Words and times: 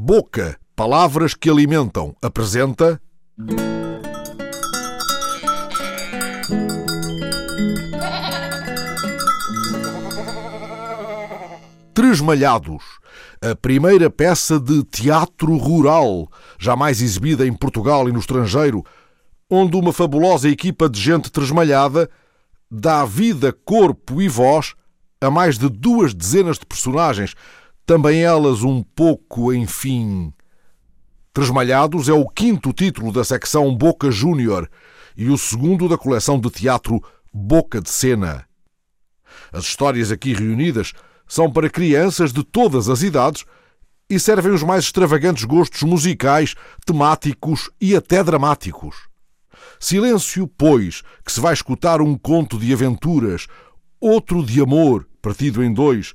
Boca, 0.00 0.56
palavras 0.76 1.34
que 1.34 1.50
alimentam, 1.50 2.14
apresenta. 2.22 3.02
Tresmalhados, 11.92 12.84
a 13.42 13.56
primeira 13.56 14.08
peça 14.08 14.60
de 14.60 14.84
teatro 14.84 15.56
rural, 15.56 16.30
jamais 16.60 17.02
exibida 17.02 17.44
em 17.44 17.52
Portugal 17.52 18.08
e 18.08 18.12
no 18.12 18.20
estrangeiro, 18.20 18.84
onde 19.50 19.76
uma 19.76 19.92
fabulosa 19.92 20.48
equipa 20.48 20.88
de 20.88 21.00
gente 21.00 21.28
tresmalhada 21.28 22.08
dá 22.70 23.04
vida, 23.04 23.52
corpo 23.52 24.22
e 24.22 24.28
voz 24.28 24.74
a 25.20 25.28
mais 25.28 25.58
de 25.58 25.68
duas 25.68 26.14
dezenas 26.14 26.56
de 26.56 26.64
personagens, 26.64 27.34
também 27.88 28.22
elas 28.22 28.62
um 28.62 28.82
pouco, 28.82 29.50
enfim. 29.50 30.30
Tresmalhados 31.32 32.06
é 32.10 32.12
o 32.12 32.28
quinto 32.28 32.70
título 32.70 33.10
da 33.10 33.24
secção 33.24 33.74
Boca 33.74 34.10
Júnior 34.10 34.70
e 35.16 35.30
o 35.30 35.38
segundo 35.38 35.88
da 35.88 35.96
coleção 35.96 36.38
de 36.38 36.50
teatro 36.50 37.02
Boca 37.32 37.80
de 37.80 37.88
Cena. 37.88 38.44
As 39.50 39.64
histórias 39.64 40.12
aqui 40.12 40.34
reunidas 40.34 40.92
são 41.26 41.50
para 41.50 41.70
crianças 41.70 42.30
de 42.30 42.44
todas 42.44 42.90
as 42.90 43.00
idades 43.00 43.46
e 44.10 44.20
servem 44.20 44.52
os 44.52 44.62
mais 44.62 44.84
extravagantes 44.84 45.44
gostos 45.44 45.82
musicais, 45.82 46.54
temáticos 46.84 47.70
e 47.80 47.96
até 47.96 48.22
dramáticos. 48.22 49.08
Silêncio, 49.80 50.46
pois, 50.46 51.02
que 51.24 51.32
se 51.32 51.40
vai 51.40 51.54
escutar 51.54 52.02
um 52.02 52.18
conto 52.18 52.58
de 52.58 52.70
aventuras, 52.70 53.46
outro 53.98 54.44
de 54.44 54.60
amor, 54.60 55.08
partido 55.22 55.64
em 55.64 55.72
dois, 55.72 56.12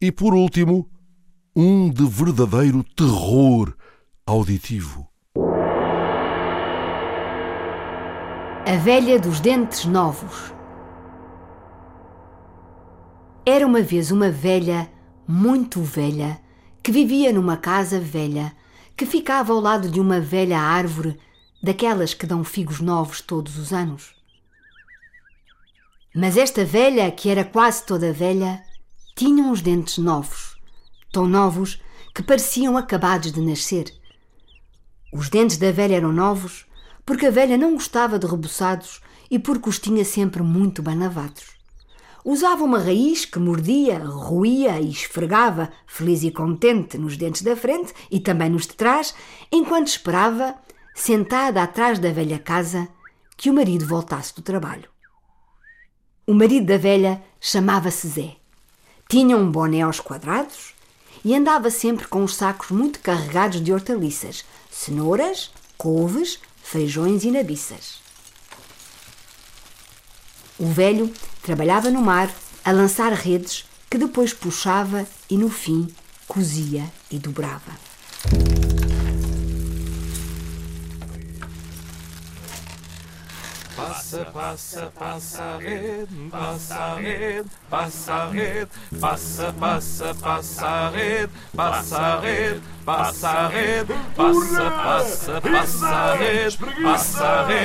e 0.00 0.12
por 0.12 0.32
último, 0.32 0.91
um 1.54 1.90
de 1.90 2.06
verdadeiro 2.06 2.82
terror 2.82 3.74
auditivo. 4.26 5.06
A 8.66 8.76
velha 8.82 9.18
dos 9.18 9.38
dentes 9.38 9.84
novos. 9.84 10.50
Era 13.44 13.66
uma 13.66 13.82
vez 13.82 14.10
uma 14.10 14.30
velha, 14.30 14.90
muito 15.28 15.82
velha, 15.82 16.40
que 16.82 16.90
vivia 16.90 17.30
numa 17.34 17.58
casa 17.58 18.00
velha, 18.00 18.50
que 18.96 19.04
ficava 19.04 19.52
ao 19.52 19.60
lado 19.60 19.90
de 19.90 20.00
uma 20.00 20.20
velha 20.20 20.58
árvore, 20.58 21.18
daquelas 21.62 22.14
que 22.14 22.24
dão 22.24 22.42
figos 22.42 22.80
novos 22.80 23.20
todos 23.20 23.58
os 23.58 23.74
anos. 23.74 24.14
Mas 26.14 26.38
esta 26.38 26.64
velha, 26.64 27.10
que 27.10 27.28
era 27.28 27.44
quase 27.44 27.84
toda 27.84 28.10
velha, 28.10 28.62
tinha 29.14 29.44
uns 29.44 29.60
dentes 29.60 29.98
novos, 29.98 30.51
tão 31.12 31.28
novos 31.28 31.80
que 32.14 32.22
pareciam 32.22 32.76
acabados 32.76 33.30
de 33.30 33.40
nascer. 33.40 33.94
Os 35.12 35.28
dentes 35.28 35.58
da 35.58 35.70
velha 35.70 35.96
eram 35.96 36.12
novos 36.12 36.66
porque 37.04 37.26
a 37.26 37.30
velha 37.30 37.58
não 37.58 37.74
gostava 37.74 38.18
de 38.18 38.26
rebuçados 38.26 39.00
e 39.30 39.38
porque 39.38 39.68
os 39.68 39.78
tinha 39.78 40.04
sempre 40.04 40.42
muito 40.42 40.82
banavados. 40.82 41.52
Usava 42.24 42.62
uma 42.62 42.78
raiz 42.78 43.24
que 43.24 43.38
mordia, 43.38 43.98
roía 43.98 44.80
e 44.80 44.90
esfregava, 44.90 45.70
feliz 45.86 46.22
e 46.22 46.30
contente, 46.30 46.96
nos 46.96 47.16
dentes 47.16 47.42
da 47.42 47.56
frente 47.56 47.92
e 48.10 48.20
também 48.20 48.48
nos 48.48 48.66
de 48.66 48.74
trás, 48.74 49.14
enquanto 49.50 49.88
esperava, 49.88 50.54
sentada 50.94 51.62
atrás 51.62 51.98
da 51.98 52.12
velha 52.12 52.38
casa, 52.38 52.88
que 53.36 53.50
o 53.50 53.54
marido 53.54 53.84
voltasse 53.84 54.34
do 54.34 54.42
trabalho. 54.42 54.88
O 56.24 56.32
marido 56.32 56.66
da 56.66 56.78
velha 56.78 57.20
chamava-se 57.40 58.06
Zé. 58.06 58.36
Tinha 59.08 59.36
um 59.36 59.50
boné 59.50 59.82
aos 59.82 59.98
quadrados 59.98 60.74
e 61.24 61.34
andava 61.34 61.70
sempre 61.70 62.06
com 62.06 62.24
os 62.24 62.34
sacos 62.34 62.70
muito 62.70 63.00
carregados 63.00 63.62
de 63.62 63.72
hortaliças, 63.72 64.44
cenouras, 64.70 65.50
couves, 65.76 66.38
feijões 66.62 67.24
e 67.24 67.30
nabiças. 67.30 68.00
O 70.58 70.66
velho 70.66 71.12
trabalhava 71.42 71.90
no 71.90 72.00
mar 72.00 72.32
a 72.64 72.72
lançar 72.72 73.12
redes 73.12 73.64
que 73.90 73.98
depois 73.98 74.32
puxava 74.32 75.06
e 75.28 75.36
no 75.36 75.48
fim 75.48 75.88
cozia 76.26 76.90
e 77.10 77.18
dobrava. 77.18 77.91
Passa, 84.12 84.30
passa, 84.30 84.92
passa 84.98 85.42
a 85.42 85.56
rede, 85.56 86.06
passa 86.30 86.74
a 86.76 87.00
passa 87.70 88.14
a 88.14 88.30
passa, 89.00 89.54
passa, 89.54 90.14
passa 90.20 90.66
a 90.68 90.90
passa 91.56 91.96
a 91.96 92.20
passa 92.84 93.30
a 93.32 93.50
passa, 94.14 94.50
passa, 94.60 95.40
passa 95.40 95.92
a 95.92 96.20
passa 96.82 97.24
a 97.24 97.56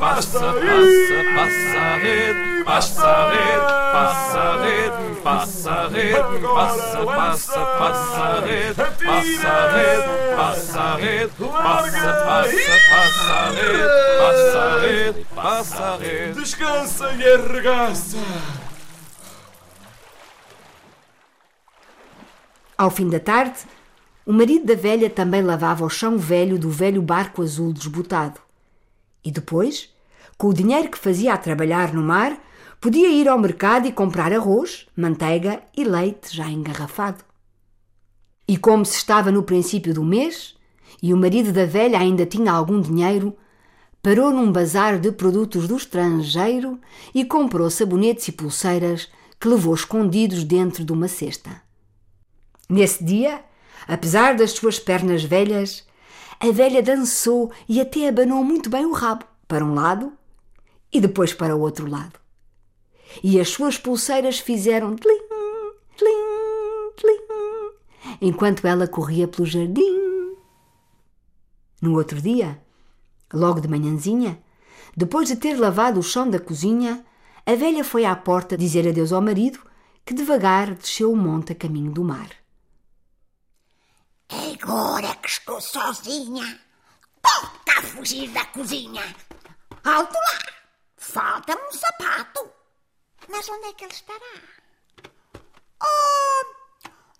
passa, 0.00 0.42
passa, 0.42 0.80
passa 1.54 1.82
a 1.82 2.08
passa 2.64 3.02
a 3.02 3.46
passa 4.02 4.58
passa 5.22 5.78
passa, 6.82 7.06
passa, 7.06 7.62
passa 8.72 9.22
passa 10.36 10.98
passa, 11.62 12.10
passa, 12.26 12.81
passa 12.92 13.32
a 13.32 13.50
rede, 13.50 14.18
passa 14.18 14.58
a 14.60 14.80
rede, 14.80 15.26
passa 15.34 15.84
a 15.84 15.96
rede. 15.96 16.40
Descansa 16.40 17.12
e 17.12 17.32
arregaça. 17.32 18.18
Ao 22.76 22.90
fim 22.90 23.08
da 23.08 23.18
tarde, 23.18 23.60
o 24.26 24.32
marido 24.32 24.66
da 24.66 24.74
velha 24.74 25.08
também 25.08 25.42
lavava 25.42 25.84
o 25.84 25.90
chão 25.90 26.18
velho 26.18 26.58
do 26.58 26.68
velho 26.68 27.00
barco 27.00 27.42
azul 27.42 27.72
desbotado. 27.72 28.40
E 29.24 29.30
depois, 29.30 29.88
com 30.36 30.48
o 30.48 30.54
dinheiro 30.54 30.90
que 30.90 30.98
fazia 30.98 31.32
a 31.32 31.38
trabalhar 31.38 31.94
no 31.94 32.02
mar, 32.02 32.36
podia 32.80 33.08
ir 33.08 33.28
ao 33.28 33.38
mercado 33.38 33.86
e 33.86 33.92
comprar 33.92 34.32
arroz, 34.32 34.86
manteiga 34.96 35.62
e 35.76 35.84
leite 35.84 36.36
já 36.36 36.48
engarrafado. 36.48 37.24
E 38.46 38.58
como 38.58 38.84
se 38.84 38.96
estava 38.96 39.30
no 39.30 39.44
princípio 39.44 39.94
do 39.94 40.04
mês 40.04 40.56
e 41.02 41.12
o 41.12 41.16
marido 41.16 41.52
da 41.52 41.66
velha 41.66 41.98
ainda 41.98 42.24
tinha 42.24 42.52
algum 42.52 42.80
dinheiro, 42.80 43.36
parou 44.00 44.30
num 44.30 44.52
bazar 44.52 45.00
de 45.00 45.10
produtos 45.10 45.66
do 45.66 45.76
estrangeiro 45.76 46.80
e 47.12 47.24
comprou 47.24 47.68
sabonetes 47.68 48.28
e 48.28 48.32
pulseiras 48.32 49.10
que 49.40 49.48
levou 49.48 49.74
escondidos 49.74 50.44
dentro 50.44 50.84
de 50.84 50.92
uma 50.92 51.08
cesta. 51.08 51.60
Nesse 52.70 53.02
dia, 53.02 53.42
apesar 53.88 54.36
das 54.36 54.52
suas 54.52 54.78
pernas 54.78 55.24
velhas, 55.24 55.84
a 56.38 56.50
velha 56.52 56.82
dançou 56.82 57.50
e 57.68 57.80
até 57.80 58.08
abanou 58.08 58.44
muito 58.44 58.70
bem 58.70 58.86
o 58.86 58.92
rabo 58.92 59.24
para 59.48 59.64
um 59.64 59.74
lado 59.74 60.12
e 60.92 61.00
depois 61.00 61.32
para 61.32 61.56
o 61.56 61.60
outro 61.60 61.88
lado. 61.90 62.20
E 63.22 63.40
as 63.40 63.48
suas 63.48 63.76
pulseiras 63.76 64.38
fizeram 64.38 64.96
tlim, 64.96 65.20
tlim, 65.96 66.90
tlim, 66.96 67.18
enquanto 68.20 68.66
ela 68.66 68.86
corria 68.86 69.28
pelo 69.28 69.46
jardim. 69.46 70.01
No 71.82 71.96
outro 71.96 72.22
dia, 72.22 72.64
logo 73.34 73.60
de 73.60 73.66
manhãzinha, 73.66 74.40
depois 74.96 75.26
de 75.26 75.34
ter 75.34 75.58
lavado 75.58 75.98
o 75.98 76.02
chão 76.02 76.30
da 76.30 76.38
cozinha, 76.38 77.04
a 77.44 77.56
velha 77.56 77.82
foi 77.82 78.04
à 78.04 78.14
porta 78.14 78.56
dizer 78.56 78.86
adeus 78.86 79.12
ao 79.12 79.20
marido, 79.20 79.58
que 80.06 80.14
devagar 80.14 80.76
desceu 80.76 81.10
o 81.10 81.16
monte 81.16 81.50
a 81.50 81.56
caminho 81.56 81.90
do 81.90 82.04
mar. 82.04 82.30
Agora 84.28 85.16
que 85.16 85.28
estou 85.28 85.60
sozinha, 85.60 86.60
volta 87.20 87.72
a 87.78 87.82
fugir 87.82 88.30
da 88.30 88.44
cozinha. 88.46 89.02
Alto 89.82 90.14
lá! 90.14 90.52
Falta-me 90.96 91.62
um 91.62 91.72
sapato. 91.72 92.48
Mas 93.28 93.48
onde 93.48 93.66
é 93.66 93.72
que 93.72 93.84
ele 93.84 93.92
estará? 93.92 94.40
Oh, 95.82 96.44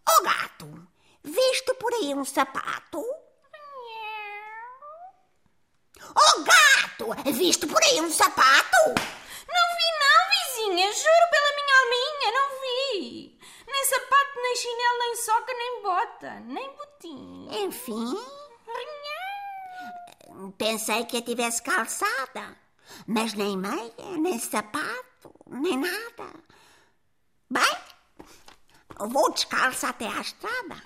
oh 0.08 0.22
gato, 0.22 0.88
viste 1.24 1.74
por 1.74 1.92
aí 1.94 2.14
um 2.14 2.24
sapato? 2.24 3.02
Oh 6.00 6.44
gato, 6.44 7.32
viste 7.32 7.66
por 7.66 7.82
aí 7.82 8.00
um 8.00 8.10
sapato? 8.10 8.78
Não 8.86 9.66
vi 9.76 9.88
não, 10.00 10.20
vizinha, 10.30 10.92
juro 10.92 11.30
pela 11.30 11.54
minha 11.56 11.76
alminha, 11.80 12.32
não 12.32 12.60
vi. 12.60 13.38
Nem 13.66 13.84
sapato, 13.84 14.40
nem 14.40 14.56
chinelo, 14.56 14.98
nem 14.98 15.16
soca, 15.16 15.52
nem 15.52 15.82
bota, 15.82 16.40
nem 16.40 16.76
botim. 16.76 17.48
Enfim, 17.64 18.16
pensei 20.58 21.04
que 21.04 21.16
a 21.16 21.22
tivesse 21.22 21.62
calçada, 21.62 22.56
mas 23.06 23.34
nem 23.34 23.56
meia, 23.56 23.92
nem 24.18 24.38
sapato, 24.38 25.32
nem 25.46 25.78
nada. 25.78 26.32
Bem, 27.50 27.76
vou 28.98 29.32
descalça 29.32 29.88
até 29.88 30.06
à 30.06 30.20
estrada. 30.20 30.82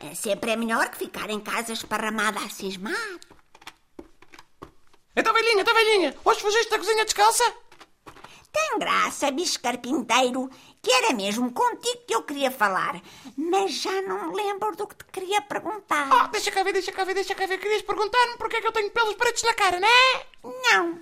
É 0.00 0.14
Sempre 0.14 0.52
é 0.52 0.56
melhor 0.56 0.88
que 0.90 0.98
ficar 0.98 1.28
em 1.28 1.40
casa 1.40 1.72
esparramada 1.72 2.38
a 2.38 2.48
cismar. 2.48 3.18
Então, 5.16 5.32
velhinha, 5.32 5.62
então, 5.62 5.74
velhinha, 5.74 6.16
hoje 6.24 6.40
fugiste 6.40 6.70
da 6.70 6.78
cozinha 6.78 7.04
descalça? 7.04 7.44
Tem 8.52 8.78
graça, 8.78 9.30
bicho 9.30 9.60
carpinteiro, 9.60 10.48
que 10.82 10.90
era 10.90 11.12
mesmo 11.12 11.52
contigo 11.52 12.02
que 12.06 12.14
eu 12.14 12.22
queria 12.22 12.50
falar. 12.50 13.00
Mas 13.36 13.72
já 13.72 14.00
não 14.02 14.30
me 14.30 14.36
lembro 14.36 14.74
do 14.74 14.86
que 14.86 14.96
te 14.96 15.04
queria 15.06 15.42
perguntar. 15.42 16.08
Oh, 16.12 16.28
deixa 16.28 16.50
cá 16.50 16.62
ver, 16.62 16.72
deixa 16.72 16.90
cá 16.92 17.04
ver, 17.04 17.14
deixa 17.14 17.34
cá 17.34 17.46
ver. 17.46 17.58
Querias 17.58 17.82
perguntar-me 17.82 18.38
porque 18.38 18.56
é 18.56 18.60
que 18.60 18.66
eu 18.66 18.72
tenho 18.72 18.90
pelos 18.90 19.14
pretos 19.14 19.42
na 19.42 19.54
cara, 19.54 19.78
não 19.78 19.88
é? 19.88 20.26
Não, 20.44 21.00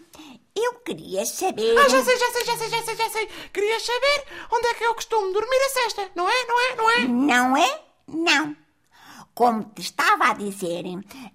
eu 0.56 0.74
queria 0.80 1.24
saber. 1.24 1.78
Ah, 1.78 1.88
já 1.88 2.02
sei, 2.02 2.16
já 2.18 2.30
sei, 2.32 2.44
já 2.44 2.56
sei, 2.56 2.68
já 2.68 2.82
sei, 2.82 2.96
já 2.96 3.10
sei. 3.10 3.26
Querias 3.52 3.82
saber 3.82 4.24
onde 4.50 4.66
é 4.66 4.74
que 4.74 4.84
eu 4.84 4.94
costumo 4.94 5.32
dormir 5.32 5.56
a 5.56 5.68
cesta, 5.68 6.10
não 6.14 6.28
é? 6.28 6.44
Não 6.46 6.60
é? 6.60 6.74
Não 6.74 6.90
é? 6.90 6.98
Não 7.06 7.56
é? 7.56 7.80
Não. 8.08 8.56
Como 9.36 9.64
te 9.64 9.82
estava 9.82 10.30
a 10.30 10.32
dizer, 10.32 10.82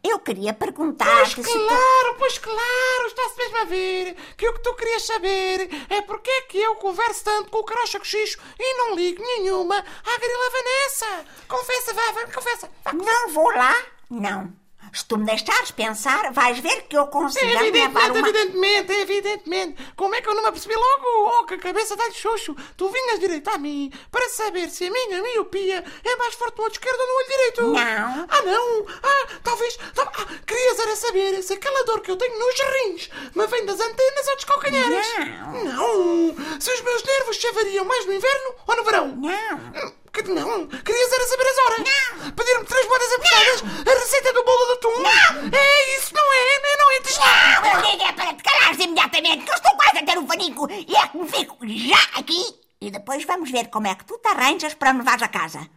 eu 0.04 0.18
queria 0.18 0.56
Pois 0.56 0.72
perguntar-te 0.72 1.36
se 1.36 1.44
tu... 1.44 1.68
claro, 1.68 2.16
pois 2.18 2.40
claro, 2.40 3.06
está-se 3.06 3.38
mesmo 3.38 3.58
a 3.60 3.64
ver 3.66 4.16
que 4.36 4.50
o 4.50 4.54
que 4.56 4.64
tu 4.64 4.74
querias 4.74 5.06
saber 5.06 5.70
é 5.88 6.02
porque 6.02 6.32
é 6.32 6.42
que 6.42 6.58
eu 6.58 6.74
converso 6.78 7.24
tanto 7.24 7.52
com 7.52 7.60
o 7.60 7.64
carocha 7.64 8.00
cochicho 8.00 8.40
e 8.60 8.74
não 8.74 8.96
ligo 8.96 9.22
nenhuma 9.22 9.78
à 9.78 10.18
grila 10.18 10.50
Vanessa. 10.52 11.26
Confessa, 11.48 11.94
vá, 11.94 12.12
vá, 12.12 12.26
confessa. 12.34 12.72
Vá. 12.84 12.92
Não 12.92 13.30
vou 13.30 13.52
lá? 13.52 13.76
Não. 14.10 14.52
Se 14.94 15.06
tu 15.06 15.18
me 15.18 15.26
deixares 15.26 15.72
pensar, 15.72 16.32
vais 16.34 16.60
ver 16.60 16.84
que 16.84 16.98
eu 16.98 17.08
consigo 17.08 17.46
levar 17.46 17.66
Evidentemente, 17.66 18.10
uma... 18.20 18.20
evidentemente, 18.30 18.92
evidentemente. 18.94 19.94
Como 19.96 20.14
é 20.16 20.22
que 20.22 20.28
eu 20.28 20.34
não 20.36 20.42
me 20.44 20.50
apercebi 20.50 20.76
logo? 20.76 21.30
Oh, 21.40 21.46
que 21.46 21.54
a 21.54 21.58
cabeça 21.58 21.96
dá-lhe 21.96 22.14
xoxo. 22.14 22.56
Tu 22.76 22.90
vinhas 22.90 23.20
direito 23.20 23.50
a 23.50 23.58
mim 23.58 23.92
para 24.12 24.28
saber 24.30 24.70
se 24.70 24.86
a 24.88 24.92
minha 24.92 25.22
miopia 25.22 25.84
é 26.04 26.16
mais 26.18 26.34
forte 26.36 26.58
no 26.58 26.64
olho 26.66 26.72
esquerdo 26.72 27.00
ou 27.00 27.08
no 27.08 27.14
olho 27.16 27.28
direito. 27.28 27.62
Não. 27.64 28.28
Ah, 28.30 28.42
não? 28.44 28.86
Ah, 29.04 29.28
talvez... 29.44 29.78
tal- 29.96 30.12
Ah, 30.18 30.26
querias 30.46 30.80
era 30.80 30.96
saber 30.96 31.42
se 31.42 31.54
aquela 31.54 31.84
dor 31.86 32.02
que 32.02 32.12
eu 32.12 32.18
tenho 32.18 32.38
nos 32.38 32.56
rins 32.60 33.10
me 33.34 33.48
vem 33.48 33.66
das 33.66 33.80
antenas 33.80 34.28
ou 34.28 34.36
dos 34.36 34.46
calcanhares. 34.46 35.08
Não. 35.18 35.64
Não. 35.64 36.60
Se 36.60 36.72
os 36.74 36.82
meus 36.82 37.04
nervos 37.04 37.38
chavariam 37.38 37.86
mais 37.86 38.06
no 38.06 38.14
inverno 38.14 38.56
ou 38.68 38.76
no 38.76 38.84
verão. 38.84 39.08
Não. 39.16 40.01
Que 40.14 40.24
não? 40.24 40.68
Querias 40.68 41.12
era 41.14 41.28
saber 41.28 41.48
as 41.48 41.58
horas? 41.58 41.78
Não! 41.80 42.32
Pedir-me 42.32 42.66
três 42.66 42.88
moedas 42.88 43.14
apertadas? 43.14 43.64
A 43.88 44.00
receita 44.00 44.34
do 44.34 44.44
bolo 44.44 44.66
de 44.66 44.72
atum? 44.74 44.98
Não! 45.00 45.58
É 45.58 45.98
isso, 45.98 46.14
não 46.14 46.34
é? 46.34 46.60
Não, 46.62 46.78
não 46.78 46.92
é? 46.92 47.02
Lá! 47.20 47.62
Não, 47.62 47.92
digo 47.92 48.04
é 48.04 48.12
para 48.14 48.34
te 48.34 48.44
calares 48.44 48.80
imediatamente, 48.80 49.46
que 49.46 49.52
eu 49.52 49.56
estou 49.56 49.72
quase 49.78 50.00
a 50.00 50.06
ter 50.06 50.18
um 50.18 50.26
panico 50.26 50.68
e 50.70 50.96
é 50.96 51.08
que 51.08 51.18
me 51.18 51.30
fico 51.30 51.58
já 51.62 52.20
aqui 52.20 52.62
e 52.82 52.90
depois 52.90 53.24
vamos 53.26 53.52
ver 53.52 53.70
como 53.70 53.88
é 53.88 53.96
que 53.96 54.06
tu 54.06 54.18
te 54.18 54.28
arranjas 54.28 54.74
para 54.74 54.92
me 54.92 55.00
levares 55.00 55.22
a 55.22 55.28
casa. 55.28 55.70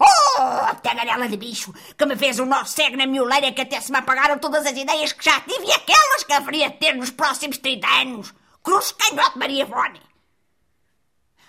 Oh, 0.00 0.42
a 0.42 0.74
tagarela 0.74 1.28
de 1.28 1.36
bicho 1.36 1.72
que 1.96 2.06
me 2.06 2.16
fez 2.16 2.38
um 2.38 2.46
nó 2.46 2.64
cego 2.64 2.96
na 2.96 3.06
mioleira 3.06 3.52
que 3.52 3.62
até 3.62 3.80
se 3.80 3.90
me 3.90 3.98
apagaram 3.98 4.38
todas 4.38 4.66
as 4.66 4.76
ideias 4.76 5.12
que 5.12 5.24
já 5.24 5.40
tive 5.40 5.66
e 5.66 5.72
aquelas 5.72 6.24
que 6.24 6.32
haveria 6.32 6.70
de 6.70 6.78
ter 6.78 6.94
nos 6.94 7.10
próximos 7.10 7.58
30 7.58 7.86
anos. 7.86 8.34
Cruz 8.62 8.92
canhote 8.92 9.38
Maria 9.38 9.62
Ivone. 9.64 10.02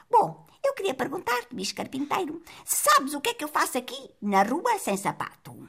Bom, 0.09 0.47
eu 0.63 0.73
queria 0.73 0.93
perguntar-te, 0.93 1.55
bicho 1.55 1.75
carpinteiro, 1.75 2.41
se 2.65 2.83
sabes 2.89 3.13
o 3.13 3.21
que 3.21 3.29
é 3.29 3.33
que 3.33 3.43
eu 3.43 3.47
faço 3.47 3.77
aqui 3.77 4.09
na 4.21 4.43
rua 4.43 4.77
sem 4.79 4.97
sapato? 4.97 5.67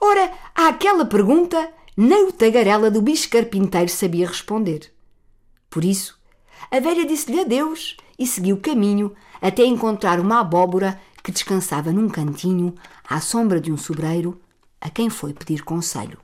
Ora, 0.00 0.32
àquela 0.54 1.04
pergunta, 1.04 1.72
nem 1.96 2.24
o 2.26 2.32
tagarela 2.32 2.90
do 2.90 3.02
bicho 3.02 3.28
carpinteiro 3.28 3.90
sabia 3.90 4.26
responder. 4.26 4.92
Por 5.68 5.84
isso, 5.84 6.18
a 6.70 6.80
velha 6.80 7.04
disse-lhe 7.04 7.40
adeus 7.40 7.96
e 8.18 8.26
seguiu 8.26 8.60
caminho 8.60 9.14
até 9.40 9.64
encontrar 9.64 10.20
uma 10.20 10.40
abóbora 10.40 11.00
que 11.22 11.32
descansava 11.32 11.92
num 11.92 12.08
cantinho 12.08 12.74
à 13.08 13.20
sombra 13.20 13.60
de 13.60 13.72
um 13.72 13.76
sobreiro 13.76 14.40
a 14.80 14.90
quem 14.90 15.08
foi 15.08 15.32
pedir 15.32 15.62
conselho. 15.62 16.18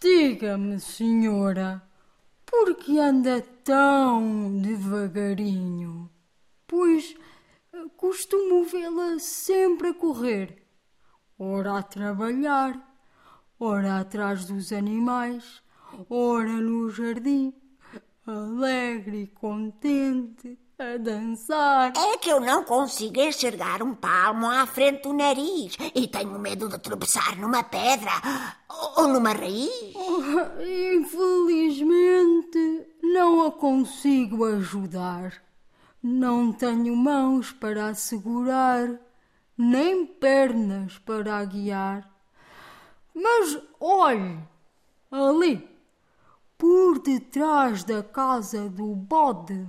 Diga-me, 0.00 0.78
senhora, 0.78 1.82
por 2.46 2.74
que 2.76 2.98
anda 2.98 3.40
tão 3.62 4.60
devagarinho? 4.60 6.10
Pois 6.66 7.14
eh, 7.72 7.84
costumo 7.96 8.64
vê-la 8.64 9.18
sempre 9.18 9.88
a 9.88 9.94
correr, 9.94 10.66
ora 11.38 11.78
a 11.78 11.82
trabalhar, 11.82 12.78
ora 13.58 14.00
atrás 14.00 14.44
dos 14.44 14.72
animais, 14.72 15.62
ora 16.08 16.60
no 16.60 16.90
jardim, 16.90 17.52
alegre 18.26 19.22
e 19.22 19.26
contente, 19.26 20.58
a 20.84 20.98
dançar. 20.98 21.92
É 21.96 22.18
que 22.18 22.28
eu 22.28 22.38
não 22.40 22.62
consigo 22.64 23.18
enxergar 23.20 23.82
um 23.82 23.94
palmo 23.94 24.46
à 24.46 24.66
frente 24.66 25.02
do 25.02 25.12
nariz 25.12 25.76
e 25.94 26.06
tenho 26.06 26.38
medo 26.38 26.68
de 26.68 26.78
tropeçar 26.78 27.38
numa 27.38 27.62
pedra 27.62 28.12
ou 28.96 29.08
numa 29.08 29.32
raiz. 29.32 29.94
Infelizmente, 30.94 32.86
não 33.02 33.46
a 33.46 33.52
consigo 33.52 34.44
ajudar. 34.44 35.42
Não 36.02 36.52
tenho 36.52 36.94
mãos 36.94 37.50
para 37.50 37.86
a 37.86 37.94
segurar, 37.94 38.90
nem 39.56 40.04
pernas 40.04 40.98
para 40.98 41.38
a 41.38 41.44
guiar. 41.44 42.10
Mas 43.14 43.58
olhe, 43.80 44.38
ali, 45.10 45.66
por 46.58 46.98
detrás 46.98 47.84
da 47.84 48.02
casa 48.02 48.68
do 48.68 48.94
bode, 48.94 49.66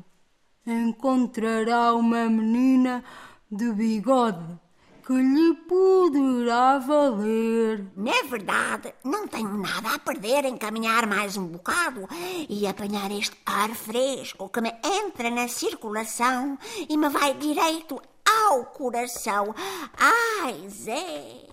encontrará 0.65 1.93
uma 1.93 2.27
menina 2.29 3.03
de 3.51 3.71
bigode 3.71 4.59
que 5.05 5.13
lhe 5.13 5.53
poderá 5.67 6.79
valer. 6.79 7.85
Na 7.95 8.23
verdade, 8.27 8.93
não 9.03 9.27
tenho 9.27 9.55
nada 9.55 9.93
a 9.93 9.99
perder 9.99 10.45
em 10.45 10.57
caminhar 10.57 11.05
mais 11.05 11.37
um 11.37 11.45
bocado 11.45 12.07
e 12.49 12.65
apanhar 12.65 13.11
este 13.11 13.37
ar 13.45 13.69
fresco 13.69 14.49
que 14.49 14.61
me 14.61 14.73
entra 14.83 15.29
na 15.29 15.47
circulação 15.47 16.57
e 16.89 16.97
me 16.97 17.09
vai 17.09 17.35
direito 17.35 18.01
ao 18.25 18.65
coração. 18.65 19.53
Ai, 19.95 20.67
Zé! 20.69 21.45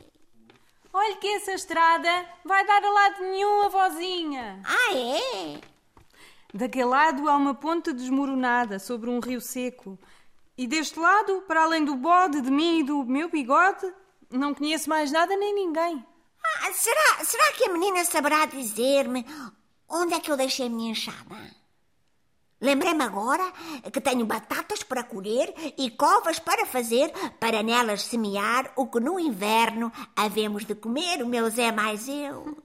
Olhe 0.95 1.17
que 1.17 1.29
essa 1.29 1.53
estrada 1.53 2.27
vai 2.45 2.67
dar 2.67 2.83
a 2.85 2.91
lado 2.91 3.23
nenhum 3.23 3.63
a 3.63 3.69
vozinha. 3.69 4.63
Ah, 4.65 4.95
é? 4.95 5.72
Daquele 6.55 6.85
lado 6.85 7.29
há 7.29 7.37
uma 7.37 7.55
ponte 7.55 7.93
desmoronada 7.93 8.79
sobre 8.79 9.09
um 9.09 9.21
rio 9.21 9.41
seco. 9.41 9.99
E 10.57 10.67
deste 10.67 10.99
lado, 10.99 11.43
para 11.49 11.63
além 11.63 11.85
do 11.85 11.97
bode, 11.97 12.43
de 12.43 12.51
mim 12.51 12.81
e 12.81 12.85
do 12.85 13.05
meu 13.05 13.31
bigode, 13.31 13.91
não 14.31 14.53
conheço 14.53 14.89
mais 14.89 15.11
nada 15.11 15.35
nem 15.35 15.55
ninguém. 15.55 16.05
Ah, 16.45 16.73
será, 16.75 17.25
será 17.25 17.53
que 17.53 17.65
a 17.65 17.73
menina 17.73 18.05
saberá 18.05 18.45
dizer-me 18.45 19.25
onde 19.89 20.15
é 20.15 20.21
que 20.21 20.31
eu 20.31 20.37
deixei 20.37 20.67
a 20.67 20.71
minha 20.71 20.91
enxada? 20.91 21.37
Lembrei-me 22.61 23.03
agora 23.03 23.51
que 23.93 24.01
tenho 24.01 24.25
batatas 24.25 24.85
para 24.85 25.03
colher 25.03 25.53
e 25.77 25.91
covas 25.91 26.39
para 26.39 26.65
fazer, 26.65 27.11
para 27.41 27.63
nelas 27.63 28.03
semear 28.05 28.73
o 28.77 28.87
que 28.87 29.01
no 29.01 29.19
inverno 29.19 29.91
havemos 30.15 30.65
de 30.65 30.75
comer, 30.75 31.23
o 31.23 31.27
meu 31.27 31.51
Zé 31.51 31.73
mais 31.73 32.07
eu. 32.09 32.57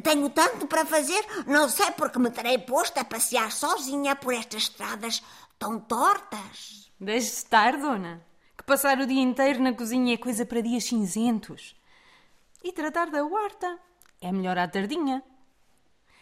Tenho 0.00 0.30
tanto 0.30 0.66
para 0.66 0.86
fazer, 0.86 1.24
não 1.46 1.68
sei 1.68 1.90
porque 1.92 2.18
me 2.18 2.30
terei 2.30 2.58
posto 2.58 2.98
a 2.98 3.04
passear 3.04 3.52
sozinha 3.52 4.16
por 4.16 4.32
estas 4.32 4.62
estradas 4.62 5.22
tão 5.58 5.78
tortas. 5.78 6.90
Deixe 6.98 7.28
estar, 7.28 7.76
dona. 7.76 8.24
Que 8.56 8.64
passar 8.64 8.98
o 8.98 9.06
dia 9.06 9.20
inteiro 9.20 9.60
na 9.60 9.72
cozinha 9.72 10.14
é 10.14 10.16
coisa 10.16 10.46
para 10.46 10.60
dias 10.60 10.84
cinzentos. 10.84 11.74
E 12.64 12.72
tratar 12.72 13.10
da 13.10 13.24
horta 13.24 13.78
é 14.20 14.30
melhor 14.32 14.56
à 14.56 14.66
tardinha. 14.66 15.22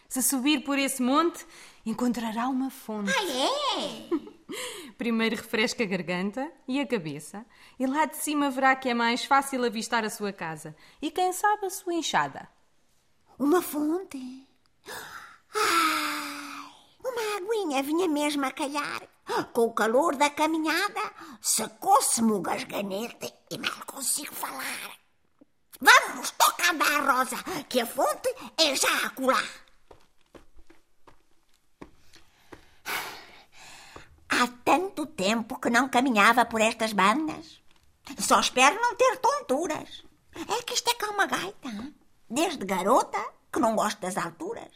Se 0.09 0.23
subir 0.23 0.65
por 0.65 0.79
esse 0.79 1.01
monte, 1.01 1.47
encontrará 1.87 2.49
uma 2.49 2.71
fonte. 2.71 3.13
Ah, 3.17 3.25
é? 3.25 4.31
Primeiro 4.99 5.37
refresca 5.37 5.85
a 5.85 5.87
garganta 5.87 6.51
e 6.67 6.81
a 6.81 6.87
cabeça, 6.87 7.47
e 7.79 7.87
lá 7.87 8.07
de 8.07 8.17
cima 8.17 8.51
verá 8.51 8.75
que 8.75 8.89
é 8.89 8.95
mais 8.95 9.25
fácil 9.25 9.65
avistar 9.65 10.05
a 10.05 10.11
sua 10.11 10.33
casa 10.33 10.75
e, 11.01 11.11
quem 11.11 11.33
sabe, 11.33 11.67
a 11.67 11.71
sua 11.71 11.95
enxada. 11.95 12.49
Uma 13.41 13.63
fonte? 13.63 14.47
Ai, 15.55 16.71
uma 17.03 17.37
aguinha 17.39 17.83
vinha 17.83 18.07
mesmo 18.07 18.45
a 18.45 18.53
calhar. 18.53 19.03
Com 19.55 19.63
o 19.63 19.73
calor 19.73 20.15
da 20.15 20.29
caminhada, 20.29 21.01
secou-se-me 21.41 22.33
o 22.33 22.43
gasganete 22.43 23.33
e 23.51 23.57
mal 23.57 23.87
consigo 23.87 24.35
falar. 24.35 24.91
Vamos, 25.81 26.31
toca 26.33 26.71
andar, 26.71 27.01
Rosa, 27.01 27.39
que 27.67 27.81
a 27.81 27.87
fonte 27.87 28.29
é 28.59 28.77
já 28.77 29.07
acolá. 29.07 29.43
Há 34.29 34.49
tanto 34.63 35.07
tempo 35.07 35.59
que 35.59 35.71
não 35.71 35.89
caminhava 35.89 36.45
por 36.45 36.61
estas 36.61 36.93
bandas. 36.93 37.63
Só 38.19 38.39
espero 38.39 38.79
não 38.83 38.95
ter 38.97 39.17
tonturas. 39.17 40.05
É 40.35 40.63
que 40.63 40.75
isto 40.75 40.91
é 40.91 40.95
cá 40.95 41.09
uma 41.09 41.25
gaita. 41.25 41.69
hein? 41.69 42.00
Desde 42.31 42.65
garota 42.65 43.19
que 43.53 43.59
não 43.59 43.75
gosto 43.75 44.01
das 44.01 44.17
alturas. 44.17 44.71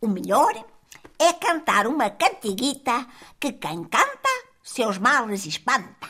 O 0.00 0.06
melhor 0.06 0.54
é 1.18 1.32
cantar 1.32 1.88
uma 1.88 2.08
cantiguita 2.10 3.06
que 3.40 3.52
quem 3.52 3.82
canta 3.82 4.28
seus 4.62 4.96
males 4.96 5.46
espanta. 5.46 6.08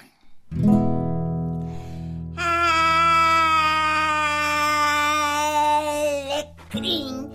Alecrim, 6.29 7.33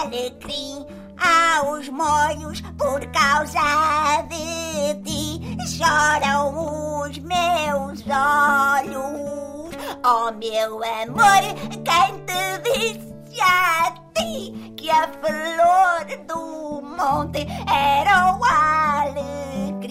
alecrim, 0.00 0.86
aos 1.18 1.90
molhos 1.90 2.62
por 2.78 3.04
causa 3.12 4.22
de 4.22 4.94
ti 5.04 5.56
choram 5.76 7.02
os 7.02 7.18
meus 7.18 8.02
olhos. 8.08 9.61
Oh 10.04 10.32
meu 10.32 10.82
amor, 10.82 11.42
quem 11.84 12.26
te 12.26 12.58
disse 12.64 13.40
a 13.40 13.94
ti 14.16 14.74
que 14.76 14.90
a 14.90 15.06
flor 15.06 16.04
do 16.26 16.82
monte 16.82 17.46
era 17.72 18.36
o 18.36 18.44
alecrim? 18.44 19.86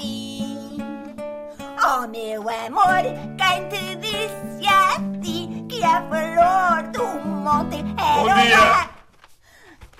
Oh 1.82 2.06
meu 2.10 2.42
amor, 2.42 3.04
quem 3.38 3.70
te 3.70 3.96
disse 3.96 4.68
a 4.68 5.00
ti 5.22 5.48
que 5.70 5.82
a 5.82 6.02
flor 6.10 6.84
do 6.92 7.08
monte 7.30 7.78
era 7.98 8.22
Bom 8.22 8.26
o 8.26 8.92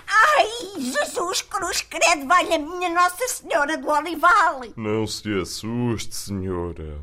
Ai, 0.08 0.48
Jesus 0.78 1.40
Cruz, 1.40 1.80
credo, 1.80 2.28
valha 2.28 2.58
minha 2.58 2.90
Nossa 2.90 3.26
Senhora 3.28 3.78
do 3.78 3.88
Olival. 3.88 4.60
Não 4.76 5.06
se 5.06 5.40
assuste, 5.40 6.14
senhora. 6.14 7.00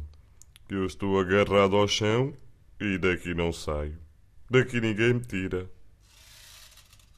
Eu 0.70 0.86
estou 0.86 1.20
agarrado 1.20 1.76
ao 1.76 1.88
chão 1.88 2.32
e 2.80 2.98
daqui 2.98 3.34
não 3.34 3.52
saio. 3.52 3.98
Daqui 4.50 4.80
ninguém 4.80 5.16
me 5.16 5.20
tira. 5.20 5.70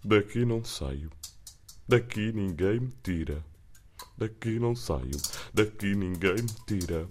Daqui 0.03 0.43
não 0.45 0.63
saio. 0.63 1.09
Daqui 1.87 2.31
ninguém 2.33 2.79
me 2.79 2.91
tira. 3.03 3.43
Daqui 4.17 4.59
não 4.59 4.75
saio. 4.75 5.17
Daqui 5.53 5.95
ninguém 5.95 6.35
me 6.35 6.55
tira. 6.67 7.07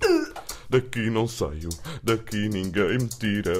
Daqui 0.68 1.10
não 1.10 1.28
saio. 1.28 1.68
Daqui 2.02 2.48
ninguém 2.48 2.98
me 2.98 3.08
tira. 3.08 3.54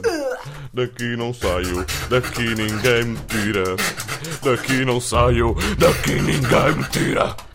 Daqui 0.75 1.17
não 1.17 1.33
saio. 1.33 1.87
Daqui 2.09 2.55
ninguém 2.55 3.05
me 3.05 3.19
tira. 3.27 3.65
Daqui 4.43 4.85
não 4.85 5.01
saio. 5.01 5.55
Daqui 5.79 6.15
ninguém 6.15 6.77
me 6.77 6.89
tira. 6.91 7.50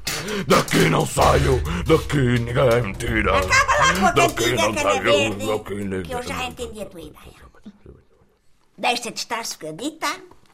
Daqui 0.47 0.89
não 0.89 1.05
saio. 1.05 1.61
Daqui 1.85 2.17
ninguém 2.39 2.81
me 2.83 2.95
tira. 2.95 3.37
Acaba 3.37 3.73
lá 3.73 3.99
com 3.99 4.05
a 4.07 4.11
Daqui 4.11 4.35
cantiga, 4.35 4.61
não 4.61 4.73
cara 4.75 4.91
saio. 4.91 5.03
verde, 5.03 5.47
Daqui 5.47 5.75
ninguém 5.75 6.03
que 6.03 6.11
eu 6.13 6.23
já 6.23 6.43
entendi 6.45 6.81
a 6.81 6.85
tua 6.85 7.01
ideia. 7.01 7.45
Deixa 8.77 9.11
de 9.11 9.19
estar 9.19 9.45
sofredita, 9.45 10.07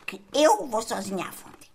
que 0.06 0.22
eu 0.34 0.68
vou 0.68 0.82
sozinha 0.82 1.26
à 1.26 1.32
fonte. 1.32 1.72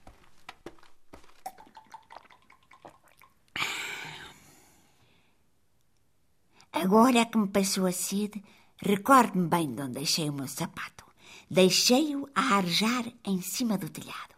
Agora 6.73 7.25
que 7.27 7.39
me 7.39 7.49
passou 7.49 7.87
a 7.87 7.93
sede, 7.93 8.45
recordo-me 8.81 9.49
bem 9.49 9.75
de 9.75 9.83
onde 9.83 9.95
deixei 9.95 10.29
o 10.29 10.33
meu 10.33 10.47
sapato. 10.47 11.05
Deixei-o 11.51 12.29
a 12.35 12.57
arejar 12.57 13.05
em 13.25 13.41
cima 13.41 13.79
do 13.79 13.89
telhado. 13.89 14.36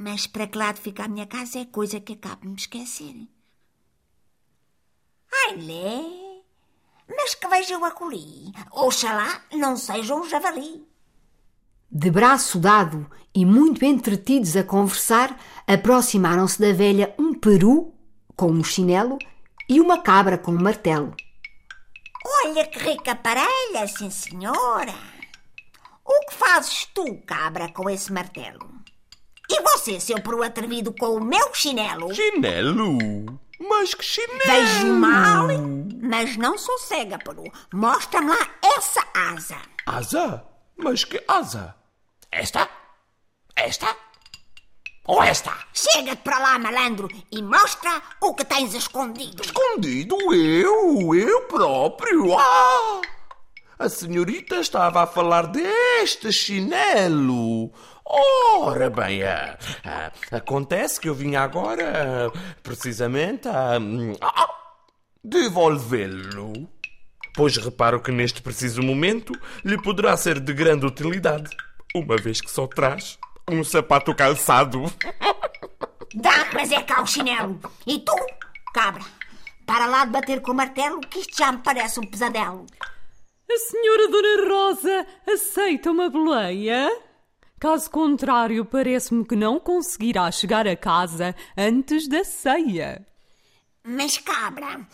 Mas 0.00 0.28
para 0.28 0.46
que 0.46 0.56
lado 0.56 0.78
fica 0.78 1.06
a 1.06 1.08
minha 1.08 1.26
casa 1.26 1.58
é 1.58 1.64
coisa 1.64 1.98
que 1.98 2.12
acabo 2.12 2.42
de 2.42 2.48
me 2.50 2.54
esquecer. 2.54 3.16
Ai, 5.44 5.56
lê! 5.56 6.44
Mas 7.08 7.34
que 7.34 7.48
vejo 7.48 7.74
eu 7.74 7.84
acolhi. 7.84 8.52
Oxalá 8.70 9.42
não 9.52 9.76
seja 9.76 10.14
um 10.14 10.22
javali. 10.22 10.86
De 11.90 12.12
braço 12.12 12.60
dado 12.60 13.10
e 13.34 13.44
muito 13.44 13.84
entretidos 13.84 14.56
a 14.56 14.62
conversar, 14.62 15.36
aproximaram-se 15.66 16.60
da 16.60 16.72
velha 16.72 17.12
um 17.18 17.34
peru 17.34 17.92
com 18.36 18.52
um 18.52 18.62
chinelo 18.62 19.18
e 19.68 19.80
uma 19.80 20.00
cabra 20.00 20.38
com 20.38 20.52
um 20.52 20.62
martelo. 20.62 21.12
Olha 22.44 22.64
que 22.68 22.78
rica 22.78 23.16
parelha, 23.16 23.88
sim 23.88 24.10
senhora. 24.10 24.94
O 26.04 26.20
que 26.26 26.34
fazes 26.36 26.84
tu, 26.94 27.20
cabra, 27.26 27.72
com 27.72 27.90
esse 27.90 28.12
martelo? 28.12 28.77
E 29.50 29.60
você, 29.62 29.98
seu 29.98 30.20
peru 30.20 30.42
atrevido, 30.42 30.92
com 30.92 31.16
o 31.16 31.24
meu 31.24 31.54
chinelo? 31.54 32.14
Chinelo? 32.14 32.98
Mas 33.58 33.94
que 33.94 34.04
chinelo? 34.04 34.40
Vejo 34.46 34.92
mal, 34.92 35.46
mas 36.02 36.36
não 36.36 36.58
sou 36.58 36.78
cega, 36.78 37.18
peru. 37.18 37.44
Mostra-me 37.72 38.28
lá 38.28 38.50
essa 38.76 39.02
asa. 39.14 39.56
Asa? 39.86 40.44
Mas 40.76 41.04
que 41.04 41.22
asa? 41.26 41.74
Esta? 42.30 42.68
Esta? 43.56 43.96
Ou 45.06 45.22
esta? 45.22 45.56
Chega-te 45.72 46.22
para 46.22 46.38
lá, 46.38 46.58
malandro, 46.58 47.08
e 47.32 47.42
mostra 47.42 48.02
o 48.20 48.34
que 48.34 48.44
tens 48.44 48.74
escondido. 48.74 49.42
Escondido 49.42 50.16
eu? 50.34 51.14
Eu 51.14 51.42
próprio? 51.44 52.38
Ah! 52.38 53.00
A 53.78 53.88
senhorita 53.88 54.56
estava 54.56 55.04
a 55.04 55.06
falar 55.06 55.46
deste 55.46 56.30
chinelo. 56.32 57.72
Ora 58.10 58.88
bem, 58.88 59.22
ah, 59.22 59.58
ah, 59.84 60.10
acontece 60.32 60.98
que 60.98 61.10
eu 61.10 61.14
vim 61.14 61.36
agora 61.36 62.32
ah, 62.32 62.38
precisamente 62.62 63.46
a 63.46 63.78
devolvê-lo. 65.22 66.66
Pois 67.34 67.58
reparo 67.58 68.00
que 68.00 68.10
neste 68.10 68.40
preciso 68.40 68.82
momento 68.82 69.32
lhe 69.62 69.76
poderá 69.80 70.16
ser 70.16 70.40
de 70.40 70.54
grande 70.54 70.86
utilidade, 70.86 71.54
uma 71.94 72.16
vez 72.16 72.40
que 72.40 72.50
só 72.50 72.66
traz 72.66 73.18
um 73.50 73.62
sapato 73.62 74.14
calçado. 74.14 74.90
Dá, 76.14 76.48
mas 76.54 76.72
é 76.72 76.82
cá 76.82 77.02
o 77.02 77.06
chinelo. 77.06 77.60
E 77.86 77.98
tu, 77.98 78.16
cabra, 78.72 79.04
para 79.66 79.84
lá 79.84 80.06
de 80.06 80.12
bater 80.12 80.40
com 80.40 80.52
o 80.52 80.54
martelo, 80.54 81.00
que 81.00 81.18
isto 81.18 81.36
já 81.36 81.52
me 81.52 81.58
parece 81.58 82.00
um 82.00 82.06
pesadelo. 82.06 82.64
A 83.50 83.56
senhora 83.58 84.08
Dona 84.08 84.48
Rosa 84.48 85.06
aceita 85.30 85.90
uma 85.90 86.08
boleia? 86.08 87.07
Caso 87.60 87.90
contrário, 87.90 88.64
parece-me 88.64 89.24
que 89.24 89.34
não 89.34 89.58
conseguirá 89.58 90.30
chegar 90.30 90.68
a 90.68 90.76
casa 90.76 91.34
antes 91.56 92.06
da 92.06 92.22
ceia. 92.22 93.04
Mas, 93.84 94.16
cabra, 94.18 94.86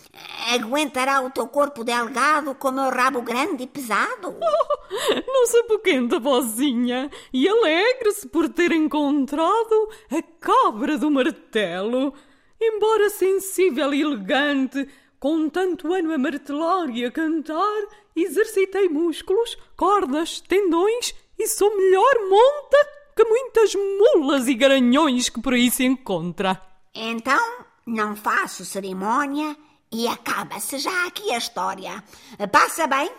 aguentará 0.54 1.20
o 1.20 1.28
teu 1.28 1.46
corpo 1.46 1.84
delgado 1.84 2.54
com 2.54 2.68
o 2.68 2.72
meu 2.72 2.88
rabo 2.90 3.20
grande 3.20 3.64
e 3.64 3.66
pesado? 3.66 4.36
Não 5.26 5.46
se 5.46 5.58
apoquenta, 5.58 6.20
vozinha, 6.20 7.10
e 7.32 7.48
alegre-se 7.48 8.28
por 8.28 8.48
ter 8.48 8.70
encontrado 8.70 9.88
a 10.10 10.22
cabra 10.38 10.96
do 10.96 11.10
martelo. 11.10 12.14
Embora 12.60 13.10
sensível 13.10 13.92
e 13.92 14.02
elegante, 14.02 14.88
com 15.18 15.48
tanto 15.48 15.92
ano 15.92 16.12
a 16.12 16.18
martelar 16.18 16.88
e 16.90 17.04
a 17.04 17.10
cantar, 17.10 17.82
exercitei 18.14 18.88
músculos, 18.88 19.58
cordas, 19.76 20.40
tendões 20.40 21.12
e 21.38 21.46
sou 21.46 21.76
melhor 21.76 22.14
monta 22.28 22.88
que 23.16 23.24
muitas 23.24 23.74
mulas 23.74 24.48
e 24.48 24.54
garanhões 24.54 25.28
que 25.28 25.40
por 25.40 25.54
aí 25.54 25.70
se 25.70 25.84
encontra. 25.84 26.60
Então, 26.94 27.64
não 27.86 28.16
faço 28.16 28.64
cerimónia 28.64 29.56
e 29.92 30.08
acaba-se 30.08 30.78
já 30.78 31.06
aqui 31.06 31.32
a 31.32 31.38
história. 31.38 32.02
Passa 32.50 32.86
bem, 32.86 33.10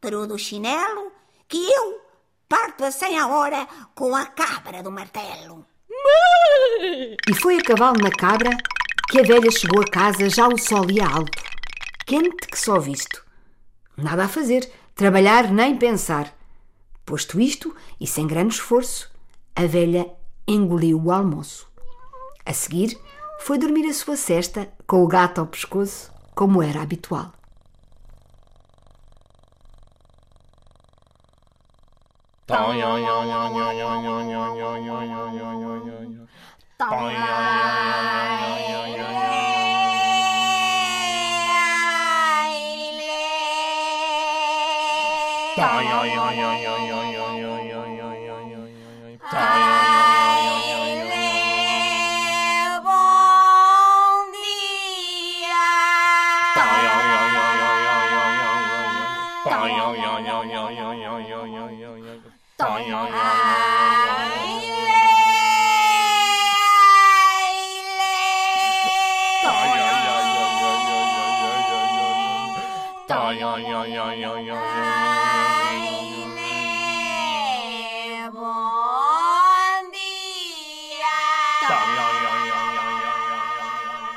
peru 0.00 0.26
do 0.26 0.38
chinelo, 0.38 1.12
que 1.48 1.58
eu 1.58 2.00
parto 2.48 2.84
a 2.84 2.90
cem 2.90 3.18
a 3.18 3.26
hora 3.28 3.66
com 3.94 4.14
a 4.14 4.26
cabra 4.26 4.82
do 4.82 4.90
martelo. 4.90 5.66
E 7.28 7.34
foi 7.34 7.58
a 7.58 7.62
cavalo 7.62 7.98
na 8.02 8.10
cabra 8.10 8.50
que 9.08 9.20
a 9.20 9.22
velha 9.22 9.50
chegou 9.50 9.82
a 9.82 9.90
casa 9.90 10.28
já 10.28 10.48
o 10.48 10.58
sol 10.58 10.90
ia 10.90 11.06
alto, 11.06 11.42
quente 12.06 12.48
que 12.48 12.58
só 12.58 12.78
visto. 12.78 13.24
Nada 13.96 14.24
a 14.24 14.28
fazer, 14.28 14.70
trabalhar 14.94 15.52
nem 15.52 15.76
pensar. 15.76 16.34
Posto 17.04 17.38
isto, 17.38 17.74
e 18.00 18.06
sem 18.06 18.26
grande 18.26 18.54
esforço, 18.54 19.10
a 19.54 19.66
velha 19.66 20.10
engoliu 20.48 21.00
o 21.00 21.12
almoço. 21.12 21.68
A 22.44 22.52
seguir, 22.52 22.98
foi 23.40 23.58
dormir 23.58 23.86
a 23.88 23.94
sua 23.94 24.16
cesta 24.16 24.72
com 24.86 25.02
o 25.02 25.08
gato 25.08 25.40
ao 25.40 25.46
pescoço, 25.46 26.10
como 26.34 26.62
era 26.62 26.82
habitual. 26.82 27.32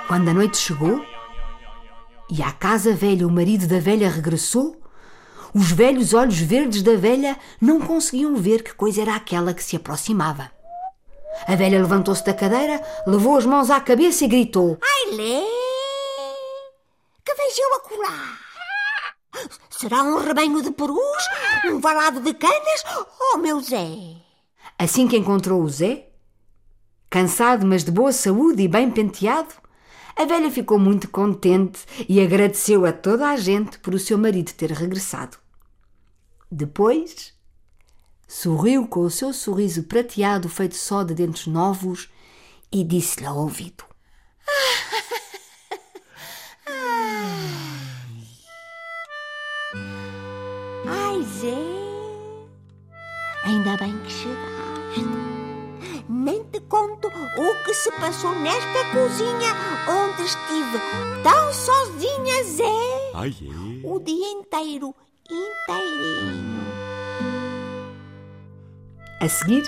Quando 0.08 0.30
a 0.30 0.34
noite 0.34 0.58
chegou 0.58 1.06
e 2.32 2.42
à 2.42 2.52
casa 2.52 2.94
velha 2.94 3.28
o 3.28 3.32
marido 3.32 3.68
da 3.68 3.80
velha 3.80 4.10
regressou, 4.10 4.82
os 5.54 5.72
velhos 5.72 6.14
olhos 6.14 6.40
verdes 6.40 6.82
da 6.82 6.96
velha 6.96 7.38
não 7.62 7.80
conseguiam 7.80 8.36
ver 8.36 8.64
que 8.64 8.74
coisa 8.74 9.02
era 9.02 9.16
aquela 9.16 9.54
que 9.54 9.64
se 9.64 9.76
aproximava. 9.76 10.50
A 11.48 11.56
velha 11.56 11.80
levantou-se 11.80 12.26
da 12.26 12.34
cadeira, 12.34 12.82
levou 13.06 13.38
as 13.38 13.46
mãos 13.46 13.70
à 13.70 13.80
cabeça 13.80 14.26
e 14.26 14.28
gritou: 14.28 14.80
Ai, 14.82 15.16
lê! 15.16 15.57
Será 19.80 20.02
um 20.02 20.18
rebanho 20.18 20.64
de 20.64 20.72
perus? 20.72 20.98
Um 21.66 21.80
valado 21.80 22.20
de 22.20 22.34
canas? 22.34 22.84
Oh, 23.20 23.38
meu 23.38 23.62
Zé! 23.62 24.16
Assim 24.80 25.08
que 25.08 25.16
encontrou 25.16 25.62
o 25.62 25.70
Zé, 25.70 26.10
cansado, 27.12 27.64
mas 27.64 27.84
de 27.84 27.92
boa 27.92 28.12
saúde 28.12 28.64
e 28.64 28.68
bem 28.68 28.90
penteado, 28.90 29.54
a 30.16 30.26
velha 30.26 30.50
ficou 30.50 30.80
muito 30.80 31.08
contente 31.10 31.86
e 32.10 32.20
agradeceu 32.20 32.88
a 32.88 32.92
toda 32.92 33.30
a 33.30 33.38
gente 33.38 33.78
por 33.78 33.94
o 33.94 34.00
seu 34.00 34.18
marido 34.18 34.52
ter 34.54 34.72
regressado. 34.72 35.38
Depois, 36.50 37.36
sorriu 38.28 38.88
com 38.88 39.02
o 39.02 39.12
seu 39.12 39.32
sorriso 39.32 39.84
prateado 39.84 40.50
feito 40.50 40.76
só 40.76 41.04
de 41.04 41.14
dentes 41.14 41.46
novos 41.46 42.10
e 42.72 42.84
disse-lhe 42.84 43.28
ao 43.28 43.38
ouvido: 43.38 43.84
Zé! 51.40 51.54
Ainda 53.44 53.78
bem 53.78 53.96
que 54.00 54.12
chegaste. 54.12 55.06
Nem 56.10 56.44
te 56.46 56.60
conto 56.62 57.08
o 57.10 57.64
que 57.64 57.74
se 57.76 57.92
passou 57.92 58.34
nesta 58.40 58.86
cozinha 58.92 59.54
onde 59.88 60.24
estive 60.24 60.80
tão 61.22 61.54
sozinha, 61.54 62.44
Zé. 62.44 63.12
Ai, 63.14 63.36
é? 63.40 63.88
O 63.88 64.00
dia 64.00 64.32
inteiro, 64.32 64.96
inteirinho. 65.30 66.58
A 69.22 69.30
seguir, 69.30 69.64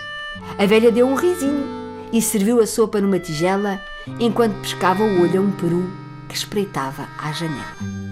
a 0.58 0.66
velha 0.66 0.92
deu 0.92 1.06
um 1.06 1.14
risinho 1.14 1.68
e 2.12 2.20
serviu 2.20 2.60
a 2.62 2.66
sopa 2.66 3.00
numa 3.00 3.20
tigela 3.20 3.80
enquanto 4.20 4.60
pescava 4.62 5.04
o 5.04 5.22
olho 5.22 5.40
a 5.40 5.44
um 5.44 5.52
peru 5.52 5.88
que 6.28 6.36
espreitava 6.36 7.08
à 7.20 7.32
janela. 7.32 8.09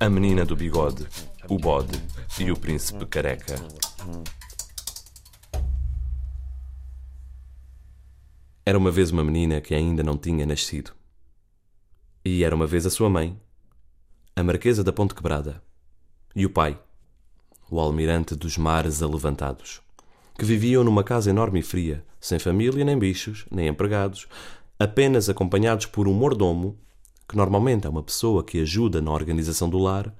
A 0.00 0.08
menina 0.08 0.44
do 0.44 0.56
bigode, 0.56 1.06
o 1.48 1.58
bode 1.58 2.00
e 2.38 2.50
o 2.50 2.56
príncipe 2.56 3.04
careca. 3.04 3.54
Era 8.64 8.78
uma 8.78 8.90
vez 8.90 9.10
uma 9.10 9.22
menina 9.22 9.60
que 9.60 9.74
ainda 9.74 10.02
não 10.02 10.16
tinha 10.16 10.46
nascido. 10.46 10.92
E 12.24 12.42
era 12.42 12.54
uma 12.54 12.66
vez 12.66 12.86
a 12.86 12.90
sua 12.90 13.10
mãe, 13.10 13.38
a 14.34 14.42
Marquesa 14.42 14.82
da 14.82 14.92
Ponte 14.92 15.14
Quebrada, 15.14 15.62
e 16.34 16.46
o 16.46 16.50
pai, 16.50 16.78
o 17.70 17.80
almirante 17.80 18.34
dos 18.34 18.56
mares 18.56 19.02
alevantados, 19.02 19.82
que 20.38 20.44
viviam 20.44 20.84
numa 20.84 21.04
casa 21.04 21.30
enorme 21.30 21.60
e 21.60 21.62
fria, 21.62 22.04
sem 22.20 22.38
família, 22.38 22.84
nem 22.84 22.98
bichos, 22.98 23.46
nem 23.50 23.68
empregados, 23.68 24.28
apenas 24.78 25.28
acompanhados 25.28 25.86
por 25.86 26.06
um 26.06 26.14
mordomo, 26.14 26.78
que 27.28 27.36
normalmente 27.36 27.86
é 27.86 27.90
uma 27.90 28.02
pessoa 28.02 28.44
que 28.44 28.60
ajuda 28.60 29.02
na 29.02 29.10
organização 29.10 29.68
do 29.68 29.78
lar, 29.78 30.14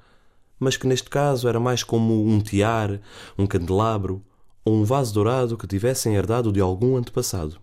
mas 0.58 0.76
que 0.76 0.86
neste 0.86 1.08
caso 1.08 1.48
era 1.48 1.60
mais 1.60 1.82
como 1.82 2.26
um 2.26 2.40
tiar, 2.40 3.00
um 3.38 3.46
candelabro 3.46 4.24
ou 4.64 4.74
um 4.74 4.84
vaso 4.84 5.14
dourado 5.14 5.56
que 5.56 5.66
tivessem 5.66 6.16
herdado 6.16 6.52
de 6.52 6.60
algum 6.60 6.96
antepassado. 6.96 7.58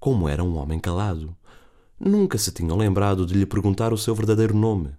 Como 0.00 0.28
era 0.28 0.42
um 0.42 0.56
homem 0.56 0.78
calado, 0.78 1.36
nunca 2.00 2.38
se 2.38 2.50
tinham 2.50 2.76
lembrado 2.76 3.24
de 3.26 3.34
lhe 3.34 3.46
perguntar 3.46 3.92
o 3.92 3.98
seu 3.98 4.14
verdadeiro 4.14 4.56
nome. 4.56 4.92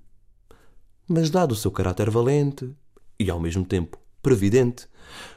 Mas, 1.07 1.29
dado 1.29 1.51
o 1.51 1.55
seu 1.55 1.69
caráter 1.69 2.09
valente 2.09 2.73
e, 3.19 3.29
ao 3.29 3.39
mesmo 3.39 3.65
tempo, 3.65 3.99
previdente, 4.21 4.87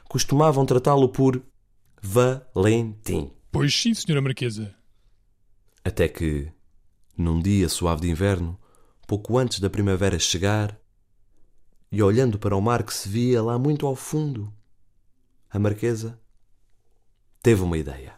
costumavam 0.07 0.65
tratá-lo 0.65 1.09
por 1.09 1.41
Valentim. 2.01 3.31
Pois 3.51 3.73
sim, 3.75 3.93
senhora 3.93 4.21
Marquesa. 4.21 4.78
Até 5.83 6.07
que, 6.07 6.51
num 7.17 7.39
dia 7.39 7.69
suave 7.69 8.01
de 8.01 8.09
inverno, 8.09 8.59
pouco 9.07 9.37
antes 9.37 9.59
da 9.59 9.69
primavera 9.69 10.19
chegar, 10.19 10.79
e 11.91 12.03
olhando 12.03 12.37
para 12.37 12.55
o 12.55 12.61
mar 12.61 12.83
que 12.83 12.93
se 12.93 13.09
via 13.09 13.41
lá 13.41 13.57
muito 13.57 13.87
ao 13.87 13.95
fundo, 13.95 14.53
a 15.49 15.57
Marquesa 15.57 16.19
teve 17.41 17.63
uma 17.63 17.77
ideia. 17.77 18.13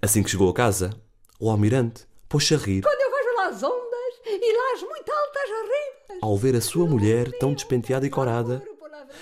Assim 0.00 0.22
que 0.22 0.30
chegou 0.30 0.48
a 0.48 0.54
casa, 0.54 0.90
o 1.38 1.50
almirante 1.50 2.06
pôs-se 2.28 2.54
a 2.54 2.58
rir 2.58 2.82
Quando 2.82 3.00
eu 3.00 3.10
vejo 3.10 3.36
lá 3.36 3.48
as 3.48 3.62
ondas 3.62 4.14
e 4.24 4.56
lá 4.56 4.72
as 4.74 4.82
muito 4.82 5.12
altas 5.12 5.50
ribas. 5.50 6.22
ao 6.22 6.36
ver 6.36 6.56
a 6.56 6.60
sua 6.60 6.86
mulher 6.86 7.30
tão 7.38 7.52
despenteada 7.52 8.06
e 8.06 8.10
corada, 8.10 8.62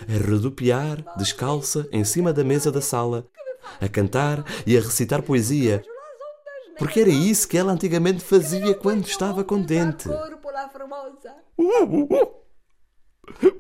a 0.09 0.12
redupiar, 0.12 1.05
descalça, 1.16 1.88
em 1.90 2.05
cima 2.05 2.33
da 2.33 2.44
mesa 2.44 2.70
da 2.70 2.81
sala, 2.81 3.26
a 3.81 3.88
cantar 3.88 4.44
e 4.66 4.76
a 4.76 4.81
recitar 4.81 5.22
poesia, 5.22 5.83
porque 6.80 7.00
era 7.00 7.10
isso 7.10 7.46
que 7.46 7.58
ela 7.58 7.72
antigamente 7.72 8.24
fazia 8.24 8.74
quando 8.74 9.06
estava 9.06 9.44
contente. 9.44 10.08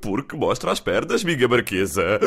Porque 0.00 0.34
mostra 0.34 0.72
as 0.72 0.80
pernas, 0.80 1.22
minha 1.22 1.46
marquesa. 1.46 2.18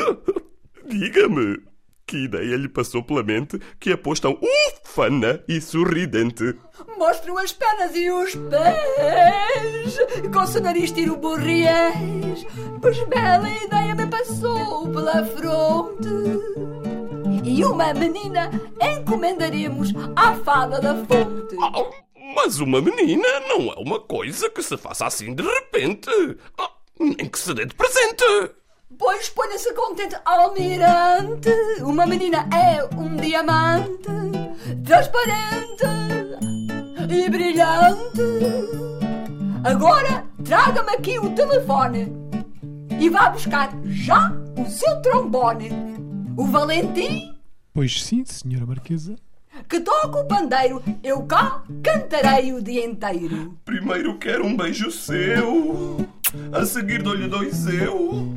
Diga-me, 0.85 1.63
que 2.05 2.25
ideia 2.25 2.55
lhe 2.55 2.69
passou 2.69 3.01
pela 3.01 3.23
mente 3.23 3.59
que 3.79 3.91
a 3.91 3.97
pôs 3.97 4.19
tão 4.19 4.37
ufana 4.39 5.43
e 5.47 5.59
sorridente? 5.59 6.55
Mostram 6.95 7.39
as 7.39 7.51
pernas 7.51 7.95
e 7.95 8.11
os 8.11 8.35
pés, 8.35 9.97
com 10.31 10.59
o 10.59 10.61
nariz 10.61 10.91
tiro 10.91 11.17
borriés, 11.17 12.45
pois 12.79 13.03
bela 13.07 13.49
ideia 13.49 13.95
me 13.95 14.05
passou 14.05 14.87
pela 14.91 15.25
fronte. 15.25 16.82
E 17.43 17.65
uma 17.65 17.93
menina 17.93 18.49
encomendaremos 18.81 19.89
à 20.15 20.33
fada 20.35 20.79
da 20.79 20.95
fonte. 20.95 21.57
Ah, 21.61 21.89
mas 22.35 22.59
uma 22.59 22.81
menina 22.81 23.27
não 23.47 23.71
é 23.71 23.75
uma 23.77 23.99
coisa 23.99 24.49
que 24.49 24.63
se 24.63 24.77
faça 24.77 25.05
assim 25.05 25.35
de 25.35 25.43
repente. 25.43 26.09
Ah, 26.57 26.71
nem 26.99 27.29
que 27.29 27.37
se 27.37 27.53
dê 27.53 27.65
de 27.65 27.75
presente. 27.75 28.23
Pois 28.97 29.29
ponha-se 29.29 29.73
contente, 29.73 30.15
almirante. 30.23 31.49
Uma 31.81 32.05
menina 32.05 32.47
é 32.53 32.83
um 32.95 33.15
diamante, 33.17 34.07
transparente 34.85 35.83
e 37.09 37.29
brilhante. 37.29 38.21
Agora 39.63 40.25
traga-me 40.45 40.91
aqui 40.91 41.19
o 41.19 41.29
telefone 41.31 42.11
e 42.99 43.09
vá 43.09 43.29
buscar 43.29 43.71
já 43.85 44.31
o 44.57 44.69
seu 44.69 45.01
trombone. 45.01 45.69
O 46.37 46.45
Valentim 46.45 47.32
Pois 47.73 48.03
sim, 48.03 48.23
senhora 48.25 48.65
Marquesa. 48.65 49.15
que 49.67 49.79
toca 49.79 50.19
o 50.19 50.25
pandeiro, 50.25 50.81
eu 51.03 51.23
cá 51.23 51.63
cantarei 51.83 52.53
o 52.53 52.61
dia 52.61 52.85
inteiro. 52.85 53.57
Primeiro 53.65 54.17
quero 54.19 54.45
um 54.45 54.55
beijo 54.55 54.91
seu, 54.91 56.07
a 56.51 56.65
seguir 56.65 57.01
dou-lhe 57.01 57.27
dois 57.27 57.65
eu. 57.67 58.35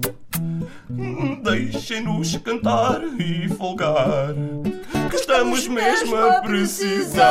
Deixem-nos 1.43 2.37
cantar 2.39 3.03
e 3.21 3.49
folgar, 3.49 4.35
que 5.11 5.17
estamos 5.17 5.69
mesmo 5.69 6.17
a 6.17 6.41
precisar. 6.41 7.27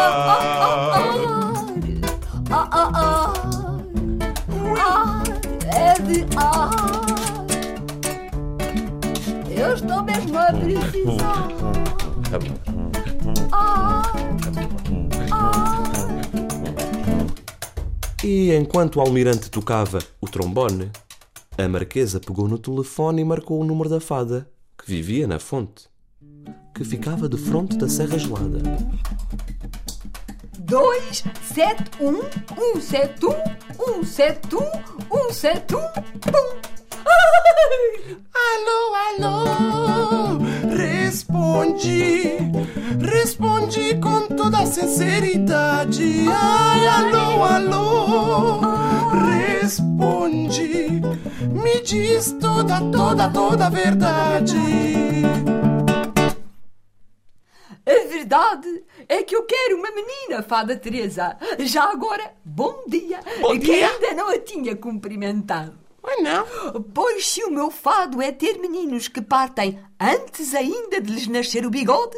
Ah, 2.51 2.69
ah, 2.71 2.91
ah. 2.93 3.33
Ah, 4.77 5.23
é 5.75 5.99
de 6.01 6.25
ah. 6.37 7.34
Eu 9.57 9.73
estou 9.73 10.03
mesmo 10.03 10.37
a 10.37 10.45
precisar. 10.51 11.47
E 18.23 18.53
enquanto 18.55 18.97
o 18.97 19.01
almirante 19.01 19.49
tocava 19.49 19.99
o 20.19 20.27
trombone, 20.27 20.91
a 21.57 21.67
marquesa 21.69 22.19
pegou 22.19 22.47
no 22.47 22.57
telefone 22.57 23.21
e 23.21 23.25
marcou 23.25 23.61
o 23.61 23.63
número 23.63 23.89
da 23.89 24.01
fada, 24.01 24.49
que 24.77 24.89
vivia 24.89 25.25
na 25.27 25.39
fonte, 25.39 25.87
que 26.73 26.83
ficava 26.83 27.29
de 27.29 27.37
fronte 27.37 27.77
da 27.77 27.87
Serra 27.87 28.17
Gelada. 28.17 28.59
Dois, 30.59 31.23
sete, 31.53 31.83
um, 32.01 32.19
um, 32.59 32.81
sete, 32.81 33.25
um, 33.25 33.99
um, 33.99 34.03
sete, 34.03 34.55
um, 34.55 35.15
um, 35.15 35.31
sete, 35.31 35.75
um, 35.75 35.87
pum. 36.19 36.75
Alô, 38.33 38.95
alô, 38.95 40.37
responde, 40.75 42.37
responde 42.99 43.95
com 43.99 44.27
toda 44.35 44.65
sinceridade. 44.65 46.25
Ai, 46.29 46.87
alô, 46.87 47.43
alô, 47.43 48.61
Responde, 49.61 51.01
me 51.51 51.81
diz 51.81 52.31
toda, 52.39 52.79
toda, 52.91 53.29
toda 53.29 53.67
a 53.67 53.69
verdade. 53.69 54.57
A 57.85 58.07
verdade 58.07 58.83
é 59.07 59.21
que 59.23 59.35
eu 59.35 59.43
quero 59.43 59.77
uma 59.77 59.91
menina, 59.91 60.41
Fada 60.41 60.75
Teresa. 60.75 61.37
Já 61.59 61.91
agora, 61.91 62.33
bom 62.43 62.83
dia. 62.87 63.19
Bom 63.41 63.51
que 63.53 63.59
dia. 63.59 63.89
ainda 63.89 64.13
não 64.13 64.29
a 64.29 64.39
tinha 64.39 64.75
cumprimentado. 64.75 65.84
Não. 66.21 66.81
Pois 66.93 67.27
se 67.27 67.43
o 67.43 67.51
meu 67.51 67.69
fado 67.71 68.21
é 68.21 68.31
ter 68.31 68.57
meninos 68.59 69.07
que 69.07 69.21
partem 69.21 69.79
antes 69.99 70.53
ainda 70.53 70.99
de 71.01 71.11
lhes 71.11 71.27
nascer 71.27 71.65
o 71.65 71.69
bigode, 71.69 72.17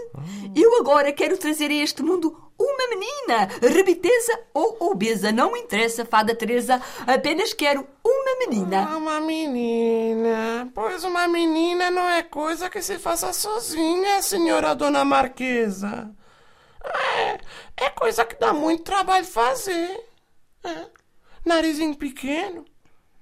eu 0.55 0.79
agora 0.79 1.12
quero 1.12 1.38
trazer 1.38 1.69
a 1.71 1.73
este 1.75 2.01
mundo 2.03 2.36
uma 2.60 2.88
menina, 2.89 3.47
rebiteza 3.62 4.39
ou 4.53 4.77
obesa. 4.91 5.31
Não 5.31 5.51
me 5.51 5.60
interessa, 5.60 6.03
Fada 6.05 6.33
Teresa, 6.36 6.81
apenas 7.05 7.53
quero 7.53 7.88
uma 8.03 8.39
menina. 8.39 8.88
Ah, 8.89 8.97
Uma 8.97 9.19
menina. 9.21 10.69
Pois 10.73 11.03
uma 11.03 11.27
menina 11.27 11.91
não 11.91 12.10
é 12.10 12.23
coisa 12.23 12.69
que 12.69 12.81
se 12.81 12.97
faça 12.97 13.31
sozinha, 13.31 14.21
senhora 14.23 14.73
dona 14.73 15.05
Marquesa. 15.05 16.12
É, 16.83 17.38
é 17.86 17.89
coisa 17.91 18.25
que 18.25 18.36
dá 18.39 18.53
muito 18.53 18.83
trabalho 18.83 19.25
fazer. 19.25 20.03
É. 20.63 20.86
Narizinho 21.45 21.95
pequeno, 21.95 22.65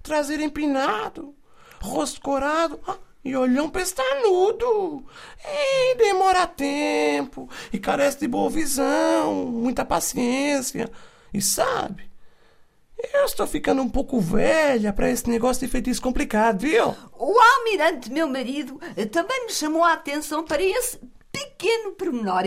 traseiro 0.05 0.43
empinado, 0.43 1.35
rosto 1.81 2.21
corado 2.21 2.79
ah, 2.87 2.97
e 3.23 3.35
olhão 3.35 3.69
pestanudo. 3.69 5.03
E 5.43 5.95
demora 5.95 6.45
tempo, 6.45 7.49
e 7.73 7.79
carece 7.79 8.19
de 8.19 8.27
boa 8.27 8.49
visão, 8.49 9.45
muita 9.45 9.83
paciência. 9.83 10.89
E 11.33 11.41
sabe, 11.41 12.09
eu 13.13 13.25
estou 13.25 13.47
ficando 13.47 13.81
um 13.81 13.89
pouco 13.89 14.19
velha 14.21 14.93
para 14.93 15.09
esse 15.09 15.29
negócio 15.29 15.65
de 15.65 15.71
feitiço 15.71 16.01
complicado, 16.01 16.61
viu? 16.61 16.95
O 17.17 17.39
almirante, 17.39 18.11
meu 18.11 18.27
marido, 18.27 18.79
também 19.11 19.45
me 19.45 19.51
chamou 19.51 19.83
a 19.83 19.93
atenção 19.93 20.43
para 20.43 20.61
esse 20.61 20.99
pequeno 21.37 21.91
pormenor. 21.93 22.43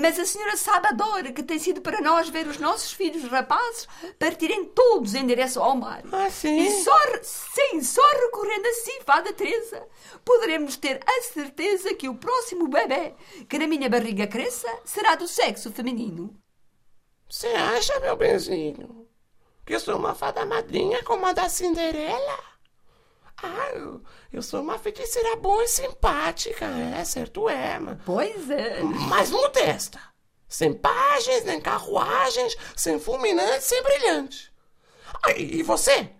Mas 0.00 0.18
a 0.18 0.24
senhora 0.24 0.56
sabe 0.56 0.88
a 0.88 0.92
dor 0.92 1.22
que 1.32 1.42
tem 1.42 1.58
sido 1.58 1.80
para 1.80 2.00
nós 2.00 2.28
ver 2.28 2.46
os 2.46 2.58
nossos 2.58 2.92
filhos 2.92 3.24
rapazes 3.24 3.86
partirem 4.18 4.64
todos 4.66 5.14
em 5.14 5.26
direção 5.26 5.62
ao 5.62 5.76
mar. 5.76 6.02
Ah, 6.12 6.30
sim? 6.30 6.58
E 6.60 6.82
só, 6.82 6.96
sim, 7.22 7.82
só 7.82 8.02
recorrendo 8.20 8.66
assim, 8.66 9.00
Fada 9.04 9.32
Teresa, 9.32 9.86
poderemos 10.24 10.76
ter 10.76 11.00
a 11.06 11.22
certeza 11.22 11.94
que 11.94 12.08
o 12.08 12.16
próximo 12.16 12.68
bebê 12.68 13.14
que 13.48 13.58
na 13.58 13.66
minha 13.66 13.88
barriga 13.88 14.26
cresça 14.26 14.68
será 14.84 15.14
do 15.14 15.28
sexo 15.28 15.70
feminino. 15.70 16.34
Você 17.28 17.48
acha, 17.48 17.98
meu 18.00 18.16
benzinho, 18.16 19.08
que 19.64 19.74
eu 19.74 19.80
sou 19.80 19.96
uma 19.96 20.14
fada 20.14 20.44
madrinha 20.44 21.02
como 21.02 21.24
a 21.26 21.32
da 21.32 21.48
Cinderela? 21.48 22.51
Ah, 23.42 23.70
eu, 23.74 24.00
eu 24.32 24.42
sou 24.42 24.60
uma 24.60 24.78
feiticeira 24.78 25.34
boa 25.36 25.64
e 25.64 25.68
simpática, 25.68 26.64
é, 26.64 27.04
certo 27.04 27.48
é, 27.48 27.78
mas, 27.78 27.98
Pois 28.04 28.48
é. 28.50 28.80
mas 28.82 29.30
modesta. 29.30 30.00
Sem 30.48 30.72
páginas, 30.72 31.44
nem 31.44 31.60
carruagens, 31.60 32.56
sem 32.76 33.00
fulminante, 33.00 33.64
sem 33.64 33.82
brilhante. 33.82 34.52
Ah, 35.24 35.32
e 35.32 35.58
e 35.58 35.62
você 35.62 36.10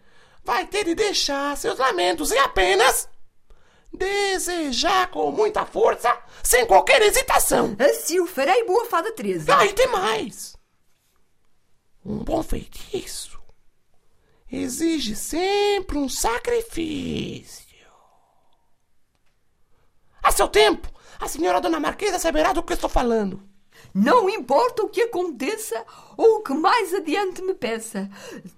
vai 0.43 0.67
ter 0.67 0.85
de 0.85 0.95
deixar 0.95 1.57
seus 1.57 1.79
lamentos 1.79 2.33
e 2.33 2.39
apenas 2.39 3.09
desejar 3.93 5.09
com 5.11 5.31
muita 5.31 5.65
força, 5.67 6.19
sem 6.43 6.67
qualquer 6.67 7.03
hesitação. 7.03 7.77
Assim 7.79 8.19
o 8.21 8.27
farei, 8.27 8.65
boa 8.65 8.87
Fada 8.87 9.13
Teresa. 9.13 9.57
Ah, 9.57 9.67
e 9.67 9.73
tem 9.73 9.87
mais. 9.89 10.57
Um 12.05 12.19
bom 12.19 12.43
feitiço 12.43 13.42
exige 14.53 15.17
sempre 15.17 15.97
um 15.97 16.09
sacrifício. 16.09 17.63
A 20.23 20.31
seu 20.31 20.47
tempo, 20.47 20.89
a 21.19 21.27
senhora 21.27 21.61
Dona 21.61 21.81
Marquesa 21.81 22.19
saberá 22.19 22.53
do 22.53 22.63
que 22.63 22.75
estou 22.75 22.91
falando. 22.91 23.43
Não 23.95 24.29
importa 24.29 24.83
o 24.83 24.89
que 24.89 25.03
aconteça 25.03 25.85
ou 26.17 26.37
o 26.37 26.43
que 26.43 26.53
mais 26.53 26.95
adiante 26.95 27.43
me 27.43 27.55
peça, 27.55 28.09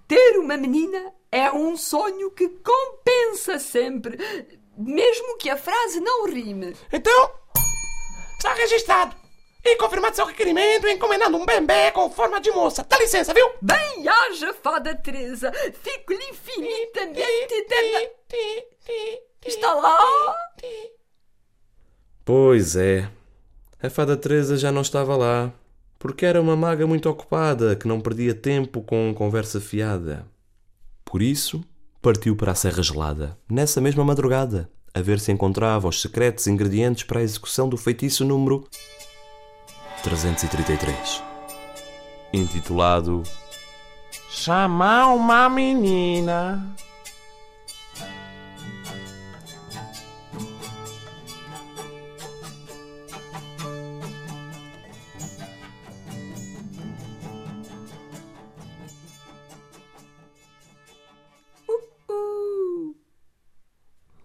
ter 0.06 0.38
uma 0.38 0.56
menina 0.56 1.12
é 1.30 1.50
um 1.50 1.76
sonho 1.76 2.30
que 2.30 2.48
compensa 2.48 3.58
sempre, 3.58 4.18
mesmo 4.76 5.36
que 5.38 5.50
a 5.50 5.56
frase 5.56 6.00
não 6.00 6.26
rime. 6.26 6.76
Então, 6.92 7.30
está 8.36 8.54
registrado. 8.54 9.23
E 9.64 9.76
confirmado 9.76 10.14
seu 10.14 10.26
requerimento, 10.26 10.86
encomendando 10.86 11.38
um 11.38 11.46
bebê 11.46 11.90
com 11.92 12.10
forma 12.10 12.40
de 12.40 12.50
moça. 12.50 12.84
Dá 12.86 12.98
licença, 12.98 13.32
viu? 13.32 13.48
Bem 13.62 14.06
haja, 14.06 14.52
Fada 14.52 14.94
Teresa, 14.94 15.50
fico-lhe 15.82 16.22
infinitamente 16.30 17.54
eterna. 17.54 18.10
Está 19.44 19.72
lá? 19.74 19.98
Pois 22.24 22.76
é. 22.76 23.10
A 23.82 23.90
fada 23.90 24.16
Teresa 24.16 24.56
já 24.56 24.72
não 24.72 24.80
estava 24.80 25.16
lá, 25.16 25.52
porque 25.98 26.24
era 26.24 26.40
uma 26.40 26.56
maga 26.56 26.86
muito 26.86 27.08
ocupada 27.08 27.76
que 27.76 27.88
não 27.88 28.00
perdia 28.00 28.34
tempo 28.34 28.82
com 28.82 29.14
conversa 29.14 29.60
fiada. 29.60 30.26
Por 31.04 31.20
isso, 31.20 31.62
partiu 32.00 32.34
para 32.36 32.52
a 32.52 32.54
Serra 32.54 32.82
Gelada, 32.82 33.38
nessa 33.50 33.80
mesma 33.80 34.04
madrugada, 34.04 34.70
a 34.94 35.00
ver 35.00 35.20
se 35.20 35.32
encontrava 35.32 35.88
os 35.88 36.00
secretos 36.00 36.46
ingredientes 36.46 37.04
para 37.04 37.20
a 37.20 37.22
execução 37.22 37.68
do 37.68 37.76
feitiço 37.76 38.24
número 38.24 38.66
333, 40.04 41.22
intitulado 42.30 43.22
Chamar 44.28 45.14
uma 45.14 45.48
menina. 45.48 46.76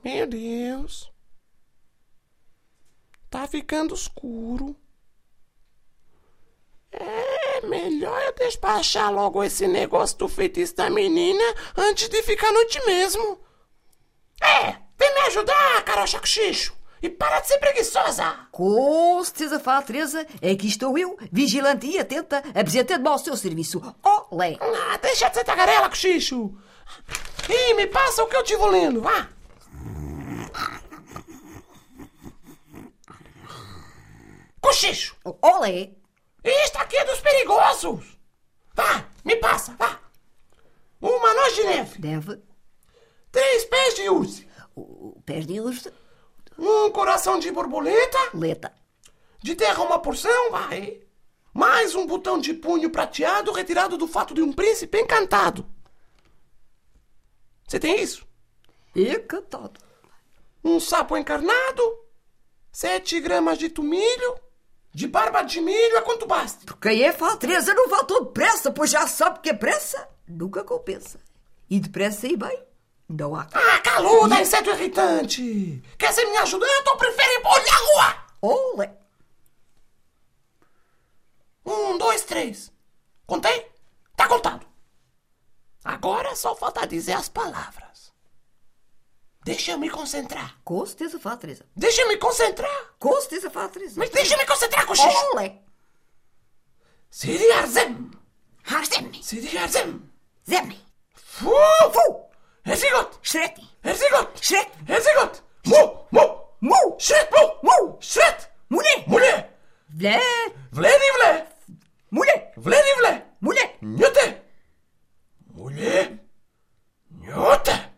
Meu 0.04 0.28
Deus. 0.28 1.10
Tá 3.30 3.48
ficando 3.48 3.96
escuro. 3.96 4.76
É 6.92 7.62
melhor 7.68 8.20
eu 8.24 8.34
despachar 8.34 9.14
logo 9.14 9.44
esse 9.44 9.68
negócio 9.68 10.18
do 10.18 10.28
feitiço 10.28 10.76
da 10.76 10.90
menina 10.90 11.44
antes 11.78 12.10
de 12.10 12.22
ficar 12.24 12.52
noite 12.52 12.84
mesmo. 12.86 13.40
É, 14.42 14.76
vem 14.98 15.14
me 15.14 15.20
ajudar, 15.28 15.84
carocha 15.84 16.20
cochicho. 16.20 16.78
E 17.02 17.10
para 17.10 17.40
de 17.40 17.48
ser 17.48 17.60
preguiçosa. 17.60 18.48
Com 18.52 19.24
certeza, 19.24 19.60
Fada 19.60 19.86
Teresa, 19.86 20.28
é 20.42 20.54
que 20.56 20.68
estou 20.68 20.98
eu, 20.98 21.18
vigilante 21.32 21.88
e 21.88 21.98
atenta, 21.98 22.44
apresentando-me 22.54 23.08
ao 23.08 23.18
seu 23.18 23.38
serviço. 23.38 23.82
Olé! 24.32 24.58
Ah, 24.60 24.98
deixa 24.98 25.30
de 25.30 25.36
ser 25.36 25.46
tagarela, 25.46 25.88
cochicho. 25.88 26.58
Ih, 27.48 27.74
me 27.76 27.88
passa 27.88 28.24
o 28.24 28.28
que 28.28 28.36
eu 28.36 28.44
tive 28.44 28.66
lendo, 28.66 29.02
vá. 29.02 29.30
Cochicho, 34.60 35.16
Olé! 35.42 35.99
Isto 36.44 36.78
aqui 36.78 36.96
é 36.98 37.06
dos 37.06 37.20
perigosos. 37.22 38.18
Vá, 38.74 39.06
me 39.26 39.36
passa, 39.36 39.74
vá. 39.78 40.00
Uma 41.02 41.34
noz 41.34 41.56
de 41.56 41.64
neve, 41.64 42.00
Deve. 42.00 42.42
três 43.32 43.66
pés 43.66 43.96
de 43.96 44.10
urze, 44.10 44.48
O 44.76 45.22
pés 45.26 45.46
de 45.48 45.60
urso, 45.60 45.92
um 46.58 46.90
coração 46.92 47.40
de 47.40 47.52
borboleta, 47.52 48.18
leta. 48.34 48.74
de 49.42 49.56
terra 49.56 49.82
uma 49.84 50.00
porção, 50.00 50.52
vai. 50.52 51.02
Mais 51.54 51.96
um 51.96 52.06
botão 52.06 52.38
de 52.40 52.54
punho 52.54 52.90
prateado 52.90 53.52
retirado 53.52 53.98
do 53.98 54.08
fato 54.08 54.34
de 54.34 54.42
um 54.42 54.52
príncipe 54.54 55.00
encantado. 55.00 55.66
Você 57.68 57.80
tem 57.80 58.02
isso? 58.02 58.28
Encantado. 58.96 59.80
um 60.64 60.80
sapo 60.80 61.16
encarnado, 61.18 61.82
sete 62.72 63.20
gramas 63.22 63.58
de 63.58 63.70
tomilho, 63.70 64.40
de 65.00 65.08
barba 65.08 65.44
de 65.44 65.62
milho 65.62 65.98
a 65.98 66.02
quanto 66.02 66.26
basta. 66.26 66.74
Quem 66.82 67.04
é 67.04 67.14
Fada 67.14 67.38
Teresa 67.38 67.74
não 67.74 67.88
todo 68.04 68.26
depressa, 68.26 68.70
pois 68.70 68.90
já 68.90 69.08
sabe 69.08 69.40
que 69.40 69.50
a 69.50 69.56
pressa 69.56 70.10
nunca 70.28 70.62
compensa. 70.62 71.22
E 71.70 71.80
depressa 71.80 72.28
e 72.28 72.36
bem, 72.36 72.62
não 73.08 73.34
há. 73.34 73.48
Ah, 73.54 73.80
caluda, 73.80 74.42
inseto 74.42 74.72
irritante! 74.72 75.82
Quer 75.98 76.12
ser 76.12 76.26
minha 76.26 76.42
ajudante 76.42 76.90
ou 76.90 76.98
prefere 76.98 77.40
pôr 77.40 77.62
na 77.66 77.78
rua? 77.78 78.16
Olé! 78.42 78.94
Um, 81.66 81.98
dois, 81.98 82.24
três. 82.24 82.70
Contei? 83.26 83.72
Tá 84.18 84.28
contado. 84.28 84.66
Agora 85.82 86.36
só 86.36 86.54
falta 86.58 86.86
dizer 86.86 87.14
as 87.14 87.30
palavras. 87.30 88.09
Deixa 89.50 89.72
eu 89.72 89.80
me 89.80 89.90
concentrar. 89.90 90.60
Com 90.64 90.86
certeza, 90.86 91.20
Fada 91.20 91.38
Teresa. 91.38 91.66
Deixa 91.76 92.04
eu 92.04 92.08
me 92.08 92.18
concentrar. 92.18 92.94
Com 93.00 93.20
certeza, 93.20 93.50
Fada 93.50 93.70
Teresa. 93.70 93.96
Mas 93.98 94.12
deixa 94.12 94.36
eu 94.36 94.38
me 94.38 94.46
concentrar, 94.46 94.86
cochicho. 94.86 95.26
Olé! 95.34 95.58
Siri 97.10 97.52
Arzem. 97.54 98.12
Harzem, 98.64 99.12
Siri 99.24 99.58
Arzem. 99.58 100.04
zem, 100.48 100.80
Fu! 101.16 101.50
Fu! 101.92 102.30
Herzigot! 102.64 103.18
Shret! 103.24 103.60
Herzigot! 103.84 104.40
Shret! 104.40 104.70
Herzigot! 104.88 105.42
Mu! 105.66 106.06
Mu! 106.12 106.42
Mu! 106.62 106.96
Shret! 107.00 107.32
Mu! 107.32 107.58
Mu! 107.64 107.98
Shret! 108.00 108.52
Mulher! 108.70 109.04
Mulher! 109.08 109.50
Vle! 109.90 110.20
Vledi 110.72 111.12
vle! 111.18 111.48
Mulher! 112.12 112.54
Vledi 112.56 112.94
vle! 113.00 113.26
Mulher! 113.42 113.78
Nhote! 113.82 114.44
Mulher! 115.56 116.20
Nhote! 117.10 117.89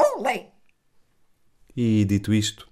Olé! 0.00 0.52
E, 1.76 2.04
dito 2.04 2.32
isto, 2.32 2.68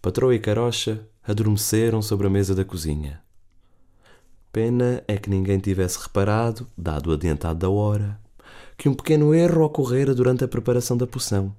patroa 0.00 0.32
e 0.32 0.38
carocha 0.38 1.08
adormeceram 1.20 2.00
sobre 2.00 2.28
a 2.28 2.30
mesa 2.30 2.54
da 2.54 2.64
cozinha. 2.64 3.20
Pena 4.52 5.02
é 5.08 5.16
que 5.16 5.28
ninguém 5.28 5.58
tivesse 5.58 5.98
reparado, 5.98 6.68
dado 6.78 7.10
o 7.10 7.12
adiantado 7.12 7.58
da 7.58 7.68
hora, 7.68 8.20
que 8.78 8.88
um 8.88 8.94
pequeno 8.94 9.34
erro 9.34 9.64
ocorrera 9.64 10.14
durante 10.14 10.44
a 10.44 10.48
preparação 10.48 10.96
da 10.96 11.08
poção. 11.08 11.56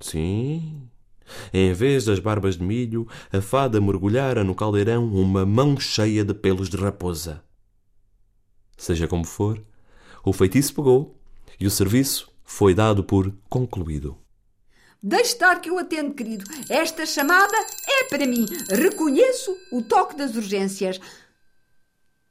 Sim, 0.00 0.86
em 1.50 1.72
vez 1.72 2.04
das 2.04 2.18
barbas 2.18 2.58
de 2.58 2.62
milho, 2.62 3.08
a 3.32 3.40
fada 3.40 3.80
mergulhara 3.80 4.44
no 4.44 4.54
caldeirão 4.54 5.06
uma 5.06 5.46
mão 5.46 5.80
cheia 5.80 6.22
de 6.22 6.34
pelos 6.34 6.68
de 6.68 6.76
raposa. 6.76 7.42
Seja 8.76 9.08
como 9.08 9.24
for, 9.24 9.64
o 10.22 10.30
feitiço 10.30 10.74
pegou 10.74 11.18
e 11.58 11.66
o 11.66 11.70
serviço 11.70 12.31
foi 12.44 12.74
dado 12.74 13.04
por 13.04 13.32
concluído. 13.48 14.18
Deixe 15.02 15.32
estar 15.32 15.60
que 15.60 15.68
eu 15.68 15.78
atendo, 15.78 16.14
querido. 16.14 16.44
Esta 16.68 17.04
chamada 17.04 17.56
é 17.88 18.04
para 18.04 18.26
mim. 18.26 18.46
Reconheço 18.68 19.56
o 19.72 19.82
toque 19.82 20.14
das 20.14 20.36
urgências. 20.36 21.00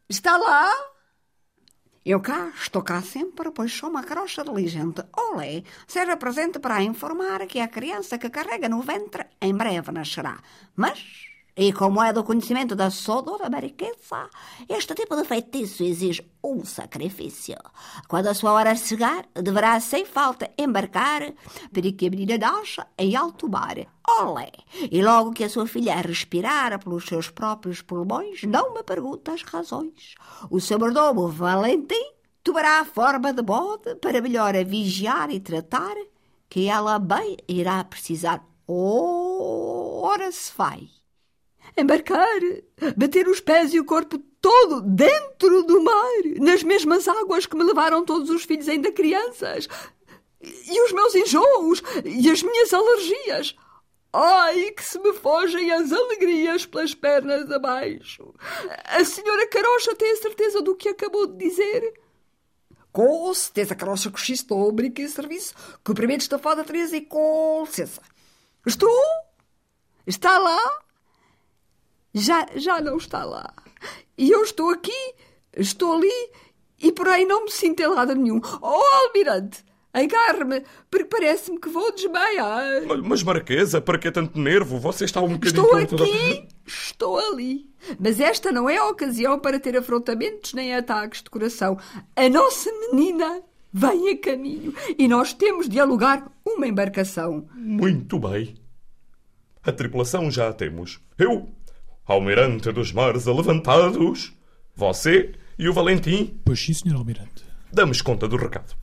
Está 0.07 0.37
lá? 0.37 0.71
Eu 2.03 2.19
cá, 2.19 2.51
estou 2.55 2.81
cá 2.81 3.01
sempre, 3.01 3.51
pois 3.51 3.71
sou 3.73 3.89
uma 3.89 4.03
carocha 4.03 4.43
diligente. 4.43 5.03
Olé, 5.15 5.63
seja 5.85 6.17
presente 6.17 6.59
para 6.59 6.81
informar 6.81 7.45
que 7.45 7.59
a 7.59 7.67
criança 7.67 8.17
que 8.17 8.29
carrega 8.29 8.67
no 8.67 8.81
ventre 8.81 9.27
em 9.39 9.53
breve 9.53 9.91
nascerá. 9.91 10.41
Mas, 10.75 11.30
e 11.55 11.73
como 11.73 12.01
é 12.01 12.13
do 12.13 12.23
conhecimento 12.23 12.75
da 12.75 12.89
sodora 12.89 13.49
mariqueza, 13.49 14.29
este 14.69 14.95
tipo 14.95 15.17
de 15.17 15.25
feitiço 15.25 15.83
exige 15.83 16.25
um 16.41 16.63
sacrifício. 16.63 17.57
Quando 18.07 18.27
a 18.27 18.33
sua 18.33 18.53
hora 18.53 18.73
chegar, 18.73 19.27
deverá 19.33 19.77
sem 19.81 20.05
falta 20.05 20.49
embarcar 20.57 21.33
para 21.73 21.91
que 21.91 22.07
a 22.07 22.09
menina 22.09 22.37
nasça 22.37 22.87
em 22.97 23.17
alto 23.17 23.49
mar. 23.49 23.75
Olé! 24.07 24.51
E 24.89 25.03
logo 25.03 25.33
que 25.33 25.43
a 25.43 25.49
sua 25.49 25.67
filha 25.67 25.95
respirar 25.95 26.79
pelos 26.79 27.05
seus 27.05 27.29
próprios 27.29 27.81
pulmões, 27.81 28.43
não 28.43 28.73
me 28.73 28.81
pergunte 28.81 29.29
as 29.29 29.43
razões. 29.43 30.15
O 30.49 30.61
seu 30.61 30.79
mordomo 30.79 31.27
Valentim 31.27 32.13
tomará 32.43 32.79
a 32.79 32.85
forma 32.85 33.33
de 33.33 33.41
bode 33.41 33.95
para 33.95 34.21
melhor 34.21 34.55
a 34.55 34.63
vigiar 34.63 35.29
e 35.29 35.39
tratar, 35.39 35.95
que 36.49 36.67
ela 36.67 36.97
bem 36.97 37.35
irá 37.45 37.83
precisar. 37.83 38.41
Ora 38.65 40.31
se 40.31 40.51
vai 40.55 41.00
embarcar, 41.77 42.39
bater 42.95 43.27
os 43.27 43.39
pés 43.39 43.73
e 43.73 43.79
o 43.79 43.85
corpo 43.85 44.17
todo 44.41 44.81
dentro 44.81 45.63
do 45.63 45.81
mar, 45.81 46.23
nas 46.39 46.63
mesmas 46.63 47.07
águas 47.07 47.45
que 47.45 47.55
me 47.55 47.63
levaram 47.63 48.03
todos 48.03 48.29
os 48.29 48.43
filhos 48.43 48.67
ainda 48.67 48.91
crianças, 48.91 49.67
e 50.41 50.81
os 50.81 50.91
meus 50.91 51.15
enjoos 51.15 51.83
e 52.03 52.29
as 52.29 52.41
minhas 52.41 52.73
alergias. 52.73 53.55
Ai, 54.13 54.71
que 54.71 54.83
se 54.83 54.99
me 54.99 55.13
fogem 55.13 55.71
as 55.71 55.91
alegrias 55.91 56.65
pelas 56.65 56.93
pernas 56.93 57.49
abaixo. 57.49 58.33
A 58.85 59.05
senhora 59.05 59.47
Carocha 59.47 59.95
tem 59.95 60.11
a 60.11 60.17
certeza 60.17 60.61
do 60.61 60.75
que 60.75 60.89
acabou 60.89 61.27
de 61.27 61.37
dizer? 61.37 61.93
Com 62.91 63.33
certeza, 63.33 63.73
Carocha, 63.73 64.11
que 64.11 64.33
estou, 64.33 64.69
brinco 64.71 64.99
em 64.99 65.07
serviço. 65.07 65.53
Cumprimentos 65.81 66.27
da 66.27 66.37
fada 66.37 66.63
Teresa 66.63 66.97
e 66.97 67.01
com 67.01 67.63
licença. 67.65 68.01
Estou? 68.65 69.01
Está 70.05 70.37
lá? 70.37 70.81
Já, 72.13 72.47
já 72.55 72.81
não 72.81 72.97
está 72.97 73.23
lá. 73.23 73.53
E 74.17 74.29
eu 74.29 74.43
estou 74.43 74.69
aqui, 74.69 75.13
estou 75.55 75.93
ali, 75.93 76.31
e 76.81 76.91
por 76.91 77.07
aí 77.07 77.25
não 77.25 77.45
me 77.45 77.51
sinto 77.51 77.81
em 77.81 77.87
lado 77.87 78.15
nenhum. 78.15 78.41
Oh, 78.61 79.05
Almirante, 79.05 79.63
agarre-me, 79.93 80.63
porque 80.89 81.05
parece-me 81.05 81.59
que 81.59 81.69
vou 81.69 81.93
desmaiar. 81.93 82.85
Mas, 82.87 83.01
mas, 83.01 83.23
Marquesa, 83.23 83.81
para 83.81 83.97
que 83.97 84.11
tanto 84.11 84.39
nervo? 84.39 84.79
Você 84.79 85.05
está 85.05 85.21
um 85.21 85.33
bocadinho... 85.33 85.63
Estou 85.63 85.75
aqui, 85.75 85.95
toda... 85.95 86.47
estou 86.65 87.19
ali. 87.19 87.69
Mas 87.99 88.19
esta 88.19 88.51
não 88.51 88.69
é 88.69 88.77
a 88.77 88.87
ocasião 88.87 89.39
para 89.39 89.59
ter 89.59 89.75
afrontamentos 89.77 90.53
nem 90.53 90.75
ataques 90.75 91.23
de 91.23 91.29
coração. 91.29 91.77
A 92.15 92.29
nossa 92.29 92.71
menina 92.71 93.41
vem 93.73 94.09
a 94.09 94.17
caminho 94.17 94.73
e 94.97 95.07
nós 95.07 95.33
temos 95.33 95.67
de 95.67 95.79
alugar 95.79 96.31
uma 96.45 96.67
embarcação. 96.67 97.47
Muito 97.55 98.19
bem. 98.19 98.55
A 99.63 99.71
tripulação 99.71 100.29
já 100.29 100.49
a 100.49 100.53
temos. 100.53 100.99
Eu 101.17 101.49
Almirante 102.05 102.71
dos 102.71 102.91
mares 102.91 103.27
alevantados, 103.27 104.33
você 104.75 105.33
e 105.57 105.69
o 105.69 105.73
Valentim. 105.73 106.39
Pois 106.43 106.59
sim, 106.59 106.73
senhor 106.73 106.97
Almirante. 106.97 107.45
Damos 107.71 108.01
conta 108.01 108.27
do 108.27 108.35
recado. 108.35 108.75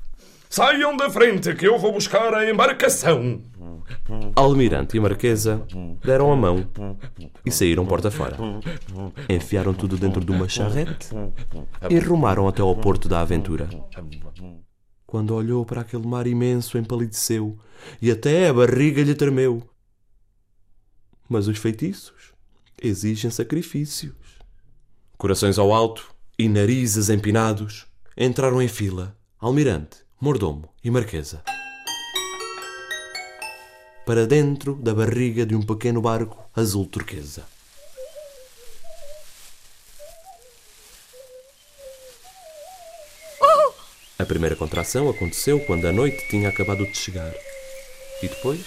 Saiam 0.49 0.97
da 0.97 1.11
frente 1.11 1.55
que 1.55 1.67
eu 1.67 1.79
vou 1.79 1.93
buscar 1.93 2.33
a 2.33 2.49
embarcação. 2.49 3.43
Almirante 4.35 4.97
e 4.97 5.01
Marquesa 5.01 5.67
deram 6.03 6.33
a 6.33 6.37
mão 6.37 6.67
e 7.45 7.51
saíram 7.51 7.85
porta 7.85 8.11
fora. 8.11 8.37
Enfiaram 9.29 9.75
tudo 9.75 9.99
dentro 9.99 10.25
de 10.25 10.31
uma 10.31 10.49
charrete 10.49 11.09
e 11.91 11.99
rumaram 11.99 12.49
até 12.49 12.63
ao 12.63 12.75
porto 12.77 13.09
da 13.09 13.21
aventura. 13.21 13.69
Quando 15.07 15.35
olhou 15.35 15.67
para 15.67 15.83
aquele 15.83 16.07
mar 16.07 16.27
imenso, 16.27 16.79
empalideceu 16.79 17.59
e 18.01 18.11
até 18.11 18.49
a 18.49 18.55
barriga 18.55 19.03
lhe 19.03 19.15
tremeu. 19.15 19.63
Mas 21.29 21.47
os 21.47 21.59
feitiços 21.59 22.28
exigem 22.83 23.31
sacrifícios. 23.31 24.15
Corações 25.17 25.59
ao 25.59 25.73
alto 25.73 26.15
e 26.39 26.49
narizes 26.49 27.09
empinados 27.09 27.87
entraram 28.17 28.63
em 28.63 28.69
fila 28.69 29.17
almirante, 29.39 29.99
mordomo 30.21 30.69
e 30.83 30.91
marquesa. 30.91 31.43
Para 34.05 34.27
dentro 34.27 34.75
da 34.77 34.95
barriga 34.95 35.45
de 35.45 35.55
um 35.55 35.63
pequeno 35.63 36.01
barco 36.01 36.43
azul 36.55 36.87
turquesa. 36.87 37.45
A 44.19 44.25
primeira 44.25 44.57
contração 44.57 45.09
aconteceu 45.09 45.61
quando 45.61 45.87
a 45.87 45.93
noite 45.93 46.29
tinha 46.29 46.49
acabado 46.49 46.85
de 46.85 46.97
chegar. 46.97 47.33
E 48.23 48.29
depois? 48.29 48.61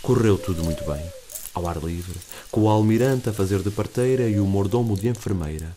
Correu 0.00 0.38
tudo 0.38 0.62
muito 0.62 0.84
bem 0.84 1.25
ao 1.56 1.66
ar 1.66 1.82
livre, 1.82 2.18
com 2.50 2.64
o 2.64 2.68
almirante 2.68 3.30
a 3.30 3.32
fazer 3.32 3.62
de 3.62 3.70
parteira 3.70 4.28
e 4.28 4.38
o 4.38 4.46
mordomo 4.46 4.94
de 4.94 5.08
enfermeira. 5.08 5.74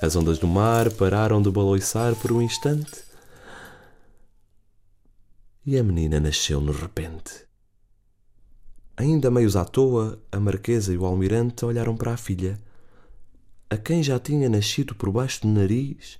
As 0.00 0.16
ondas 0.16 0.38
do 0.38 0.46
mar 0.46 0.90
pararam 0.92 1.42
de 1.42 1.50
baloiçar 1.50 2.14
por 2.16 2.32
um 2.32 2.40
instante 2.40 3.04
e 5.64 5.76
a 5.76 5.82
menina 5.82 6.18
nasceu 6.18 6.60
no 6.60 6.72
repente. 6.72 7.44
Ainda 8.96 9.30
meios 9.30 9.56
à 9.56 9.64
toa, 9.64 10.18
a 10.32 10.40
marquesa 10.40 10.94
e 10.94 10.96
o 10.96 11.04
almirante 11.04 11.64
olharam 11.66 11.94
para 11.94 12.14
a 12.14 12.16
filha, 12.16 12.58
a 13.68 13.76
quem 13.76 14.02
já 14.02 14.18
tinha 14.18 14.48
nascido 14.48 14.94
por 14.94 15.10
baixo 15.10 15.42
do 15.42 15.48
nariz 15.48 16.18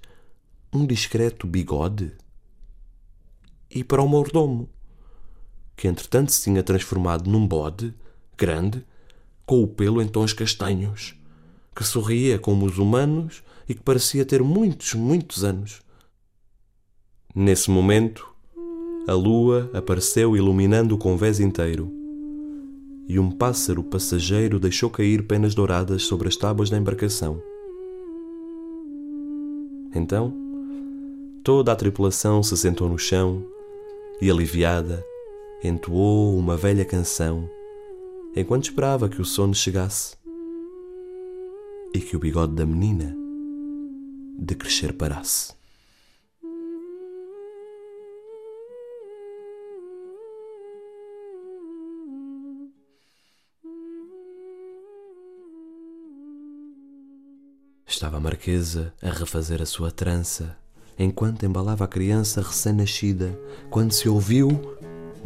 um 0.70 0.84
discreto 0.84 1.46
bigode, 1.46 2.12
e 3.70 3.82
para 3.82 4.02
o 4.02 4.08
mordomo, 4.08 4.68
que 5.74 5.88
entretanto 5.88 6.32
se 6.32 6.42
tinha 6.42 6.62
transformado 6.62 7.30
num 7.30 7.46
bode 7.46 7.94
grande, 8.36 8.84
com 9.44 9.62
o 9.62 9.66
pelo 9.66 10.02
em 10.02 10.08
tons 10.08 10.32
castanhos, 10.32 11.14
que 11.74 11.84
sorria 11.84 12.38
como 12.38 12.66
os 12.66 12.78
humanos 12.78 13.42
e 13.68 13.74
que 13.74 13.82
parecia 13.82 14.24
ter 14.24 14.42
muitos, 14.42 14.94
muitos 14.94 15.44
anos. 15.44 15.80
Nesse 17.34 17.70
momento, 17.70 18.26
a 19.06 19.12
lua 19.12 19.70
apareceu 19.72 20.36
iluminando 20.36 20.94
o 20.94 20.98
convés 20.98 21.38
inteiro, 21.38 21.92
e 23.08 23.20
um 23.20 23.30
pássaro 23.30 23.84
passageiro 23.84 24.58
deixou 24.58 24.90
cair 24.90 25.22
penas 25.26 25.54
douradas 25.54 26.02
sobre 26.02 26.26
as 26.26 26.36
tábuas 26.36 26.68
da 26.68 26.76
embarcação. 26.76 27.40
Então, 29.94 30.34
toda 31.44 31.70
a 31.70 31.76
tripulação 31.76 32.42
se 32.42 32.56
sentou 32.56 32.88
no 32.88 32.98
chão 32.98 33.44
e, 34.20 34.28
aliviada, 34.28 35.04
entoou 35.62 36.36
uma 36.36 36.56
velha 36.56 36.84
canção 36.84 37.48
enquanto 38.36 38.64
esperava 38.64 39.08
que 39.08 39.20
o 39.20 39.24
sono 39.24 39.54
chegasse 39.54 40.14
e 41.94 41.98
que 41.98 42.14
o 42.14 42.20
bigode 42.20 42.54
da 42.54 42.66
menina 42.66 43.16
de 44.38 44.54
crescer 44.54 44.92
parasse. 44.92 45.56
Estava 57.86 58.18
a 58.18 58.20
marquesa 58.20 58.92
a 59.00 59.08
refazer 59.08 59.62
a 59.62 59.66
sua 59.66 59.90
trança 59.90 60.58
enquanto 60.98 61.46
embalava 61.46 61.84
a 61.84 61.88
criança 61.88 62.42
recém-nascida, 62.42 63.38
quando 63.70 63.92
se 63.92 64.08
ouviu 64.08 64.76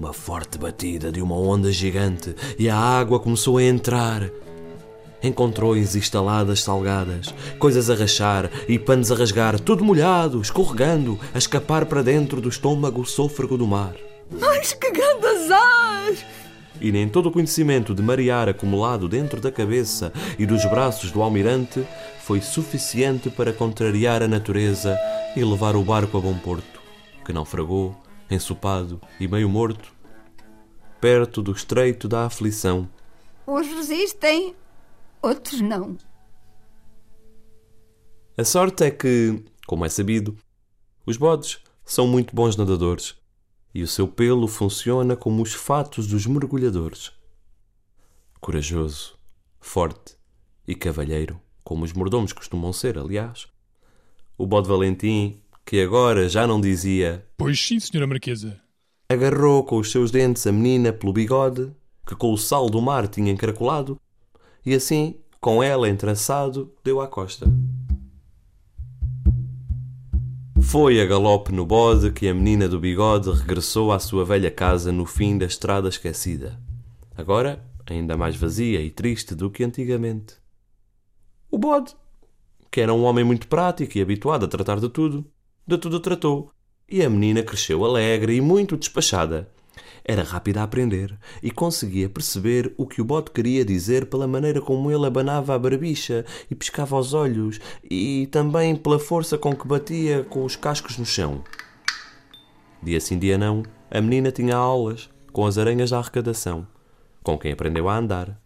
uma 0.01 0.15
forte 0.15 0.57
batida 0.57 1.13
de 1.13 1.21
uma 1.21 1.37
onda 1.37 1.71
gigante 1.71 2.35
e 2.59 2.71
a 2.71 2.75
água 2.75 3.21
começou 3.21 3.59
a 3.59 3.63
entrar. 3.63 4.31
Encontrões 5.23 5.95
instaladas 5.95 6.63
salgadas, 6.63 7.35
coisas 7.59 7.91
a 7.91 7.95
rachar 7.95 8.51
e 8.67 8.79
panos 8.79 9.13
a 9.13 9.15
rasgar, 9.15 9.61
tudo 9.61 9.85
molhado, 9.85 10.41
escorregando, 10.41 11.21
a 11.35 11.37
escapar 11.37 11.85
para 11.85 12.03
dentro 12.03 12.41
do 12.41 12.49
estômago 12.49 13.05
sôfrego 13.05 13.59
do 13.59 13.67
mar. 13.67 13.95
Mas 14.31 14.73
que 14.73 14.91
grande 14.91 15.27
azar! 15.27 16.15
E 16.81 16.91
nem 16.91 17.07
todo 17.07 17.27
o 17.29 17.33
conhecimento 17.33 17.95
de 17.95 18.01
marear 18.01 18.49
acumulado 18.49 19.07
dentro 19.07 19.39
da 19.39 19.53
cabeça 19.53 20.15
e 20.39 20.47
dos 20.47 20.65
braços 20.65 21.11
do 21.11 21.21
almirante 21.21 21.87
foi 22.23 22.41
suficiente 22.41 23.29
para 23.29 23.53
contrariar 23.53 24.23
a 24.23 24.29
natureza 24.29 24.99
e 25.37 25.45
levar 25.45 25.77
o 25.77 25.85
barco 25.85 26.17
a 26.17 26.21
bom 26.23 26.39
porto, 26.39 26.81
que 27.23 27.35
naufragou, 27.35 27.95
ensopado 28.31 29.01
e 29.19 29.27
meio 29.27 29.49
morto, 29.49 29.93
perto 31.01 31.43
do 31.43 31.53
estreito 31.53 32.07
da 32.07 32.27
aflição. 32.27 32.88
Uns 33.47 33.66
resistem, 33.66 34.55
outros 35.21 35.61
não. 35.61 35.97
A 38.37 38.45
sorte 38.45 38.85
é 38.85 38.90
que, 38.90 39.45
como 39.66 39.85
é 39.85 39.88
sabido, 39.88 40.37
os 41.05 41.16
bodes 41.16 41.61
são 41.85 42.07
muito 42.07 42.35
bons 42.35 42.57
nadadores 42.57 43.16
e 43.75 43.83
o 43.83 43.88
seu 43.88 44.07
pelo 44.07 44.47
funciona 44.47 45.16
como 45.16 45.43
os 45.43 45.53
fatos 45.53 46.07
dos 46.07 46.27
mergulhadores. 46.27 47.12
Corajoso, 48.40 49.19
forte 49.61 50.16
e 50.66 50.75
cavalheiro, 50.75 51.40
como 51.62 51.85
os 51.85 51.93
mordomos 51.93 52.33
costumam 52.33 52.73
ser, 52.73 52.99
aliás. 52.99 53.49
O 54.38 54.47
bode 54.47 54.69
Valentim, 54.69 55.40
que 55.71 55.81
agora 55.81 56.29
já 56.29 56.49
não 56.49 56.61
dizia 56.61 57.25
Pois 57.37 57.65
sim, 57.65 57.79
senhora 57.79 58.05
Marquesa. 58.05 58.61
agarrou 59.09 59.63
com 59.63 59.79
os 59.79 59.93
seus 59.93 60.11
dentes 60.11 60.45
a 60.45 60.51
menina 60.51 60.93
pelo 60.93 61.13
bigode, 61.13 61.71
que 62.05 62.17
com 62.17 62.33
o 62.33 62.37
sal 62.37 62.69
do 62.69 62.83
mar 62.83 63.07
tinha 63.07 63.31
encaracolado, 63.31 63.97
e 64.67 64.75
assim, 64.75 65.15
com 65.41 65.63
ela 65.63 65.89
entrançado, 65.89 66.75
deu 66.83 67.01
à 67.01 67.07
costa. 67.07 67.47
Foi 70.61 71.01
a 71.01 71.07
galope 71.07 71.53
no 71.53 71.65
bode 71.65 72.11
que 72.11 72.27
a 72.27 72.35
menina 72.35 72.69
do 72.69 72.81
bigode 72.81 73.31
regressou 73.31 73.93
à 73.93 74.01
sua 74.01 74.25
velha 74.25 74.51
casa 74.51 74.91
no 74.91 75.07
fim 75.07 75.39
da 75.39 75.47
estrada 75.47 75.89
esquecida. 75.89 76.61
Agora, 77.17 77.65
ainda 77.87 78.17
mais 78.17 78.35
vazia 78.35 78.81
e 78.81 78.91
triste 78.91 79.37
do 79.37 79.49
que 79.49 79.63
antigamente. 79.63 80.35
O 81.49 81.57
bode, 81.57 81.95
que 82.73 82.81
era 82.81 82.93
um 82.93 83.05
homem 83.05 83.23
muito 83.23 83.47
prático 83.47 83.97
e 83.97 84.03
habituado 84.03 84.45
a 84.47 84.49
tratar 84.49 84.81
de 84.81 84.89
tudo, 84.89 85.25
de 85.66 85.79
tudo 85.79 86.01
tratou, 86.01 86.51
e 86.88 87.03
a 87.03 87.11
menina 87.11 87.42
cresceu 87.42 87.85
alegre 87.85 88.35
e 88.35 88.40
muito 88.40 88.77
despachada. 88.77 89.49
Era 90.05 90.23
rápida 90.23 90.61
a 90.61 90.64
aprender 90.64 91.16
e 91.42 91.51
conseguia 91.51 92.09
perceber 92.09 92.75
o 92.77 92.87
que 92.87 93.01
o 93.01 93.05
bode 93.05 93.31
queria 93.31 93.64
dizer 93.64 94.07
pela 94.07 94.27
maneira 94.27 94.61
como 94.61 94.90
ele 94.90 95.07
abanava 95.07 95.55
a 95.55 95.59
barbicha 95.59 96.25
e 96.51 96.55
piscava 96.55 96.99
os 96.99 97.14
olhos 97.14 97.61
e 97.88 98.27
também 98.33 98.75
pela 98.75 98.99
força 98.99 99.38
com 99.38 99.55
que 99.55 99.68
batia 99.68 100.25
com 100.25 100.44
os 100.44 100.57
cascos 100.57 100.99
no 100.99 101.07
chão. 101.07 101.44
Dia 102.83 103.01
sim, 103.01 103.18
dia 103.18 103.37
não, 103.37 103.62
a 103.90 104.01
menina 104.01 104.33
tinha 104.33 104.57
aulas 104.57 105.11
com 105.33 105.46
as 105.46 105.59
aranhas 105.59 105.90
da 105.90 105.99
arrecadação, 105.99 106.66
com 107.23 107.38
quem 107.38 107.53
aprendeu 107.53 107.88
a 107.88 107.96
andar. 107.96 108.40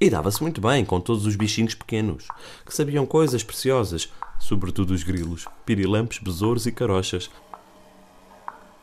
E 0.00 0.08
dava-se 0.08 0.40
muito 0.42 0.60
bem 0.60 0.84
com 0.84 1.00
todos 1.00 1.26
os 1.26 1.34
bichinhos 1.34 1.74
pequenos, 1.74 2.28
que 2.64 2.74
sabiam 2.74 3.04
coisas 3.04 3.42
preciosas, 3.42 4.12
sobretudo 4.38 4.92
os 4.92 5.02
grilos, 5.02 5.46
pirilampos, 5.64 6.18
besouros 6.18 6.66
e 6.66 6.72
carochas. 6.72 7.30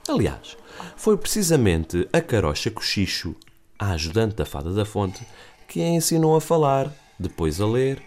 Aliás, 0.07 0.55
foi 0.95 1.17
precisamente 1.17 2.07
a 2.13 2.21
carocha 2.21 2.69
Cochicho, 2.69 3.35
a 3.79 3.91
ajudante 3.91 4.35
da 4.35 4.45
fada 4.45 4.73
da 4.73 4.85
fonte, 4.85 5.25
que 5.67 5.81
a 5.81 5.87
ensinou 5.87 6.35
a 6.35 6.41
falar, 6.41 6.93
depois 7.19 7.59
a 7.59 7.65
ler 7.65 8.01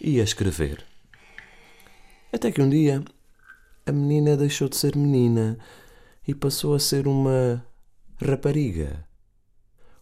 e 0.00 0.20
a 0.20 0.24
escrever. 0.24 0.84
Até 2.32 2.50
que 2.50 2.62
um 2.62 2.68
dia 2.68 3.04
a 3.86 3.92
menina 3.92 4.36
deixou 4.36 4.68
de 4.68 4.76
ser 4.76 4.96
menina 4.96 5.58
e 6.26 6.34
passou 6.34 6.74
a 6.74 6.80
ser 6.80 7.06
uma 7.06 7.64
rapariga, 8.20 9.06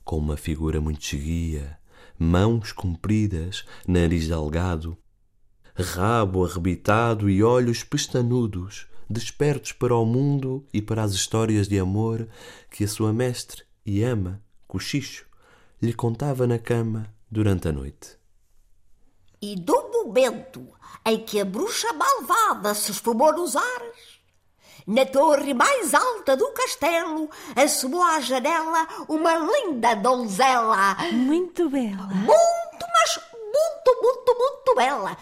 com 0.05 0.17
uma 0.17 0.37
figura 0.37 0.81
muito 0.81 1.05
cheguia, 1.05 1.79
mãos 2.19 2.73
compridas, 2.73 3.65
nariz 3.87 4.29
delgado, 4.29 4.97
rabo 5.75 6.45
arrebitado 6.45 7.31
e 7.31 7.43
olhos 7.43 7.83
pestanudos, 7.83 8.87
despertos 9.09 9.73
para 9.73 9.95
o 9.95 10.05
mundo 10.05 10.67
e 10.73 10.83
para 10.83 11.03
as 11.03 11.13
histórias 11.13 11.69
de 11.69 11.79
amor 11.79 12.29
que 12.71 12.85
a 12.85 12.89
sua 12.89 13.13
mestre 13.13 13.65
e 13.85 14.03
ama, 14.03 14.43
Cochicho, 14.69 15.27
lhe 15.81 15.93
contava 15.93 16.47
na 16.47 16.59
cama 16.59 17.13
durante 17.31 17.69
a 17.69 17.73
noite. 17.73 18.17
E 19.41 19.57
do 19.57 19.91
momento 19.91 20.69
em 21.05 21.19
que 21.19 21.41
a 21.41 21.45
bruxa 21.45 21.93
malvada 21.93 22.75
se 22.75 22.93
esfumou 22.93 23.33
nos 23.33 23.57
ares, 23.57 24.21
na 24.87 25.05
torre 25.05 25.55
mais 25.55 25.95
alta 25.95 26.37
do 26.37 26.49
castelo, 26.53 27.29
assomou 27.57 28.03
à 28.03 28.21
janela 28.21 28.87
uma 29.09 29.37
linda 29.37 29.95
donzela. 29.95 30.97
Muito 31.13 31.69
bela. 31.69 32.07
Muito, 32.07 32.87
mas 32.93 33.21
muito, 33.33 34.03
muito, 34.03 34.39
muito 34.39 34.75
bela. 34.77 35.17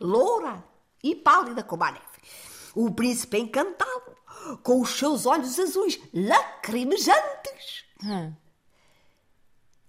Loura 0.00 0.64
e 1.02 1.14
pálida 1.14 1.62
como 1.62 1.84
a 1.84 1.92
neve. 1.92 2.04
O 2.74 2.90
príncipe 2.92 3.38
encantado, 3.38 4.16
com 4.62 4.80
os 4.80 4.90
seus 4.90 5.26
olhos 5.26 5.58
azuis 5.58 6.00
lacrimejantes. 6.14 7.84
Hum. 8.04 8.32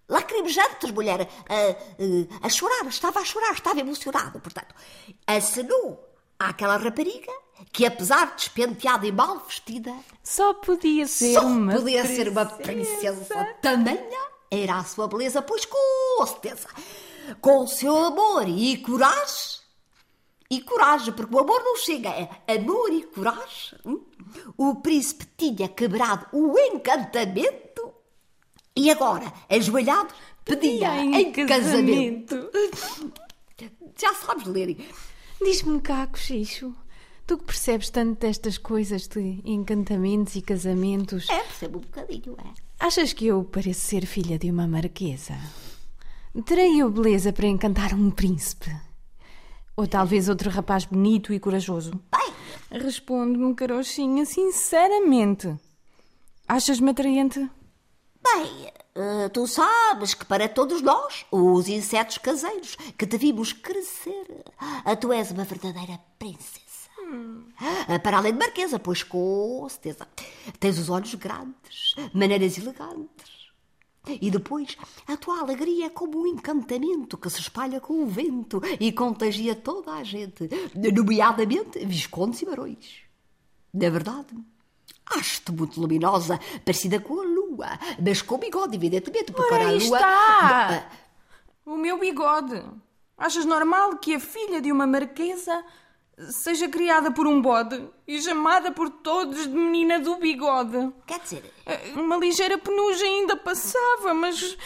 Lacrimejantes, 0.09 0.91
mulher, 0.91 1.21
a, 1.21 2.43
a, 2.43 2.47
a 2.47 2.49
chorar, 2.49 2.85
estava 2.87 3.19
a 3.21 3.25
chorar, 3.25 3.53
estava 3.53 3.79
emocionado, 3.79 4.39
portanto. 4.41 4.75
Acenou 5.25 6.05
àquela 6.37 6.75
rapariga 6.75 7.31
que, 7.71 7.85
apesar 7.85 8.31
de 8.31 8.35
despenteada 8.37 9.07
e 9.07 9.11
mal 9.11 9.39
vestida, 9.39 9.95
Só 10.23 10.53
podia 10.55 11.07
ser 11.07 11.35
só 11.35 11.45
uma 11.45 11.73
podia 11.73 12.05
ser 12.05 12.27
uma 12.27 12.45
princesa. 12.45 13.55
Tamanha 13.61 14.31
era 14.49 14.79
a 14.79 14.83
sua 14.83 15.07
beleza, 15.07 15.41
pois 15.41 15.63
com 15.65 16.25
certeza, 16.25 16.67
com 17.39 17.63
o 17.63 17.67
seu 17.67 17.95
amor 17.95 18.49
e 18.49 18.77
coragem, 18.77 19.60
e 20.51 20.59
coragem, 20.61 21.13
porque 21.13 21.33
o 21.33 21.39
amor 21.39 21.63
não 21.63 21.77
chega, 21.77 22.09
é 22.09 22.55
amor 22.57 22.91
e 22.91 23.03
coragem. 23.03 23.79
hum? 23.85 24.01
O 24.57 24.75
príncipe 24.75 25.25
tinha 25.37 25.69
quebrado 25.69 26.27
o 26.33 26.59
encantamento 26.59 27.93
e 28.75 28.91
agora, 28.91 29.31
ajoelhado, 29.49 30.13
pedia 30.43 31.03
em, 31.03 31.31
casamento. 31.31 32.49
Já 33.97 34.13
sabes 34.13 34.45
ler. 34.45 34.77
Diz-me 35.41 35.79
cá, 35.79 36.05
Cochicho, 36.07 36.75
tu 37.25 37.37
que 37.37 37.45
percebes 37.45 37.89
tanto 37.89 38.19
destas 38.19 38.57
coisas 38.57 39.07
de 39.07 39.41
encantamentos 39.45 40.35
e 40.35 40.41
casamentos, 40.41 41.29
É, 41.29 41.39
percebo 41.43 41.77
um 41.77 41.81
bocadinho, 41.81 42.35
é. 42.39 42.53
achas 42.79 43.13
que 43.13 43.27
eu 43.27 43.43
pareço 43.45 43.81
ser 43.81 44.05
filha 44.05 44.37
de 44.37 44.51
uma 44.51 44.67
marquesa? 44.67 45.35
Terei 46.45 46.81
eu 46.81 46.89
beleza 46.91 47.31
para 47.33 47.47
encantar 47.47 47.93
um 47.93 48.11
príncipe? 48.11 48.69
Ou 49.81 49.87
talvez 49.87 50.29
outro 50.29 50.47
rapaz 50.51 50.85
bonito 50.85 51.33
e 51.33 51.39
corajoso? 51.39 51.89
Bem, 52.11 52.31
Responde-me, 52.79 53.55
carochinha, 53.55 54.23
sinceramente. 54.27 55.57
Achas-me 56.47 56.91
atraente? 56.91 57.39
Bem, 58.23 58.71
eh, 58.93 59.29
tu 59.29 59.47
sabes 59.47 60.13
que 60.13 60.23
para 60.23 60.47
todos 60.47 60.83
nós, 60.83 61.25
os 61.31 61.67
insetos 61.67 62.19
caseiros, 62.19 62.75
que 62.95 63.07
te 63.07 63.17
vimos 63.17 63.53
crescer, 63.53 64.45
ah, 64.85 64.95
tu 64.95 65.11
és 65.11 65.31
uma 65.31 65.45
verdadeira 65.45 65.99
princesa. 66.19 66.61
Ah, 67.89 67.97
Para 67.97 68.17
além 68.17 68.33
de 68.33 68.37
marquesa, 68.37 68.77
pois 68.77 69.01
com 69.01 69.67
certeza. 69.67 70.07
Tens 70.59 70.77
os 70.77 70.89
olhos 70.91 71.15
grandes, 71.15 71.95
maneiras 72.13 72.55
elegantes. 72.55 73.40
E 74.07 74.31
depois, 74.31 74.75
a 75.07 75.15
tua 75.15 75.39
alegria 75.41 75.85
é 75.85 75.89
como 75.89 76.21
um 76.21 76.27
encantamento 76.27 77.17
que 77.17 77.29
se 77.29 77.39
espalha 77.39 77.79
com 77.79 78.03
o 78.03 78.07
vento 78.07 78.59
e 78.79 78.91
contagia 78.91 79.55
toda 79.55 79.93
a 79.93 80.03
gente, 80.03 80.49
nomeadamente 80.73 81.85
viscondes 81.85 82.41
e 82.41 82.45
barões. 82.45 83.01
Na 83.71 83.89
verdade, 83.89 84.35
acho-te 85.05 85.51
muito 85.51 85.79
luminosa, 85.79 86.39
parecida 86.65 86.99
com 86.99 87.19
a 87.19 87.23
lua, 87.23 87.79
mas 88.03 88.21
com 88.23 88.37
bigode, 88.39 88.75
evidentemente, 88.75 89.31
porque 89.31 89.53
Ora, 89.53 89.67
a 89.67 89.71
lua... 89.71 89.77
está! 89.77 90.77
Ah, 90.77 90.91
O 91.65 91.77
meu 91.77 91.99
bigode. 91.99 92.63
Achas 93.17 93.45
normal 93.45 93.97
que 93.99 94.15
a 94.15 94.19
filha 94.19 94.59
de 94.59 94.71
uma 94.71 94.87
marquesa 94.87 95.63
seja 96.29 96.67
criada 96.69 97.11
por 97.11 97.25
um 97.27 97.41
bode 97.41 97.81
e 98.07 98.21
chamada 98.21 98.71
por 98.71 98.89
todos 98.89 99.43
de 99.43 99.49
menina 99.49 99.99
do 99.99 100.17
bigode? 100.17 100.91
Quer 101.07 101.19
dizer, 101.19 101.53
Uma 101.95 102.17
ligeira 102.17 102.57
penugem 102.57 103.21
ainda 103.21 103.35
passava, 103.37 104.13
mas. 104.13 104.57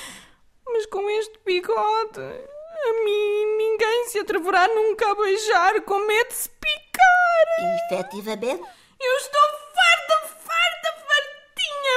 Mas 0.67 0.85
com 0.87 1.07
este 1.09 1.39
bigode. 1.45 2.19
A 2.19 2.93
mim 3.03 3.57
ninguém 3.57 4.05
se 4.09 4.19
atreverá 4.19 4.67
nunca 4.67 5.09
a 5.09 5.15
beijar 5.15 5.81
com 5.81 5.97
medo 6.05 6.27
de 6.27 6.33
se 6.35 6.49
picar. 6.49 7.85
Efetivamente, 7.91 8.63
Eu 8.99 9.17
estou 9.17 9.41
farta, 9.73 10.27
farta, 10.27 10.93
fartinha, 11.07 11.95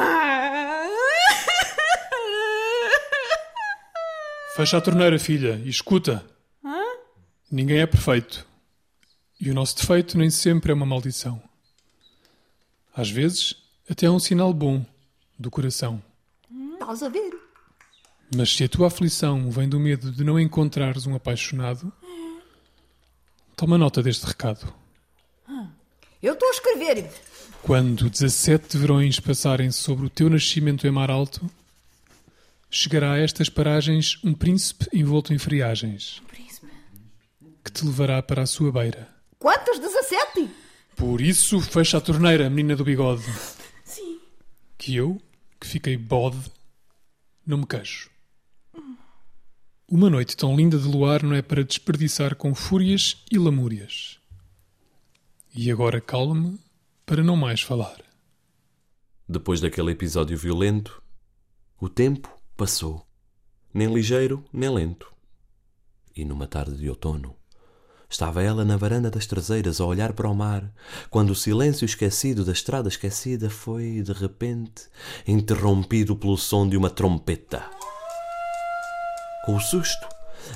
farticíssima! 0.00 0.86
Fecha 4.56 4.76
a 4.76 4.80
torneira, 4.80 5.18
filha, 5.18 5.60
e 5.64 5.68
escuta. 5.68 6.24
Ninguém 7.50 7.78
é 7.78 7.86
perfeito. 7.86 8.46
E 9.40 9.50
o 9.50 9.54
nosso 9.54 9.76
defeito 9.76 10.16
nem 10.16 10.30
sempre 10.30 10.70
é 10.70 10.74
uma 10.74 10.86
maldição. 10.86 11.42
Às 12.94 13.10
vezes, 13.10 13.56
até 13.88 14.06
é 14.06 14.10
um 14.10 14.18
sinal 14.18 14.52
bom 14.52 14.84
do 15.38 15.50
coração. 15.50 16.02
Estás 16.74 17.02
a 17.02 17.08
ver? 17.08 17.32
Mas 18.36 18.54
se 18.54 18.62
a 18.62 18.68
tua 18.68 18.86
aflição 18.86 19.50
vem 19.50 19.68
do 19.68 19.80
medo 19.80 20.12
de 20.12 20.22
não 20.22 20.38
encontrares 20.38 21.06
um 21.06 21.14
apaixonado, 21.14 21.92
toma 23.56 23.76
nota 23.76 24.02
deste 24.02 24.26
recado. 24.26 24.72
Eu 26.22 26.34
estou 26.34 26.48
a 26.48 26.52
escrever. 26.52 27.10
Quando 27.62 28.10
17 28.10 28.76
verões 28.76 29.18
passarem 29.18 29.70
sobre 29.70 30.06
o 30.06 30.10
teu 30.10 30.30
nascimento 30.30 30.86
em 30.86 30.90
mar 30.90 31.10
alto, 31.10 31.50
chegará 32.70 33.14
a 33.14 33.18
estas 33.18 33.48
paragens 33.48 34.18
um 34.22 34.34
príncipe 34.34 34.86
envolto 34.92 35.32
em 35.32 35.38
friagens, 35.38 36.22
que 37.64 37.70
te 37.70 37.84
levará 37.84 38.22
para 38.22 38.42
a 38.42 38.46
sua 38.46 38.72
beira. 38.72 39.08
Quantos? 39.38 39.78
17? 39.78 40.50
Por 40.96 41.20
isso, 41.20 41.60
fecha 41.60 41.98
a 41.98 42.00
torneira, 42.00 42.50
menina 42.50 42.76
do 42.76 42.84
bigode. 42.84 43.24
Sim. 43.84 44.20
Que 44.76 44.96
eu, 44.96 45.20
que 45.58 45.66
fiquei 45.66 45.96
bode, 45.96 46.50
não 47.46 47.58
me 47.58 47.66
queixo. 47.66 48.10
Uma 49.88 50.08
noite 50.08 50.36
tão 50.36 50.54
linda 50.54 50.78
de 50.78 50.86
luar 50.86 51.22
não 51.22 51.34
é 51.34 51.42
para 51.42 51.64
desperdiçar 51.64 52.36
com 52.36 52.54
fúrias 52.54 53.24
e 53.30 53.38
lamúrias. 53.38 54.20
E 55.54 55.70
agora 55.70 56.00
calma-me 56.00 56.60
para 57.04 57.24
não 57.24 57.34
mais 57.34 57.60
falar. 57.60 58.00
Depois 59.28 59.60
daquele 59.60 59.90
episódio 59.90 60.38
violento, 60.38 61.02
o 61.80 61.88
tempo 61.88 62.32
passou, 62.56 63.04
nem 63.74 63.92
ligeiro 63.92 64.44
nem 64.52 64.70
lento. 64.70 65.12
E 66.14 66.24
numa 66.24 66.46
tarde 66.46 66.76
de 66.76 66.88
outono, 66.88 67.34
estava 68.10 68.42
ela 68.42 68.64
na 68.64 68.76
varanda 68.76 69.10
das 69.10 69.24
traseiras 69.24 69.80
a 69.80 69.84
olhar 69.86 70.12
para 70.12 70.28
o 70.28 70.34
mar, 70.34 70.70
quando 71.08 71.30
o 71.30 71.34
silêncio 71.34 71.84
esquecido 71.84 72.44
da 72.44 72.52
estrada 72.52 72.88
esquecida 72.88 73.48
foi, 73.48 74.02
de 74.02 74.12
repente, 74.12 74.88
interrompido 75.26 76.16
pelo 76.16 76.36
som 76.36 76.68
de 76.68 76.76
uma 76.76 76.90
trompeta. 76.90 77.62
Com 79.46 79.54
o 79.54 79.60
susto, 79.60 80.06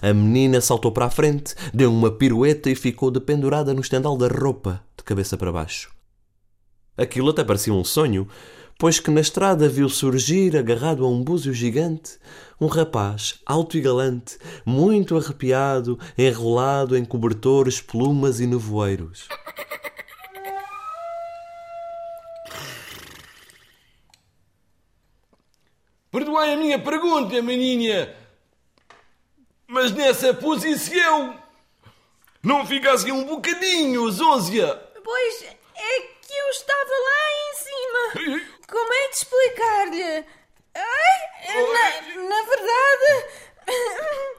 a 0.03 0.13
menina 0.13 0.61
saltou 0.61 0.91
para 0.91 1.07
a 1.07 1.11
frente, 1.11 1.55
deu 1.73 1.93
uma 1.93 2.11
pirueta 2.11 2.69
e 2.69 2.75
ficou 2.75 3.11
dependurada 3.11 3.73
no 3.73 3.81
estendal 3.81 4.17
da 4.17 4.27
roupa, 4.27 4.83
de 4.97 5.05
cabeça 5.05 5.37
para 5.37 5.53
baixo. 5.53 5.93
Aquilo 6.97 7.31
até 7.31 7.43
parecia 7.45 7.73
um 7.73 7.85
sonho, 7.85 8.29
pois 8.79 8.99
que 9.01 9.11
na 9.11 9.21
estrada 9.21 9.69
viu 9.69 9.89
surgir, 9.89 10.57
agarrado 10.57 11.05
a 11.05 11.09
um 11.09 11.23
búzio 11.23 11.53
gigante, 11.53 12.19
um 12.61 12.67
rapaz 12.67 13.41
alto 13.47 13.77
e 13.77 13.81
galante, 13.81 14.39
muito 14.65 15.17
arrepiado, 15.17 15.99
enrolado 16.17 16.97
em 16.97 17.05
cobertores, 17.05 17.81
plumas 17.81 18.41
e 18.41 18.47
nevoeiros. 18.47 19.29
Perdoai 26.11 26.53
a 26.53 26.57
minha 26.57 26.79
pergunta, 26.79 27.43
menina. 27.43 28.15
Mas 29.67 29.91
nessa 29.91 30.33
posição 30.33 31.37
não 32.43 32.65
fica 32.65 32.93
assim 32.93 33.11
um 33.11 33.25
bocadinho, 33.25 34.09
Zózia? 34.11 34.75
Pois 35.03 35.43
é 35.43 35.57
que 36.27 36.33
eu 36.33 36.49
estava 36.51 36.91
lá 36.91 37.23
em 37.41 37.55
cima. 37.55 38.54
Como 38.69 38.93
é 38.93 39.09
de 39.09 39.15
explicar-lhe? 39.17 40.27
Ai, 40.75 41.21
na, 41.55 42.29
na 42.29 42.43
verdade, 42.43 43.27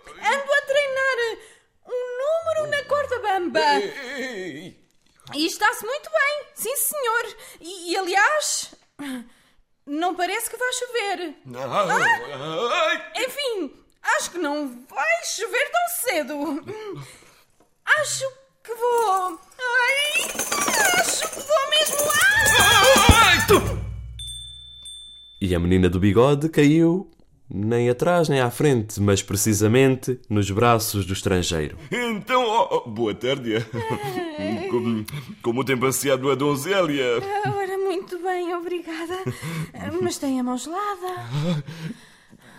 ando 0.09 0.53
a 0.53 0.61
treinar 0.61 1.17
um 1.86 2.17
número 2.17 2.67
na 2.71 2.84
corda 2.86 3.19
bamba. 3.19 3.59
E 5.34 5.45
está-se 5.45 5.86
muito 5.86 6.09
bem, 6.09 6.45
sim 6.55 6.76
senhor. 6.76 7.36
E, 7.61 7.91
e, 7.91 7.97
aliás, 7.97 8.73
não 9.86 10.15
parece 10.15 10.49
que 10.49 10.57
vai 10.57 10.73
chover. 10.73 11.36
Ai, 12.73 13.11
Enfim, 13.26 13.86
acho 14.01 14.32
que 14.32 14.38
não 14.38 14.86
vai 14.88 15.26
chover 15.26 15.71
tão 15.71 15.88
cedo. 16.01 16.36
Acho 17.99 18.30
que 18.63 18.73
vou. 18.73 19.39
Ai, 19.59 20.99
acho 20.99 21.28
que 21.30 21.39
vou 21.39 21.69
mesmo. 21.69 22.11
Ah! 22.11 23.14
E 25.45 25.53
a 25.53 25.59
menina 25.59 25.87
do 25.87 25.99
bigode 25.99 26.49
caiu, 26.49 27.07
nem 27.47 27.87
atrás 27.87 28.27
nem 28.27 28.39
à 28.39 28.49
frente, 28.49 28.99
mas 28.99 29.21
precisamente 29.21 30.19
nos 30.27 30.49
braços 30.49 31.05
do 31.05 31.13
estrangeiro. 31.13 31.77
Então, 31.91 32.43
oh, 32.43 32.67
oh, 32.83 32.89
boa 32.89 33.13
tarde. 33.13 33.63
Como, 34.71 35.05
como 35.43 35.63
tem 35.63 35.77
passeado 35.77 36.31
a 36.31 36.35
donzélia? 36.35 37.21
Ora, 37.45 37.77
muito 37.77 38.17
bem, 38.23 38.55
obrigada. 38.55 39.19
Mas 40.01 40.17
tem 40.17 40.39
a 40.39 40.43
mão 40.43 40.57
gelada. 40.57 41.63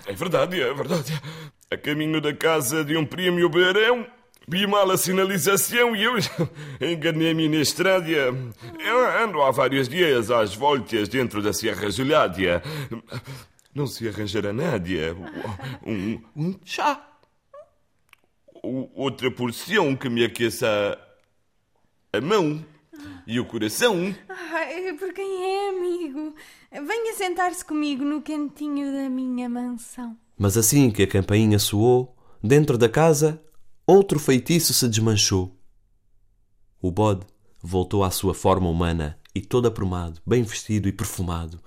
É 0.06 0.12
verdade, 0.12 0.62
é 0.62 0.72
verdade. 0.72 1.20
A 1.68 1.76
caminho 1.76 2.20
da 2.20 2.32
casa 2.32 2.84
de 2.84 2.96
um 2.96 3.04
prêmio 3.04 3.48
barão, 3.48 4.06
vi 4.48 4.66
mal 4.66 4.90
a 4.90 4.96
sinalização 4.96 5.94
e 5.96 6.04
eu 6.04 6.14
enganei-me 6.80 7.48
na 7.48 7.56
estrada. 7.56 8.08
Eu 8.08 9.24
ando 9.24 9.42
há 9.42 9.50
vários 9.50 9.88
dias 9.88 10.30
às 10.30 10.54
voltas 10.54 11.08
dentro 11.08 11.42
da 11.42 11.52
Serra 11.52 11.90
Gelada. 11.90 12.62
Não 13.74 13.86
se 13.86 14.08
arranjará 14.08 14.52
nada. 14.52 15.16
Um, 15.84 16.20
um 16.36 16.58
chá. 16.64 17.04
Outra 18.62 19.30
porção 19.30 19.94
que 19.94 20.08
me 20.08 20.24
aqueça 20.24 20.98
a 22.12 22.20
mão 22.20 22.64
e 23.26 23.38
o 23.38 23.44
coração. 23.44 24.14
Ai, 24.28 24.92
por 24.94 25.12
quem 25.12 25.44
é, 25.44 25.68
amigo? 25.68 26.34
Venha 26.72 27.14
sentar-se 27.14 27.64
comigo 27.64 28.04
no 28.04 28.22
cantinho 28.22 28.92
da 28.92 29.08
minha 29.10 29.48
mansão. 29.48 30.16
Mas 30.38 30.56
assim 30.56 30.90
que 30.90 31.02
a 31.02 31.06
campainha 31.06 31.58
soou, 31.58 32.16
dentro 32.42 32.76
da 32.78 32.88
casa, 32.88 33.42
outro 33.86 34.18
feitiço 34.18 34.74
se 34.74 34.88
desmanchou. 34.88 35.56
O 36.82 36.90
bode 36.90 37.26
voltou 37.62 38.02
à 38.02 38.10
sua 38.10 38.34
forma 38.34 38.68
humana 38.68 39.18
e 39.34 39.40
todo 39.40 39.68
aprumado, 39.68 40.20
bem 40.26 40.42
vestido 40.42 40.88
e 40.88 40.92
perfumado, 40.92 41.60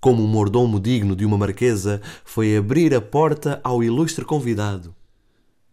como 0.00 0.22
um 0.22 0.28
mordomo 0.28 0.78
digno 0.78 1.16
de 1.16 1.24
uma 1.24 1.36
marquesa, 1.36 2.00
foi 2.24 2.56
abrir 2.56 2.94
a 2.94 3.00
porta 3.00 3.60
ao 3.64 3.82
ilustre 3.82 4.24
convidado. 4.24 4.94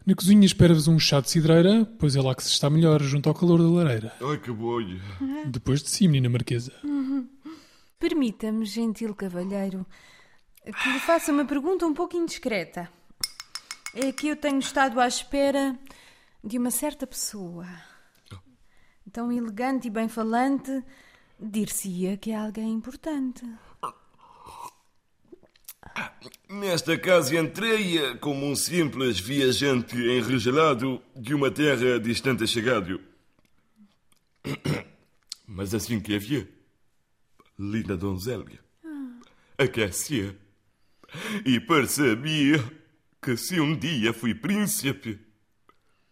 Na 0.05 0.15
cozinha 0.15 0.45
espera-vos 0.45 0.87
um 0.87 0.99
chá 0.99 1.19
de 1.19 1.29
cidreira, 1.29 1.85
pois 1.99 2.15
é 2.15 2.21
lá 2.21 2.33
que 2.35 2.43
se 2.43 2.49
está 2.49 2.69
melhor, 2.69 3.01
junto 3.01 3.29
ao 3.29 3.35
calor 3.35 3.61
da 3.61 3.69
lareira. 3.69 4.13
Ai, 4.21 4.37
que 4.37 4.51
boi. 4.51 4.99
Depois 5.47 5.81
de 5.81 5.89
si, 5.89 6.07
menina 6.07 6.29
marquesa. 6.29 6.71
Permita-me, 7.99 8.65
gentil 8.65 9.15
cavalheiro, 9.15 9.85
que 10.63 10.91
lhe 10.91 10.99
faça 10.99 11.31
uma 11.31 11.45
pergunta 11.45 11.85
um 11.85 11.93
pouco 11.93 12.17
indiscreta. 12.17 12.89
É 13.97 14.11
que 14.11 14.27
eu 14.27 14.35
tenho 14.35 14.59
estado 14.59 14.99
à 14.99 15.07
espera 15.07 15.79
de 16.43 16.57
uma 16.57 16.69
certa 16.69 17.07
pessoa. 17.07 17.65
Tão 19.09 19.31
elegante 19.31 19.87
e 19.87 19.89
bem 19.89 20.09
falante, 20.09 20.83
dir-se-ia 21.39 22.17
que 22.17 22.31
é 22.31 22.35
alguém 22.35 22.73
importante. 22.73 23.45
Nesta 26.49 26.97
casa 26.97 27.37
entrei 27.39 28.17
como 28.17 28.45
um 28.45 28.53
simples 28.53 29.17
viajante 29.17 29.95
enregelado 29.95 31.01
de 31.15 31.33
uma 31.33 31.49
terra 31.49 31.97
distante 31.97 32.45
chegado. 32.45 32.99
Mas 35.47 35.73
assim 35.73 36.01
que 36.01 36.13
a 36.13 36.19
vi, 36.19 36.45
linda 37.57 37.95
donzela, 37.95 38.45
aquecia 39.57 40.37
e 41.45 41.61
percebia 41.61 42.84
que 43.26 43.36
se 43.36 43.59
um 43.59 43.76
dia 43.76 44.13
fui 44.13 44.36
príncipe, 44.36 45.19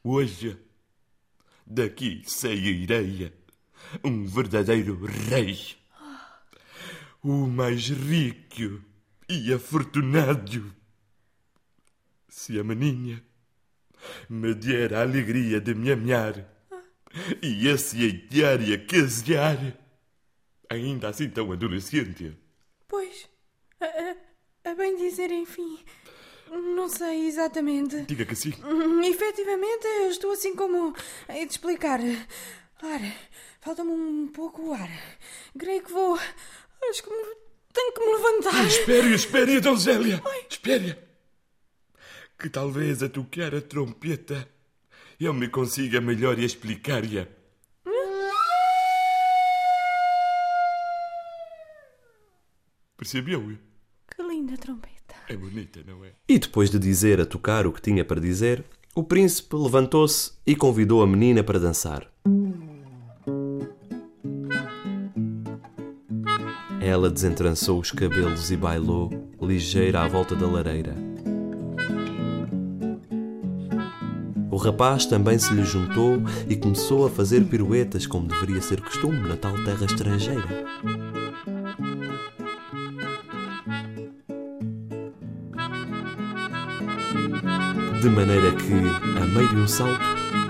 hoje 0.03 0.57
daqui 1.63 2.23
sairei 2.25 3.31
um 4.03 4.25
verdadeiro 4.25 4.95
rei. 5.05 5.75
O 7.23 7.45
mais 7.45 7.87
rico 7.87 8.83
e 9.29 9.53
afortunado. 9.53 10.73
Se 12.27 12.59
a 12.59 12.63
menina 12.63 13.23
me 14.27 14.55
der 14.55 14.95
a 14.95 15.01
alegria 15.01 15.61
de 15.61 15.75
me 15.75 15.91
amar 15.91 16.33
e 17.43 17.69
aceitar 17.69 18.59
e 18.59 18.73
acasear, 18.73 19.77
ainda 20.67 21.09
assim 21.09 21.29
tão 21.29 21.51
adolescente, 21.51 22.35
Pois, 22.87 23.29
a, 23.79 23.85
a- 23.85 24.71
a 24.71 24.75
bem 24.75 24.97
dizer, 24.97 25.29
enfim, 25.31 25.79
Não 26.49 26.87
sei 26.89 27.27
exatamente. 27.27 28.01
Diga 28.03 28.25
que 28.25 28.35
sim. 28.35 28.53
Hum, 28.63 29.01
Efetivamente, 29.03 29.85
eu 29.85 30.09
estou 30.09 30.31
assim 30.31 30.55
como. 30.55 30.93
Hei 31.29 31.45
de 31.45 31.51
explicar. 31.51 31.99
Ora, 32.81 33.13
falta-me 33.61 33.91
um 33.91 34.27
pouco 34.27 34.61
o 34.69 34.73
ar. 34.73 34.89
Creio 35.57 35.83
que 35.83 35.91
vou. 35.91 36.17
Acho 36.89 37.03
que 37.03 37.09
me... 37.09 37.35
tenho 37.73 37.93
que 37.93 38.05
me 38.05 38.13
levantar. 38.15 38.65
Espere, 38.67 39.13
espere, 39.13 39.59
donzélia. 39.61 40.21
Espere. 40.49 40.97
Que 42.37 42.49
talvez 42.49 43.01
a 43.01 43.09
tocar 43.09 43.55
a 43.55 43.61
trompeta 43.61 44.47
eu 45.19 45.33
me 45.33 45.47
consiga 45.47 46.01
melhor 46.01 46.37
explicar-lhe. 46.39 47.25
Percebeu? 52.97 53.57
Que 54.09 54.21
linda 54.23 54.57
trompeta. 54.57 55.02
É 55.27 55.35
bonita, 55.37 55.79
não 55.87 56.03
é? 56.03 56.09
E 56.27 56.37
depois 56.37 56.69
de 56.69 56.77
dizer 56.77 57.21
a 57.21 57.25
tocar 57.25 57.65
o 57.65 57.71
que 57.71 57.81
tinha 57.81 58.03
para 58.03 58.19
dizer, 58.19 58.63
o 58.93 59.03
príncipe 59.03 59.55
levantou-se 59.55 60.31
e 60.45 60.55
convidou 60.55 61.01
a 61.01 61.07
menina 61.07 61.43
para 61.43 61.59
dançar. 61.59 62.07
Ela 66.81 67.09
desentrançou 67.09 67.79
os 67.79 67.91
cabelos 67.91 68.51
e 68.51 68.57
bailou, 68.57 69.09
ligeira 69.41 70.01
à 70.01 70.07
volta 70.07 70.35
da 70.35 70.45
lareira. 70.45 70.93
O 74.51 74.57
rapaz 74.57 75.05
também 75.05 75.39
se 75.39 75.51
lhe 75.53 75.63
juntou 75.63 76.21
e 76.47 76.55
começou 76.55 77.07
a 77.07 77.09
fazer 77.09 77.43
piruetas 77.45 78.05
como 78.05 78.27
deveria 78.27 78.61
ser 78.61 78.81
costume 78.81 79.27
na 79.27 79.35
tal 79.35 79.55
terra 79.63 79.85
estrangeira. 79.85 81.22
De 88.03 88.09
maneira 88.09 88.51
que, 88.51 89.17
a 89.17 89.25
meio 89.27 89.47
de 89.47 89.55
um 89.55 89.65
salto, 89.65 90.03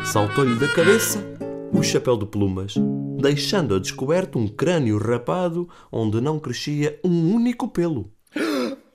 saltou-lhe 0.03 0.55
da 0.55 0.67
cabeça 0.67 1.23
o 1.71 1.83
chapéu 1.83 2.17
de 2.17 2.25
plumas, 2.25 2.73
deixando 3.21 3.75
a 3.75 3.79
descoberto 3.79 4.39
um 4.39 4.47
crânio 4.47 4.97
rapado 4.97 5.69
onde 5.91 6.19
não 6.19 6.39
crescia 6.39 6.99
um 7.03 7.31
único 7.31 7.67
pelo. 7.67 8.11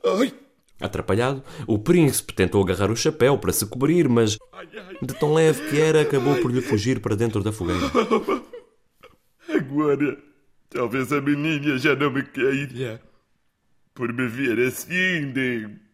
Ai! 0.04 0.34
Atrapalhado, 0.80 1.44
o 1.68 1.78
príncipe 1.78 2.34
tentou 2.34 2.60
agarrar 2.60 2.90
o 2.90 2.96
chapéu 2.96 3.38
para 3.38 3.52
se 3.52 3.64
cobrir, 3.64 4.08
mas, 4.08 4.36
de 5.00 5.14
tão 5.14 5.34
leve 5.34 5.70
que 5.70 5.80
era, 5.80 6.00
acabou 6.00 6.34
por 6.38 6.50
lhe 6.50 6.60
fugir 6.60 6.98
para 6.98 7.14
dentro 7.14 7.44
da 7.44 7.52
fogueira. 7.52 7.86
Agora, 9.54 10.18
talvez 10.68 11.12
a 11.12 11.20
menina 11.20 11.78
já 11.78 11.94
não 11.94 12.10
me 12.10 12.24
queira 12.24 13.00
por 13.94 14.12
me 14.12 14.26
ver 14.26 14.58
assim 14.66 15.30
de. 15.32 15.87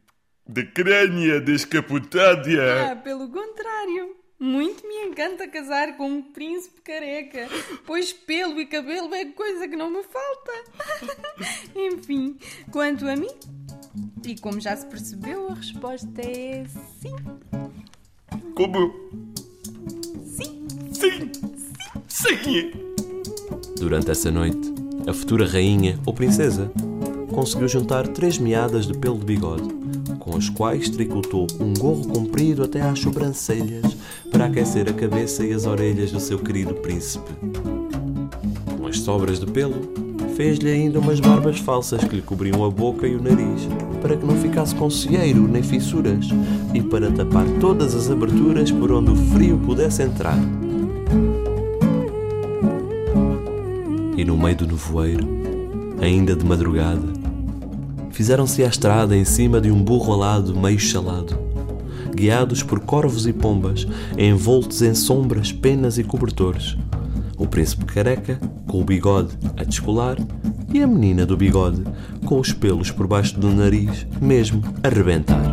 De 0.47 0.64
crânio 0.64 1.40
descapotada. 1.40 2.92
Ah, 2.92 2.97
pelo 2.97 3.28
contrário. 3.28 4.16
Muito 4.38 4.86
me 4.86 5.07
encanta 5.07 5.49
casar 5.49 5.97
com 5.97 6.07
um 6.07 6.20
príncipe 6.20 6.80
careca, 6.82 7.49
pois 7.86 8.12
pelo 8.12 8.61
e 8.61 8.66
cabelo 8.66 9.14
é 9.14 9.26
coisa 9.26 9.68
que 9.68 9.76
não 9.76 9.90
me 9.90 10.03
falta. 10.03 10.53
Enfim, 11.74 12.36
quanto 12.70 13.07
a 13.07 13.14
mim, 13.14 13.30
e 14.26 14.36
como 14.38 14.61
já 14.61 14.76
se 14.76 14.86
percebeu, 14.86 15.49
a 15.49 15.55
resposta 15.55 16.20
é 16.20 16.64
sim. 17.01 17.14
Como? 18.55 18.92
Sim. 20.24 20.66
Sim! 20.92 21.32
Sim! 22.09 22.72
Durante 23.78 24.11
essa 24.11 24.30
noite, 24.30 24.74
a 25.07 25.12
futura 25.12 25.47
rainha 25.47 25.99
ou 26.05 26.12
princesa 26.12 26.70
conseguiu 27.32 27.68
juntar 27.68 28.09
três 28.09 28.38
meadas 28.38 28.86
de 28.86 28.99
pelo 28.99 29.18
de 29.18 29.24
bigode, 29.24 29.68
com 30.25 30.39
as 30.39 30.49
quais 30.49 30.89
tricotou 30.89 31.47
um 31.61 31.75
gorro 31.75 32.09
comprido 32.09 32.62
até 32.62 32.81
às 32.81 32.99
sobrancelhas 32.99 33.95
para 34.31 34.47
aquecer 34.47 34.89
a 34.89 34.93
cabeça 34.95 35.45
e 35.45 35.53
as 35.53 35.66
orelhas 35.66 36.11
do 36.11 36.18
seu 36.18 36.39
querido 36.39 36.72
príncipe. 36.75 37.31
Com 38.79 38.87
as 38.87 39.01
sobras 39.01 39.39
de 39.39 39.45
pelo, 39.45 39.93
fez-lhe 40.35 40.70
ainda 40.70 40.99
umas 40.99 41.20
barbas 41.20 41.59
falsas 41.59 42.03
que 42.03 42.16
lhe 42.16 42.22
cobriam 42.22 42.64
a 42.64 42.70
boca 42.70 43.07
e 43.07 43.14
o 43.14 43.22
nariz, 43.22 43.68
para 44.01 44.16
que 44.16 44.25
não 44.25 44.35
ficasse 44.37 44.75
com 44.75 44.89
cieiro 44.89 45.47
nem 45.47 45.62
fissuras, 45.62 46.27
e 46.72 46.83
para 46.83 47.12
tapar 47.12 47.47
todas 47.61 47.95
as 47.95 48.11
aberturas 48.11 48.70
por 48.70 48.91
onde 48.93 49.11
o 49.11 49.16
frio 49.16 49.59
pudesse 49.59 50.03
entrar. 50.03 50.39
E 54.16 54.25
no 54.25 54.39
meio 54.39 54.57
do 54.57 54.66
nevoeiro, 54.68 55.29
ainda 56.01 56.35
de 56.35 56.47
madrugada, 56.47 57.24
fizeram-se 58.15 58.62
à 58.62 58.69
estrada 58.69 59.17
em 59.17 59.25
cima 59.25 59.61
de 59.61 59.73
um 59.73 59.83
burro 59.83 60.12
alado 60.12 60.57
meio 60.57 60.79
chalado, 60.79 61.37
guiados 62.15 62.62
por 62.62 62.79
corvos 62.79 63.27
e 63.27 63.33
pombas, 63.33 63.89
envoltos 64.17 64.83
em 64.83 64.95
sombras, 64.95 65.51
penas 65.51 65.99
e 65.99 66.05
cobertores. 66.05 66.77
O 67.37 67.45
príncipe 67.45 67.85
careca, 67.85 68.41
com 68.69 68.81
o 68.81 68.85
bigode 68.85 69.37
a 69.57 69.65
descolar, 69.65 70.17
e 70.73 70.81
a 70.81 70.87
menina 70.87 71.27
do 71.27 71.37
bigode, 71.37 71.83
com 72.25 72.39
os 72.39 72.53
pelos 72.53 72.93
por 72.93 73.09
baixo 73.09 73.39
do 73.39 73.51
nariz, 73.51 74.07
mesmo 74.21 74.62
a 74.85 74.89
rebentar. 74.89 75.53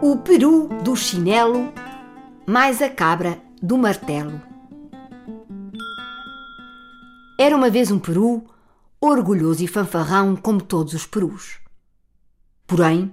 O 0.00 0.16
peru 0.16 0.70
do 0.82 0.96
chinelo 0.96 1.68
mais 2.46 2.80
a 2.80 2.88
cabra 2.88 3.38
do 3.62 3.76
martelo. 3.76 4.53
Era 7.36 7.56
uma 7.56 7.68
vez 7.68 7.90
um 7.90 7.98
peru, 7.98 8.44
orgulhoso 9.00 9.64
e 9.64 9.66
fanfarrão 9.66 10.36
como 10.36 10.62
todos 10.62 10.94
os 10.94 11.04
perus. 11.04 11.58
Porém, 12.64 13.12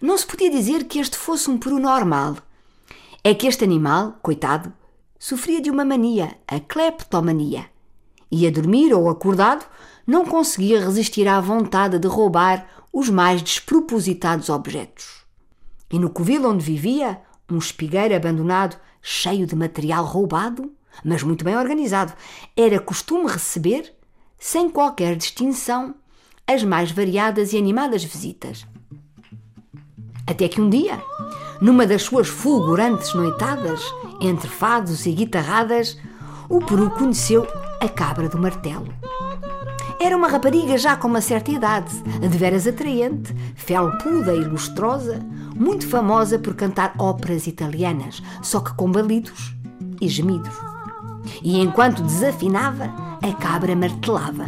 não 0.00 0.16
se 0.16 0.26
podia 0.26 0.50
dizer 0.50 0.84
que 0.84 0.98
este 0.98 1.18
fosse 1.18 1.50
um 1.50 1.58
peru 1.58 1.78
normal. 1.78 2.38
É 3.22 3.34
que 3.34 3.46
este 3.46 3.64
animal, 3.64 4.18
coitado, 4.22 4.72
sofria 5.18 5.60
de 5.60 5.70
uma 5.70 5.84
mania, 5.84 6.34
a 6.46 6.58
cleptomania. 6.58 7.66
E 8.32 8.46
a 8.46 8.50
dormir 8.50 8.94
ou 8.94 9.08
acordado, 9.10 9.66
não 10.06 10.24
conseguia 10.24 10.80
resistir 10.80 11.28
à 11.28 11.38
vontade 11.38 11.98
de 11.98 12.08
roubar 12.08 12.66
os 12.90 13.10
mais 13.10 13.42
despropositados 13.42 14.48
objetos. 14.48 15.26
E 15.92 15.98
no 15.98 16.08
covil 16.08 16.48
onde 16.48 16.64
vivia, 16.64 17.20
um 17.50 17.58
espigueiro 17.58 18.16
abandonado, 18.16 18.78
cheio 19.02 19.46
de 19.46 19.54
material 19.54 20.06
roubado, 20.06 20.72
mas 21.04 21.22
muito 21.22 21.44
bem 21.44 21.56
organizado, 21.56 22.12
era 22.56 22.80
costume 22.80 23.30
receber, 23.30 23.94
sem 24.38 24.70
qualquer 24.70 25.16
distinção, 25.16 25.94
as 26.46 26.64
mais 26.64 26.90
variadas 26.90 27.52
e 27.52 27.58
animadas 27.58 28.02
visitas. 28.04 28.66
Até 30.26 30.48
que 30.48 30.60
um 30.60 30.68
dia, 30.68 31.02
numa 31.60 31.86
das 31.86 32.02
suas 32.02 32.28
fulgurantes 32.28 33.14
noitadas, 33.14 33.82
entre 34.20 34.48
fados 34.48 35.06
e 35.06 35.12
guitarradas, 35.12 35.98
o 36.48 36.58
Peru 36.60 36.90
conheceu 36.90 37.46
a 37.80 37.88
cabra 37.88 38.28
do 38.28 38.38
martelo. 38.38 38.92
Era 40.00 40.16
uma 40.16 40.28
rapariga 40.28 40.78
já 40.78 40.96
com 40.96 41.08
uma 41.08 41.20
certa 41.20 41.50
idade, 41.50 41.94
de 42.02 42.38
veras 42.38 42.66
atraente, 42.66 43.34
felpuda 43.56 44.32
e 44.34 44.44
lustrosa, 44.44 45.18
muito 45.54 45.88
famosa 45.88 46.38
por 46.38 46.54
cantar 46.54 46.94
óperas 46.98 47.46
italianas, 47.46 48.22
só 48.42 48.60
que 48.60 48.72
com 48.74 48.90
balidos 48.90 49.54
e 50.00 50.08
gemidos. 50.08 50.77
E 51.42 51.60
enquanto 51.60 52.02
desafinava, 52.02 52.92
a 53.22 53.32
cabra 53.34 53.74
martelava 53.74 54.46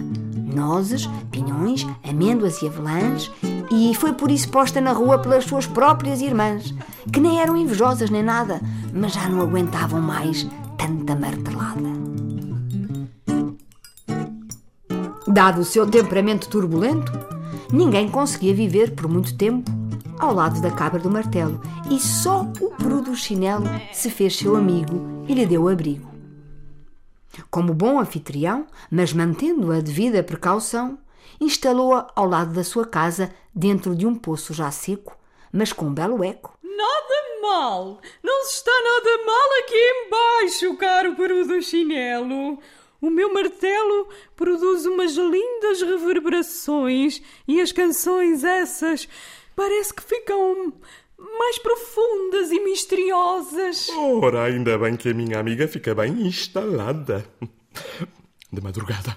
nozes, 0.55 1.09
pinhões, 1.31 1.87
amêndoas 2.09 2.61
e 2.63 2.67
avelãs, 2.67 3.31
e 3.71 3.95
foi 3.95 4.13
por 4.13 4.31
isso 4.31 4.49
posta 4.51 4.81
na 4.81 4.93
rua 4.93 5.19
pelas 5.19 5.45
suas 5.45 5.67
próprias 5.67 6.21
irmãs, 6.21 6.75
que 7.13 7.21
nem 7.21 7.41
eram 7.41 7.57
invejosas 7.57 8.11
nem 8.11 8.23
nada, 8.23 8.61
mas 8.93 9.13
já 9.13 9.29
não 9.29 9.41
aguentavam 9.41 10.01
mais 10.01 10.47
tanta 10.77 11.15
martelada. 11.15 11.91
Dado 15.27 15.61
o 15.61 15.65
seu 15.65 15.87
temperamento 15.87 16.49
turbulento, 16.49 17.13
ninguém 17.73 18.09
conseguia 18.09 18.55
viver 18.55 18.95
por 18.95 19.09
muito 19.09 19.35
tempo 19.37 19.71
ao 20.19 20.35
lado 20.35 20.61
da 20.61 20.71
cabra 20.71 21.01
do 21.01 21.11
martelo, 21.11 21.61
e 21.91 21.99
só 21.99 22.43
o 22.61 22.71
peru 22.77 23.01
do 23.01 23.15
chinelo 23.15 23.65
se 23.93 24.11
fez 24.11 24.37
seu 24.37 24.55
amigo 24.57 25.25
e 25.27 25.35
lhe 25.35 25.47
deu 25.47 25.67
abrigo. 25.69 26.10
Como 27.51 27.75
bom 27.75 28.01
anfitrião, 28.01 28.67
mas 28.91 29.13
mantendo 29.13 29.73
a 29.73 29.81
devida 29.81 30.23
precaução, 30.23 30.99
instalou-a 31.41 32.11
ao 32.15 32.27
lado 32.27 32.53
da 32.53 32.65
sua 32.65 32.87
casa, 32.87 33.33
dentro 33.55 33.95
de 33.95 34.07
um 34.07 34.15
poço 34.15 34.53
já 34.53 34.71
seco, 34.71 35.17
mas 35.53 35.73
com 35.73 35.87
um 35.87 35.95
belo 35.95 36.23
eco. 36.23 36.57
Nada 36.63 37.41
mal! 37.43 38.01
Não 38.23 38.45
se 38.45 38.57
está 38.57 38.73
nada 38.73 39.25
mal 39.25 39.59
aqui 39.59 40.07
embaixo, 40.07 40.77
caro 40.77 41.17
peru 41.17 41.47
do 41.47 41.63
chinelo. 41.63 42.59
O 43.01 43.09
meu 43.09 43.33
martelo 43.33 44.09
produz 44.37 44.85
umas 44.85 45.13
lindas 45.17 45.81
reverberações 45.81 47.23
e 47.49 47.61
as 47.61 47.73
canções 47.73 48.45
essas 48.45 49.09
parece 49.57 49.93
que 49.93 50.03
ficam 50.03 50.73
mais 51.39 51.59
profundas 51.59 52.51
e 52.51 52.61
misteriosas. 52.61 53.89
Ora, 54.23 54.45
ainda 54.45 54.79
bem 54.79 54.97
que 54.97 55.11
a 55.11 55.15
minha 55.15 55.39
amiga 55.39 55.69
fica 55.69 55.95
bem 55.95 56.27
instalada. 56.27 57.25
De 58.53 58.61
madrugada, 58.61 59.17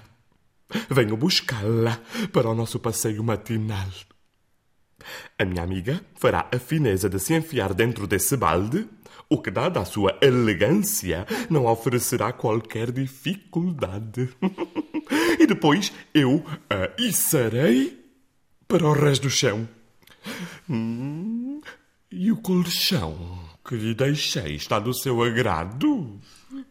Venho 0.90 1.16
buscá-la 1.16 2.00
para 2.32 2.48
o 2.48 2.54
nosso 2.54 2.80
passeio 2.80 3.22
matinal. 3.22 3.88
A 5.38 5.44
minha 5.44 5.62
amiga 5.62 6.04
fará 6.16 6.48
a 6.52 6.58
fineza 6.58 7.08
de 7.08 7.18
se 7.18 7.34
enfiar 7.34 7.74
dentro 7.74 8.06
desse 8.06 8.36
balde, 8.36 8.88
o 9.28 9.40
que, 9.40 9.50
dada 9.50 9.80
a 9.80 9.84
sua 9.84 10.16
elegância, 10.20 11.26
não 11.50 11.66
oferecerá 11.66 12.32
qualquer 12.32 12.90
dificuldade. 12.90 14.30
e 15.38 15.46
depois 15.46 15.92
eu 16.12 16.44
a 16.68 16.90
içarei 17.00 18.02
para 18.66 18.86
o 18.86 18.92
resto 18.92 19.24
do 19.24 19.30
chão. 19.30 19.68
Hum, 20.68 21.53
e 22.16 22.30
o 22.30 22.36
colchão 22.36 23.16
que 23.64 23.74
lhe 23.74 23.92
deixei 23.92 24.54
está 24.54 24.78
do 24.78 24.94
seu 24.94 25.20
agrado? 25.22 26.20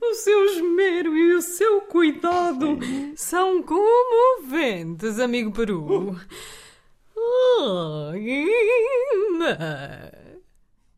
O 0.02 0.14
seu 0.14 0.46
esmero 0.46 1.18
e 1.18 1.36
o 1.36 1.42
seu 1.42 1.82
cuidado 1.82 2.80
são 3.16 3.62
comoventes, 3.62 5.20
amigo 5.20 5.52
Peru. 5.52 6.18
Ainda. 8.14 9.58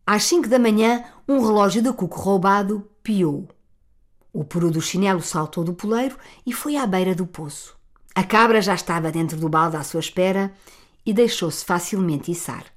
Às 0.06 0.24
cinco 0.26 0.48
da 0.48 0.60
manhã, 0.60 1.04
um 1.28 1.40
relógio 1.40 1.82
de 1.82 1.92
cuco 1.92 2.20
roubado 2.20 2.88
piou. 3.02 3.48
O 4.32 4.44
peru 4.44 4.70
do 4.70 4.82
chinelo 4.82 5.22
saltou 5.22 5.64
do 5.64 5.74
poleiro 5.74 6.18
e 6.46 6.54
foi 6.54 6.76
à 6.76 6.86
beira 6.86 7.16
do 7.16 7.26
poço. 7.26 7.76
A 8.14 8.24
cabra 8.24 8.62
já 8.62 8.76
estava 8.76 9.12
dentro 9.12 9.38
do 9.38 9.50
balde 9.50 9.78
à 9.78 9.84
sua 9.84 10.02
espera 10.02 10.54
e 11.04 11.14
deixou-se 11.14 11.66
facilmente 11.66 12.32
içar. 12.32 12.75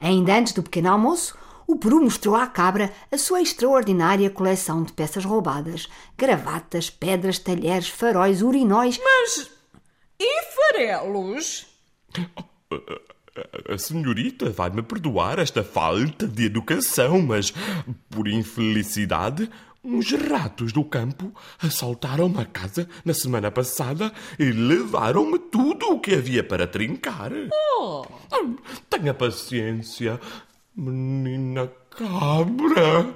Ainda 0.00 0.34
antes 0.36 0.52
do 0.52 0.62
pequeno 0.62 0.90
almoço, 0.90 1.36
o 1.66 1.76
peru 1.76 2.02
mostrou 2.02 2.34
à 2.34 2.46
cabra 2.46 2.92
a 3.12 3.18
sua 3.18 3.40
extraordinária 3.40 4.30
coleção 4.30 4.82
de 4.82 4.92
peças 4.92 5.24
roubadas: 5.24 5.88
gravatas, 6.16 6.90
pedras, 6.90 7.38
talheres, 7.38 7.88
faróis, 7.88 8.42
urinóis. 8.42 8.98
Mas. 8.98 9.50
e 10.18 10.42
farelos? 10.56 11.66
A 13.68 13.78
senhorita 13.78 14.50
vai-me 14.50 14.82
perdoar 14.82 15.38
esta 15.38 15.62
falta 15.62 16.26
de 16.26 16.44
educação, 16.44 17.22
mas, 17.22 17.52
por 18.10 18.26
infelicidade, 18.26 19.48
uns 19.82 20.12
ratos 20.12 20.72
do 20.72 20.84
campo 20.84 21.32
assaltaram-me 21.58 22.40
a 22.40 22.44
casa 22.44 22.88
na 23.04 23.14
semana 23.14 23.50
passada 23.50 24.12
e 24.38 24.50
levaram-me 24.50 25.38
tudo 25.38 25.79
o 25.90 26.00
que 26.00 26.14
havia 26.14 26.42
para 26.44 26.66
trincar. 26.66 27.32
Oh. 27.52 28.06
Tenha 28.88 29.12
paciência, 29.14 30.20
menina 30.74 31.70
cabra. 31.90 33.14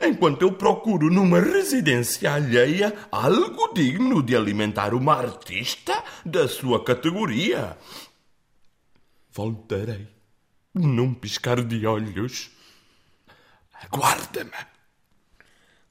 Enquanto 0.00 0.42
eu 0.42 0.52
procuro 0.52 1.10
numa 1.10 1.40
residência 1.40 2.32
alheia 2.32 2.94
algo 3.10 3.72
digno 3.74 4.22
de 4.22 4.36
alimentar 4.36 4.94
uma 4.94 5.14
artista 5.14 6.02
da 6.24 6.46
sua 6.48 6.84
categoria. 6.84 7.76
Voltarei 9.32 10.08
num 10.74 11.12
piscar 11.14 11.62
de 11.62 11.86
olhos. 11.86 12.50
Aguarda-me. 13.82 14.50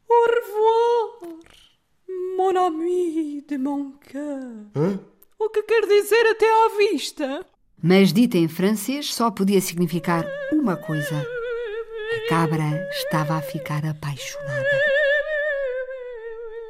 Au 0.10 0.26
revoir, 0.36 1.40
mon 2.38 2.56
ami 2.58 3.42
de 3.48 3.58
mon 3.58 3.92
cœur. 4.00 4.72
Hã? 4.76 5.00
O 5.40 5.50
que 5.52 5.62
quer 5.62 5.86
dizer 5.86 6.26
até 6.32 6.50
à 6.50 6.70
vista? 6.78 7.46
Mas 7.82 8.12
dita 8.12 8.38
em 8.38 8.48
francês 8.48 9.14
só 9.14 9.30
podia 9.30 9.62
significar 9.62 10.26
uma 10.52 10.76
coisa. 10.76 11.16
A 11.16 12.30
cabra 12.30 12.64
estava 12.90 13.36
a 13.36 13.42
ficar 13.42 13.86
apaixonada. 13.86 14.82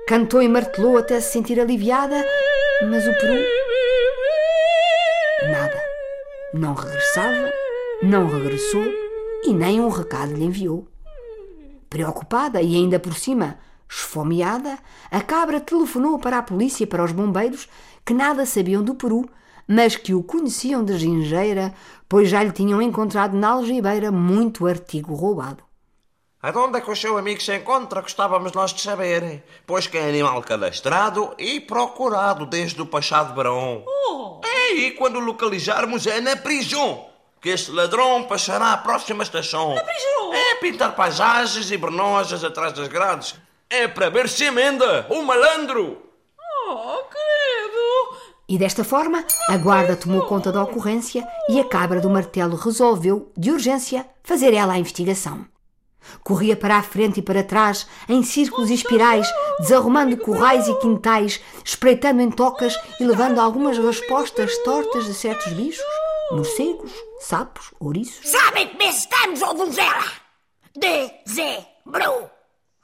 Cantou 0.06 0.42
e 0.42 0.50
martelou 0.50 0.98
até 0.98 1.18
se 1.22 1.32
sentir 1.32 1.62
aliviada, 1.62 2.22
mas 2.90 3.08
o 3.08 3.14
peru. 3.14 3.42
Nada. 5.50 5.82
Não 6.54 6.74
regressava, 6.74 7.54
não 8.04 8.28
regressou 8.28 8.84
e 9.46 9.54
nem 9.54 9.80
um 9.80 9.88
recado 9.88 10.34
lhe 10.34 10.44
enviou. 10.44 10.90
Preocupada 11.90 12.62
e 12.62 12.76
ainda 12.76 13.00
por 13.00 13.14
cima 13.14 13.58
esfomeada, 13.90 14.78
a 15.10 15.22
cabra 15.22 15.62
telefonou 15.62 16.20
para 16.20 16.40
a 16.40 16.44
polícia 16.44 16.84
e 16.84 16.88
para 16.88 17.04
os 17.04 17.14
bombeiros 17.14 17.70
que 18.08 18.14
nada 18.14 18.46
sabiam 18.46 18.82
do 18.82 18.96
Peru, 18.96 19.30
mas 19.68 19.98
que 19.98 20.14
o 20.14 20.24
conheciam 20.24 20.82
de 20.82 20.98
gingeira, 20.98 21.74
pois 22.08 22.30
já 22.30 22.42
lhe 22.42 22.54
tinham 22.54 22.82
encontrado 22.82 23.36
na 23.36 23.50
algibeira 23.50 24.14
muito 24.14 24.66
artigo 24.66 25.14
roubado. 25.14 25.62
Aonde 26.42 26.78
é 26.78 26.82
que 26.82 26.90
o 26.90 26.96
seu 26.96 27.18
amigo 27.18 27.42
se 27.42 27.54
encontra? 27.54 28.00
Gostávamos 28.00 28.54
nós 28.54 28.74
de 28.74 28.80
saber. 28.80 29.44
Pois 29.66 29.88
que 29.88 29.98
é 29.98 30.08
animal 30.08 30.42
cadastrado 30.42 31.36
e 31.38 31.60
procurado 31.60 32.46
desde 32.46 32.82
o 32.82 32.86
passado 32.86 33.36
verão. 33.36 33.84
Oh. 33.86 34.40
É, 34.42 34.72
e 34.72 34.92
quando 34.92 35.18
o 35.18 35.20
localizarmos 35.20 36.08
é 36.08 36.22
na 36.22 36.38
prisão. 36.38 37.08
Que 37.42 37.50
este 37.50 37.72
ladrão 37.72 38.24
passará 38.24 38.72
à 38.72 38.78
próxima 38.78 39.24
estação. 39.24 39.76
Na 39.76 39.84
prisão? 39.84 40.34
É 40.34 40.56
pintar 40.56 40.96
paisagens 40.96 41.70
e 41.72 41.76
bernojas 41.76 42.42
atrás 42.46 42.72
das 42.72 42.88
grades. 42.88 43.36
É 43.70 43.86
para 43.86 44.10
ver 44.10 44.30
se 44.30 44.46
emenda 44.46 45.06
o 45.10 45.22
malandro. 45.24 46.04
Oh, 46.70 47.04
credo! 47.10 47.27
E 48.50 48.58
desta 48.58 48.84
forma, 48.84 49.26
a 49.50 49.58
guarda 49.58 49.98
tomou 49.98 50.22
conta 50.22 50.54
da 50.54 50.64
ocorrência 50.64 51.28
e 51.50 51.60
a 51.60 51.66
cabra 51.66 52.00
do 52.00 52.10
martelo 52.10 52.56
resolveu, 52.56 53.30
de 53.36 53.52
urgência, 53.52 54.08
fazer 54.24 54.54
ela 54.54 54.74
a 54.74 54.80
investigação. 54.80 55.46
Corria 56.24 56.56
para 56.56 56.78
a 56.78 56.84
frente 56.84 57.20
e 57.20 57.22
para 57.22 57.44
trás, 57.44 57.86
em 58.08 58.24
círculos 58.24 58.70
e 58.70 58.76
espirais, 58.76 59.28
desarrumando 59.60 60.16
currais 60.16 60.66
e 60.70 60.80
quintais, 60.80 61.42
espreitando 61.66 62.22
em 62.22 62.32
tocas 62.32 62.74
e 63.02 63.04
levando 63.04 63.40
algumas 63.40 63.78
respostas 63.78 64.58
tortas 64.60 65.04
de 65.04 65.14
certos 65.14 65.52
bichos, 65.52 65.84
morcegos, 66.32 66.94
sapos, 67.20 67.74
ouriços. 67.82 68.30
Sabem 68.30 68.70
como 68.70 68.84
estamos, 68.84 69.42
ou 69.42 69.54
donzela? 69.56 70.06
Dezembro. 70.74 72.30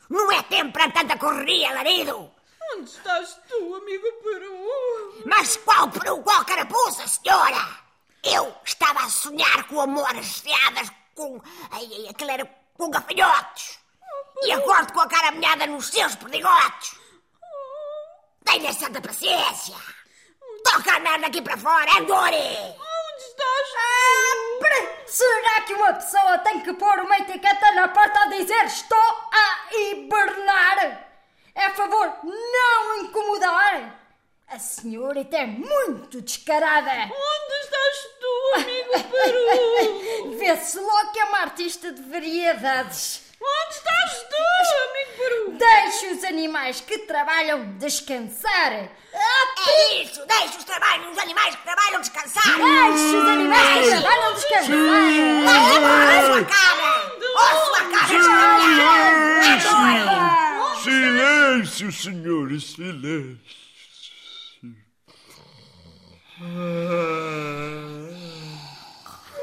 Não 0.09 0.29
é 0.29 0.43
tempo 0.43 0.73
para 0.73 0.91
tanta 0.91 1.17
correria, 1.17 1.69
alarido. 1.69 2.29
Onde 2.75 2.89
estás 2.89 3.39
tu, 3.47 3.75
amigo 3.75 4.11
Peru? 4.23 5.23
Mas 5.25 5.57
qual 5.57 5.89
peru, 5.89 6.23
qual 6.23 6.43
carapuça, 6.43 7.07
senhora? 7.07 7.83
Eu 8.23 8.51
estava 8.65 9.01
a 9.01 9.09
sonhar 9.09 9.67
com 9.67 9.81
amor 9.81 10.15
esfriadas 10.15 10.89
com... 11.13 11.39
Ai, 11.69 12.07
aquilo 12.09 12.31
era 12.31 12.49
com 12.73 12.89
gafanhotos. 12.89 13.77
E 14.41 14.51
acordo 14.51 14.91
com 14.91 15.01
a 15.01 15.07
cara 15.07 15.31
molhada 15.31 15.67
nos 15.67 15.87
seus 15.87 16.15
perdigotos. 16.15 16.95
Tenha 18.43 18.73
santa 18.73 18.99
paciência. 18.99 19.75
Toca 20.63 20.95
a 20.95 20.99
merda 20.99 21.27
aqui 21.27 21.43
para 21.43 21.57
fora, 21.57 21.99
Andore. 21.99 22.35
Onde 22.37 23.23
estás 23.23 23.69
Ah, 23.77 24.59
peraí. 24.61 25.03
Será 25.05 25.61
que 25.61 25.73
uma 25.75 25.93
pessoa 25.93 26.37
tem 26.39 26.61
que 26.61 26.73
pôr 26.73 26.99
uma 27.01 27.19
etiqueta 27.19 27.71
na 27.73 27.87
porta 27.89 28.19
a 28.19 28.27
dizer 28.29 28.65
estou 28.65 28.97
a 29.31 29.75
hibernar? 29.75 31.12
É 31.55 31.69
favor 31.71 32.11
não 32.23 32.97
incomodar. 33.03 33.99
A 34.47 34.59
senhorita 34.59 35.37
é 35.37 35.45
muito 35.45 36.21
descarada. 36.21 36.91
Onde 36.91 37.55
estás 37.63 37.97
tu, 38.19 38.53
amigo 38.55 38.91
Peru? 39.09 40.37
Vê-se 40.37 40.79
logo 40.79 41.11
que 41.11 41.19
é 41.19 41.25
uma 41.25 41.39
artista 41.39 41.91
de 41.91 42.01
variedades. 42.03 43.21
Onde 43.41 43.75
estás 43.75 44.23
tu, 44.29 44.35
amigo 44.89 45.11
Peru? 45.17 45.51
Deixe 45.57 46.07
os 46.13 46.23
animais 46.23 46.81
que 46.81 46.99
trabalham 46.99 47.77
descansar. 47.77 48.89
Ah, 49.15 49.69
É 49.69 50.01
isso, 50.03 50.25
deixe 50.25 50.57
os, 50.57 50.63
trabalhos, 50.63 51.11
os 51.11 51.17
animais 51.17 51.55
que 51.55 51.63
trabalham 51.63 52.01
descansar. 52.01 52.43
Deixe 52.43 53.15
os 53.15 53.29
animais 53.29 53.85
que 53.85 53.89
trabalham 54.01 54.33
descansar. 54.33 54.67
Vai 55.45 55.75
embora, 55.77 56.21
sua 56.25 56.45
cabra. 56.45 57.17
Oh, 57.35 57.65
sua 57.65 57.81
cabra 57.91 58.17
desgraçada. 59.47 60.42
Silêncio, 60.83 61.91
senhores, 61.93 62.73
silêncio. 62.73 63.39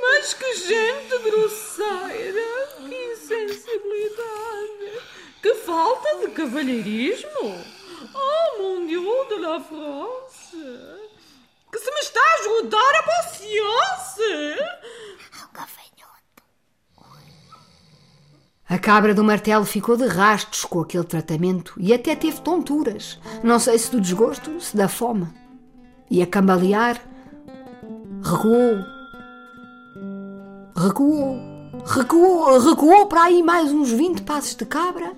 Mas 0.03 0.35
que 0.35 0.55
gente 0.55 1.19
grosseira! 1.25 2.69
Que 2.77 2.95
insensibilidade! 3.13 5.01
Que 5.41 5.55
falta 5.55 6.19
de 6.19 6.29
cavalheirismo! 6.33 7.65
Oh, 8.15 8.63
mon 8.63 8.87
Dieu 8.87 9.27
de 9.31 9.37
la 9.37 9.61
France! 9.61 10.59
Que 11.73 11.79
se 11.79 11.91
me 11.91 12.01
está 12.01 12.21
a 12.21 12.41
esgotar 12.41 12.97
a 12.97 13.03
paciência! 13.03 14.80
A 18.71 18.79
cabra 18.79 19.13
do 19.13 19.25
martelo 19.25 19.65
ficou 19.65 19.97
de 19.97 20.07
rastos 20.07 20.65
com 20.65 20.81
aquele 20.81 21.03
tratamento 21.03 21.75
e 21.77 21.93
até 21.93 22.15
teve 22.15 22.41
tonturas. 22.41 23.19
Não 23.43 23.59
sei 23.59 23.77
se 23.77 23.91
do 23.91 24.01
desgosto, 24.01 24.61
se 24.61 24.77
da 24.77 24.87
fome. 24.87 25.27
E 26.09 26.23
a 26.23 26.27
cambalear, 26.27 27.01
recuou. 28.23 28.79
Recuou. 30.77 31.37
Recuou, 31.85 32.61
recuou 32.61 33.07
para 33.07 33.25
aí 33.25 33.43
mais 33.43 33.73
uns 33.73 33.91
20 33.91 34.23
passos 34.23 34.55
de 34.55 34.65
cabra. 34.65 35.15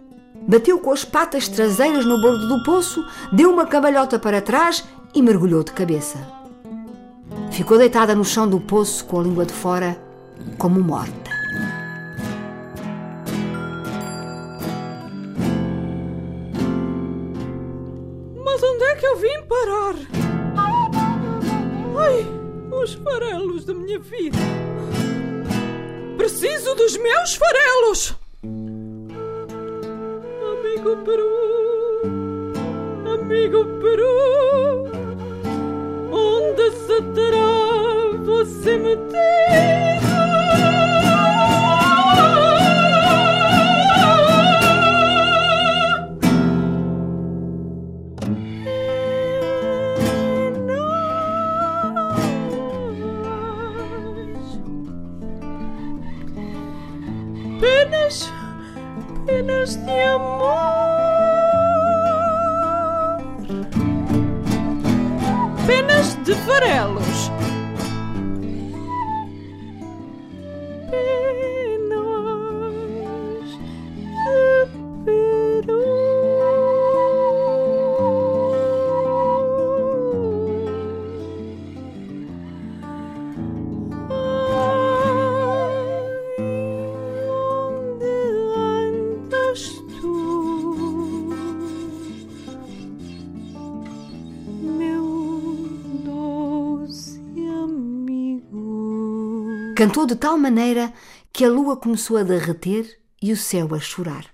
Bateu 0.49 0.79
com 0.79 0.91
as 0.91 1.05
patas 1.05 1.47
traseiras 1.47 2.07
no 2.07 2.23
bordo 2.23 2.49
do 2.49 2.65
poço, 2.65 3.05
deu 3.35 3.53
uma 3.53 3.67
cambalhota 3.67 4.19
para 4.19 4.41
trás 4.41 4.83
e 5.15 5.21
mergulhou 5.21 5.63
de 5.63 5.73
cabeça. 5.73 6.17
Ficou 7.51 7.77
deitada 7.77 8.15
no 8.15 8.25
chão 8.25 8.49
do 8.49 8.59
poço 8.59 9.05
com 9.05 9.21
a 9.21 9.23
língua 9.23 9.45
de 9.45 9.53
fora, 9.53 10.03
como 10.57 10.81
morta. 10.81 11.32
Parar? 19.53 19.95
Ai, 21.99 22.27
os 22.71 22.95
farelos 22.95 23.65
da 23.67 23.75
minha 23.75 23.99
vida. 23.99 24.39
Preciso 26.17 26.75
dos 26.75 26.97
meus 26.97 27.35
farelos! 27.35 28.17
Amigo 30.53 30.97
Peru, 31.05 32.03
amigo 33.15 33.65
Peru, 33.81 34.89
onde 36.11 36.71
se 36.71 37.03
terá 37.15 37.53
você 38.25 38.79
metido? 38.79 39.13
Penas, 58.13 58.31
penas 59.27 59.87
de 59.87 60.03
amor. 60.05 60.43
Penas 65.67 66.19
de 66.25 66.35
farelos. 66.35 67.12
Cantou 99.83 100.07
de 100.07 100.15
tal 100.15 100.39
maneira 100.39 100.93
que 101.33 101.45
a 101.45 101.51
lua 101.51 101.77
começou 101.77 102.17
a 102.17 102.23
derreter 102.23 103.01
e 103.21 103.33
o 103.33 103.37
céu 103.37 103.75
a 103.75 103.81
chorar. 103.81 104.27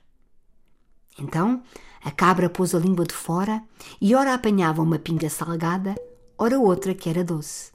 Então 1.19 1.63
a 2.05 2.11
cabra 2.11 2.51
pôs 2.51 2.75
a 2.75 2.79
língua 2.79 3.07
de 3.07 3.15
fora 3.15 3.63
e 3.99 4.15
ora 4.15 4.35
apanhava 4.35 4.83
uma 4.83 4.99
pinga 4.99 5.31
salgada, 5.31 5.95
ora 6.37 6.61
outra 6.61 6.93
que 6.93 7.09
era 7.09 7.25
doce. 7.25 7.73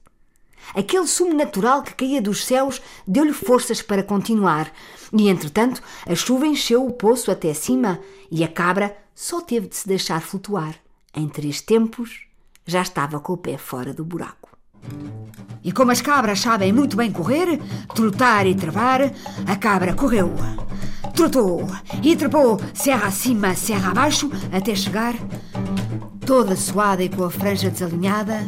Aquele 0.76 1.08
sumo 1.08 1.34
natural 1.34 1.82
que 1.82 1.96
caía 1.96 2.22
dos 2.22 2.46
céus 2.46 2.80
deu-lhe 3.08 3.34
forças 3.34 3.82
para 3.82 4.04
continuar, 4.04 4.72
e 5.12 5.28
entretanto 5.28 5.82
a 6.06 6.14
chuva 6.14 6.46
encheu 6.46 6.86
o 6.86 6.94
poço 6.94 7.32
até 7.32 7.56
cima 7.56 8.00
e 8.30 8.44
a 8.44 8.48
cabra 8.48 8.96
só 9.16 9.42
teve 9.42 9.68
de 9.68 9.76
se 9.76 9.88
deixar 9.88 10.22
flutuar. 10.22 10.76
Em 11.12 11.28
três 11.28 11.60
tempos 11.60 12.28
já 12.68 12.84
estava 12.84 13.20
com 13.20 13.34
o 13.34 13.38
pé 13.38 13.58
fora 13.58 13.92
do 13.92 14.06
buraco. 14.06 14.43
E 15.64 15.72
como 15.72 15.92
as 15.92 16.02
cabras 16.02 16.42
sabem 16.42 16.74
muito 16.74 16.98
bem 16.98 17.12
correr, 17.12 17.60
trotar 17.96 18.46
e 18.46 18.54
travar, 18.54 19.02
a 19.48 19.56
cabra 19.56 19.94
correu. 19.94 20.34
Trotou 21.16 21.68
e 22.02 22.16
trepou 22.16 22.60
serra 22.74 23.08
acima, 23.08 23.56
serra 23.56 23.92
abaixo, 23.92 24.30
até 24.52 24.76
chegar, 24.76 25.14
toda 26.26 26.56
suada 26.56 27.04
e 27.04 27.10
com 27.10 27.24
a 27.24 27.32
franja 27.32 27.70
desalinhada, 27.70 28.40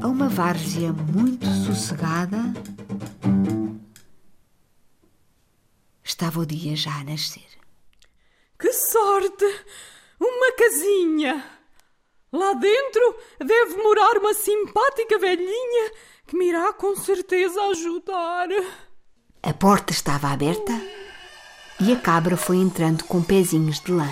a 0.00 0.06
uma 0.06 0.28
várzea 0.28 0.92
muito 0.92 1.46
sossegada. 1.46 2.38
Estava 6.04 6.40
o 6.40 6.46
dia 6.46 6.76
já 6.76 7.00
a 7.00 7.04
nascer. 7.04 7.42
Que 8.58 8.72
sorte! 8.72 9.44
Uma 10.20 10.52
casinha! 10.52 11.55
Lá 12.32 12.52
dentro 12.54 13.16
deve 13.38 13.76
morar 13.76 14.18
uma 14.18 14.34
simpática 14.34 15.18
velhinha 15.18 15.92
que 16.26 16.36
me 16.36 16.48
irá 16.48 16.72
com 16.72 16.96
certeza 16.96 17.62
ajudar. 17.70 18.48
A 19.42 19.52
porta 19.54 19.92
estava 19.92 20.28
aberta 20.28 20.72
e 21.80 21.92
a 21.92 21.96
cabra 21.96 22.36
foi 22.36 22.56
entrando 22.56 23.04
com 23.04 23.22
pezinhos 23.22 23.80
de 23.80 23.92
lã. 23.92 24.08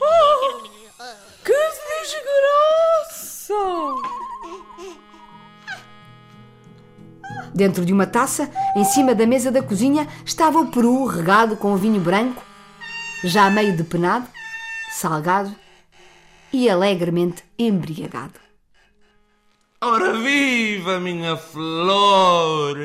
Oh, 0.00 0.62
que 1.44 1.52
desgraça! 2.00 3.54
Dentro 7.54 7.84
de 7.84 7.92
uma 7.92 8.06
taça, 8.06 8.50
em 8.76 8.84
cima 8.84 9.14
da 9.14 9.26
mesa 9.26 9.50
da 9.50 9.62
cozinha, 9.62 10.06
estava 10.24 10.58
o 10.60 10.70
peru 10.70 11.06
regado 11.06 11.56
com 11.56 11.76
vinho 11.76 12.00
branco, 12.00 12.42
já 13.24 13.50
meio 13.50 13.76
depenado, 13.76 14.26
salgado 14.92 15.54
e 16.52 16.68
alegremente 16.68 17.44
embriagado. 17.58 18.40
Ora 19.80 20.12
viva, 20.18 20.98
minha 20.98 21.36
flor! 21.36 22.76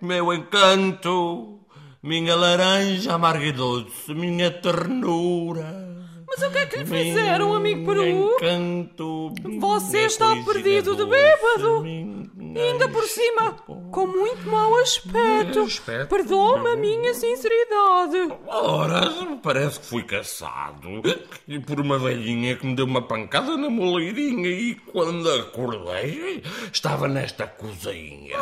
Meu 0.00 0.32
encanto! 0.32 1.60
Minha 2.02 2.36
laranja 2.36 3.14
amarga 3.14 3.46
e 3.46 3.52
doce, 3.52 4.12
minha 4.12 4.50
ternura! 4.50 5.93
Mas 6.36 6.48
o 6.48 6.50
que 6.50 6.58
é 6.58 6.66
que 6.66 6.78
lhe 6.78 6.84
fizeram, 6.84 7.54
amigo 7.54 7.86
Peru? 7.86 8.34
Encanto, 8.34 9.32
Você 9.60 10.06
está 10.06 10.34
perdido 10.44 10.96
de 10.96 11.06
bêbado. 11.06 11.86
E 11.86 12.58
ainda 12.58 12.88
por 12.88 13.04
cima, 13.04 13.52
com 13.92 14.06
muito 14.08 14.48
mau 14.48 14.76
aspecto. 14.78 15.60
Aspecto? 15.60 16.08
Perdoa-me 16.08 16.70
a 16.72 16.76
minha 16.76 17.14
sinceridade. 17.14 18.32
Ora, 18.48 19.38
parece 19.44 19.78
que 19.78 19.86
fui 19.86 20.02
caçado 20.02 21.02
e 21.46 21.60
por 21.60 21.80
uma 21.80 21.98
velhinha 22.00 22.56
que 22.56 22.66
me 22.66 22.74
deu 22.74 22.86
uma 22.86 23.02
pancada 23.02 23.56
na 23.56 23.70
moleirinha 23.70 24.48
e 24.48 24.74
quando 24.74 25.30
acordei 25.30 26.42
estava 26.72 27.06
nesta 27.06 27.46
cozinha. 27.46 28.38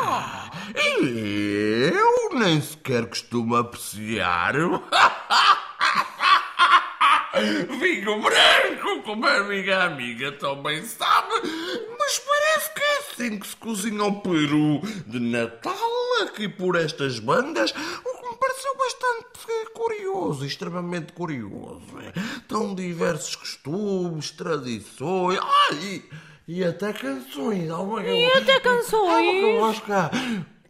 E 0.75 1.91
eu 1.93 2.39
nem 2.39 2.59
sequer 2.59 3.05
costumo 3.05 3.55
apreciar. 3.55 4.55
Vinho 7.79 8.21
branco, 8.21 9.01
como 9.03 9.25
a 9.25 9.43
minha 9.43 9.85
amiga 9.85 10.31
também 10.33 10.83
sabe, 10.85 11.33
mas 11.97 12.19
parece 12.19 12.73
que 12.73 12.81
é 12.81 12.97
assim 12.99 13.39
que 13.39 13.47
se 13.47 13.55
cozinha 13.55 14.03
o 14.03 14.21
peru 14.21 14.81
de 15.07 15.19
Natal 15.19 15.73
aqui 16.21 16.47
por 16.47 16.75
estas 16.75 17.17
bandas, 17.17 17.71
o 17.71 18.17
que 18.21 18.29
me 18.29 18.35
pareceu 18.37 18.77
bastante 18.77 19.73
curioso, 19.73 20.45
extremamente 20.45 21.13
curioso. 21.13 21.81
Tão 22.47 22.75
diversos 22.75 23.35
costumes, 23.35 24.29
tradições, 24.29 25.39
ai, 25.41 26.03
e 26.47 26.63
até 26.63 26.93
canções. 26.93 27.67
E 28.05 28.25
até 28.37 28.59
canções. 28.59 29.59
Vamos 29.59 29.79
cá. 29.79 30.11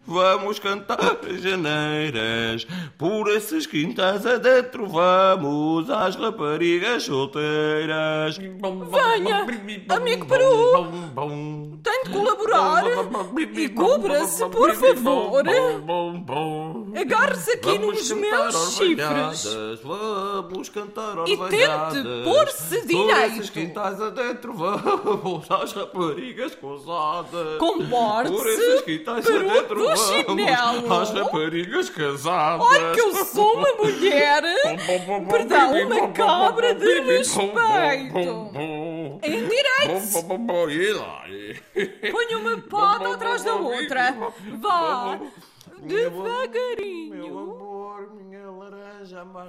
Vamos 0.05 0.59
cantar 0.59 1.17
janeiras 1.41 2.67
por 2.97 3.29
esses 3.29 3.65
quintais 3.65 4.25
adentro. 4.25 4.85
Vamos 4.87 5.89
às 5.89 6.15
raparigas 6.17 7.03
solteiras. 7.03 8.37
Venha, 8.37 9.45
amigo 9.89 10.25
Peru. 10.25 11.77
Tem 11.81 12.03
de 12.03 12.09
colaborar. 12.09 12.83
E 13.57 13.69
cubra-se, 13.69 14.45
por 14.49 14.73
favor. 14.75 15.43
Agarre-se 16.99 17.51
aqui 17.51 17.79
nos 17.79 18.11
meus 18.11 18.75
chifres. 18.75 19.81
Vamos 19.83 20.69
cantar 20.69 21.15
E 21.27 21.37
tente 21.37 22.23
pôr-se 22.25 22.77
Por 22.81 22.87
direito. 22.87 23.33
esses 23.35 23.49
quintais 23.49 24.01
adentro. 24.01 24.53
Vamos 24.53 25.49
às 25.49 25.71
raparigas 25.71 26.55
cosadas. 26.55 27.57
Comporte-se, 27.57 28.35
Por 28.35 28.47
esses 28.47 28.81
quintais 28.81 29.25
adentro. 29.27 29.92
Chinelo. 29.95 30.93
às 30.93 31.11
raparigas 31.11 31.89
casadas. 31.89 32.67
Ai, 32.71 32.93
que 32.93 33.01
eu 33.01 33.25
sou 33.25 33.53
uma 33.55 33.73
mulher. 33.75 34.43
Perdão, 35.29 35.71
uma 35.85 36.07
cabra 36.09 36.73
de 36.73 36.99
respeito. 37.01 38.51
Endireite-se. 39.23 40.23
Ponha 42.11 42.37
uma 42.37 42.57
pata 42.61 43.13
atrás 43.13 43.43
da 43.43 43.55
outra. 43.55 44.15
Vá. 44.59 45.19
Devagarinho. 45.81 47.53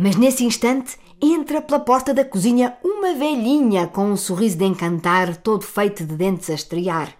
Mas 0.00 0.16
nesse 0.16 0.44
instante 0.44 0.98
entra 1.20 1.62
pela 1.62 1.78
porta 1.78 2.12
da 2.12 2.24
cozinha 2.24 2.76
uma 2.82 3.14
velhinha 3.14 3.86
com 3.86 4.06
um 4.06 4.16
sorriso 4.16 4.58
de 4.58 4.64
encantar, 4.64 5.36
todo 5.36 5.62
feito 5.62 6.04
de 6.04 6.16
dentes 6.16 6.50
a 6.50 6.54
estrear. 6.54 7.14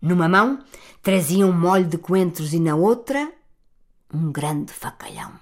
Numa 0.00 0.28
mão 0.28 0.58
trazia 1.06 1.46
um 1.46 1.52
molho 1.52 1.86
de 1.86 1.96
coentros 1.96 2.52
e 2.52 2.58
na 2.58 2.74
outra 2.74 3.32
um 4.12 4.32
grande 4.32 4.72
facalhão. 4.72 5.38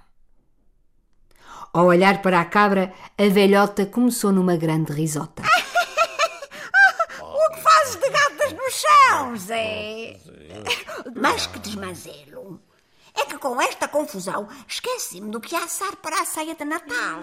Ao 1.73 1.87
olhar 1.87 2.21
para 2.21 2.39
a 2.39 2.45
cabra, 2.45 2.93
a 3.17 3.29
velhota 3.31 3.87
começou 3.87 4.31
numa 4.31 4.59
grande 4.59 4.93
risota. 4.93 5.43
O 7.23 7.55
que 7.55 7.63
fazes 7.63 7.97
de 7.97 8.11
gatas 8.11 8.53
no 8.53 8.71
chão, 8.71 9.37
Zé? 9.39 10.21
Mas 11.17 11.47
que 11.47 11.59
desmazelo. 11.59 12.61
É 13.15 13.25
que 13.25 13.39
com 13.39 13.59
esta 13.59 13.89
confusão 13.89 14.47
esqueci-me 14.69 15.31
do 15.31 15.41
que 15.41 15.57
há 15.57 15.65
assar 15.65 15.97
para 15.97 16.21
a 16.21 16.27
ceia 16.27 16.55
de 16.55 16.65
Natal. 16.67 17.23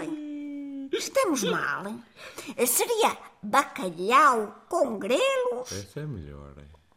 Estamos 0.91 1.43
mal. 1.43 1.93
Seria 2.65 3.17
bacalhau 3.43 4.65
com 4.67 4.97
grelos 4.97 5.71
Essa 5.71 6.01
é 6.01 6.05
melhor. 6.05 6.50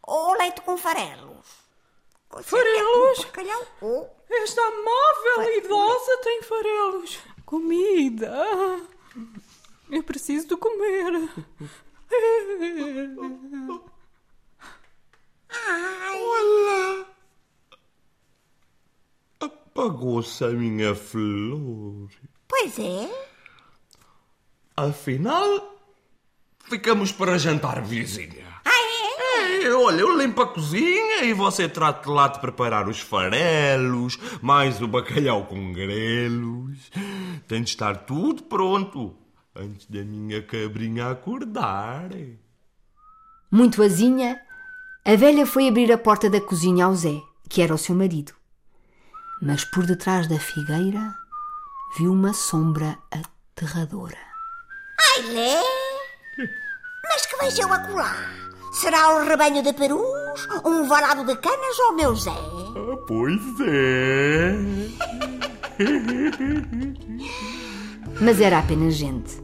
Ou 0.06 0.36
leite 0.36 0.60
com 0.62 0.76
farelos? 0.76 1.46
Farelos? 2.42 3.18
Bacalhau 3.24 3.66
ou... 3.80 4.16
Esta 4.30 4.60
amável 4.62 5.58
idosa 5.58 6.16
tem 6.22 6.42
farelos. 6.42 7.18
Comida. 7.44 8.34
Eu 9.90 10.02
preciso 10.02 10.48
de 10.48 10.56
comer. 10.56 11.30
Olha! 16.16 17.06
Apagou-se 19.40 20.44
a 20.44 20.48
minha 20.48 20.94
flor. 20.94 22.10
Pois 22.48 22.78
é. 22.78 23.08
Afinal, 24.76 25.78
ficamos 26.64 27.12
para 27.12 27.38
jantar, 27.38 27.82
vizinha. 27.82 28.53
Olha, 29.72 30.00
eu 30.00 30.16
limpo 30.16 30.42
a 30.42 30.46
cozinha 30.46 31.24
e 31.24 31.32
você 31.32 31.68
trata 31.68 32.10
lá 32.10 32.28
de 32.28 32.40
preparar 32.40 32.88
os 32.88 33.00
farelos, 33.00 34.18
mais 34.42 34.80
o 34.82 34.88
bacalhau 34.88 35.46
com 35.46 35.72
grelos. 35.72 36.90
Tem 37.48 37.62
de 37.62 37.70
estar 37.70 37.96
tudo 37.98 38.42
pronto 38.42 39.16
antes 39.54 39.86
da 39.86 40.02
minha 40.02 40.42
cabrinha 40.42 41.10
acordar. 41.10 42.08
Muito 43.50 43.82
azinha, 43.82 44.40
a 45.04 45.16
velha 45.16 45.46
foi 45.46 45.68
abrir 45.68 45.92
a 45.92 45.98
porta 45.98 46.28
da 46.28 46.40
cozinha 46.40 46.86
ao 46.86 46.94
Zé, 46.94 47.22
que 47.48 47.62
era 47.62 47.74
o 47.74 47.78
seu 47.78 47.94
marido. 47.94 48.32
Mas 49.40 49.64
por 49.64 49.86
detrás 49.86 50.26
da 50.28 50.38
figueira 50.38 51.14
viu 51.96 52.12
uma 52.12 52.32
sombra 52.32 52.98
aterradora. 53.10 54.18
Ai, 55.00 55.22
lé! 55.32 55.62
Mas 57.04 57.26
que 57.26 57.36
vejo 57.36 57.62
eu 57.62 57.72
acolá? 57.72 58.43
Será 58.74 59.16
um 59.16 59.24
rebanho 59.24 59.62
de 59.62 59.72
perus? 59.72 60.48
Um 60.64 60.88
varado 60.88 61.24
de 61.24 61.36
canas 61.36 61.78
ou 61.86 61.94
meu 61.94 62.16
Zé? 62.16 62.30
Ah, 62.30 62.96
pois 63.06 63.40
é. 63.68 64.56
Mas 68.20 68.40
era 68.40 68.58
apenas 68.58 68.94
gente. 68.94 69.40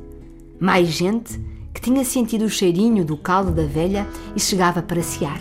Mais 0.59 0.89
gente 0.89 1.41
que 1.73 1.81
tinha 1.81 2.05
sentido 2.05 2.45
o 2.45 2.51
cheirinho 2.51 3.05
do 3.05 3.17
caldo 3.17 3.53
da 3.53 3.65
velha 3.65 4.05
e 4.35 4.41
chegava 4.41 4.83
para 4.83 5.01
sear. 5.01 5.41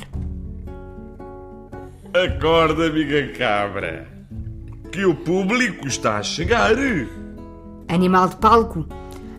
Acorda, 2.14 2.88
amiga 2.88 3.34
cabra, 3.38 4.08
que 4.92 5.04
o 5.04 5.16
público 5.16 5.88
está 5.88 6.18
a 6.18 6.24
chegar. 6.24 6.76
Animal 7.88 8.30
de 8.30 8.36
palco, 8.36 8.86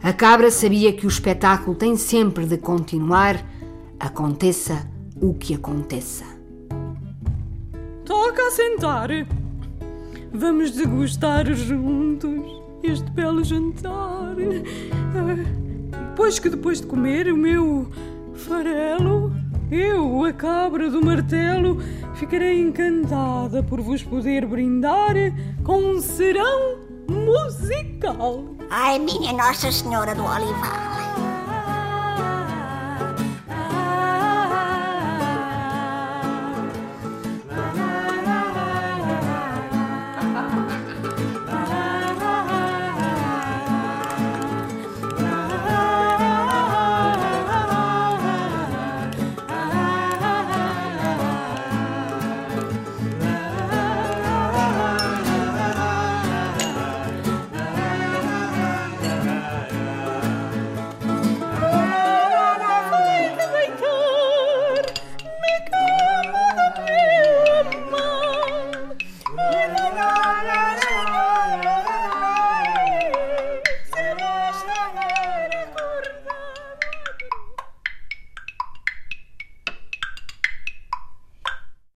a 0.03 0.13
cabra 0.13 0.51
sabia 0.51 0.93
que 0.93 1.07
o 1.07 1.09
espetáculo 1.09 1.77
tem 1.77 1.97
sempre 1.97 2.47
de 2.47 2.59
continuar, 2.59 3.41
aconteça 4.01 4.89
o 5.21 5.35
que 5.35 5.55
aconteça. 5.55 6.25
Toca 8.05 8.43
a 8.43 8.51
sentar. 8.51 9.11
Vamos 10.33 10.71
degustar 10.73 11.53
juntos 11.53 12.63
este 12.83 13.11
belo 13.11 13.45
jantar. 13.45 14.35
Ah, 14.35 15.61
Pois 16.17 16.39
que 16.39 16.49
depois 16.49 16.81
de 16.81 16.87
comer 16.87 17.33
o 17.33 17.37
meu 17.37 17.91
farelo, 18.35 19.33
eu, 19.71 20.25
a 20.25 20.33
cabra 20.33 20.91
do 20.91 21.05
martelo, 21.05 21.81
ficarei 22.15 22.61
encantada 22.61 23.63
por 23.63 23.81
vos 23.81 24.03
poder 24.03 24.45
brindar 24.47 25.15
com 25.65 25.79
um 25.79 26.01
serão 26.01 26.79
musical. 27.09 28.45
Ai, 28.69 28.99
minha 28.99 29.33
Nossa 29.33 29.71
Senhora 29.73 30.15
do 30.15 30.23
Olival. 30.25 31.10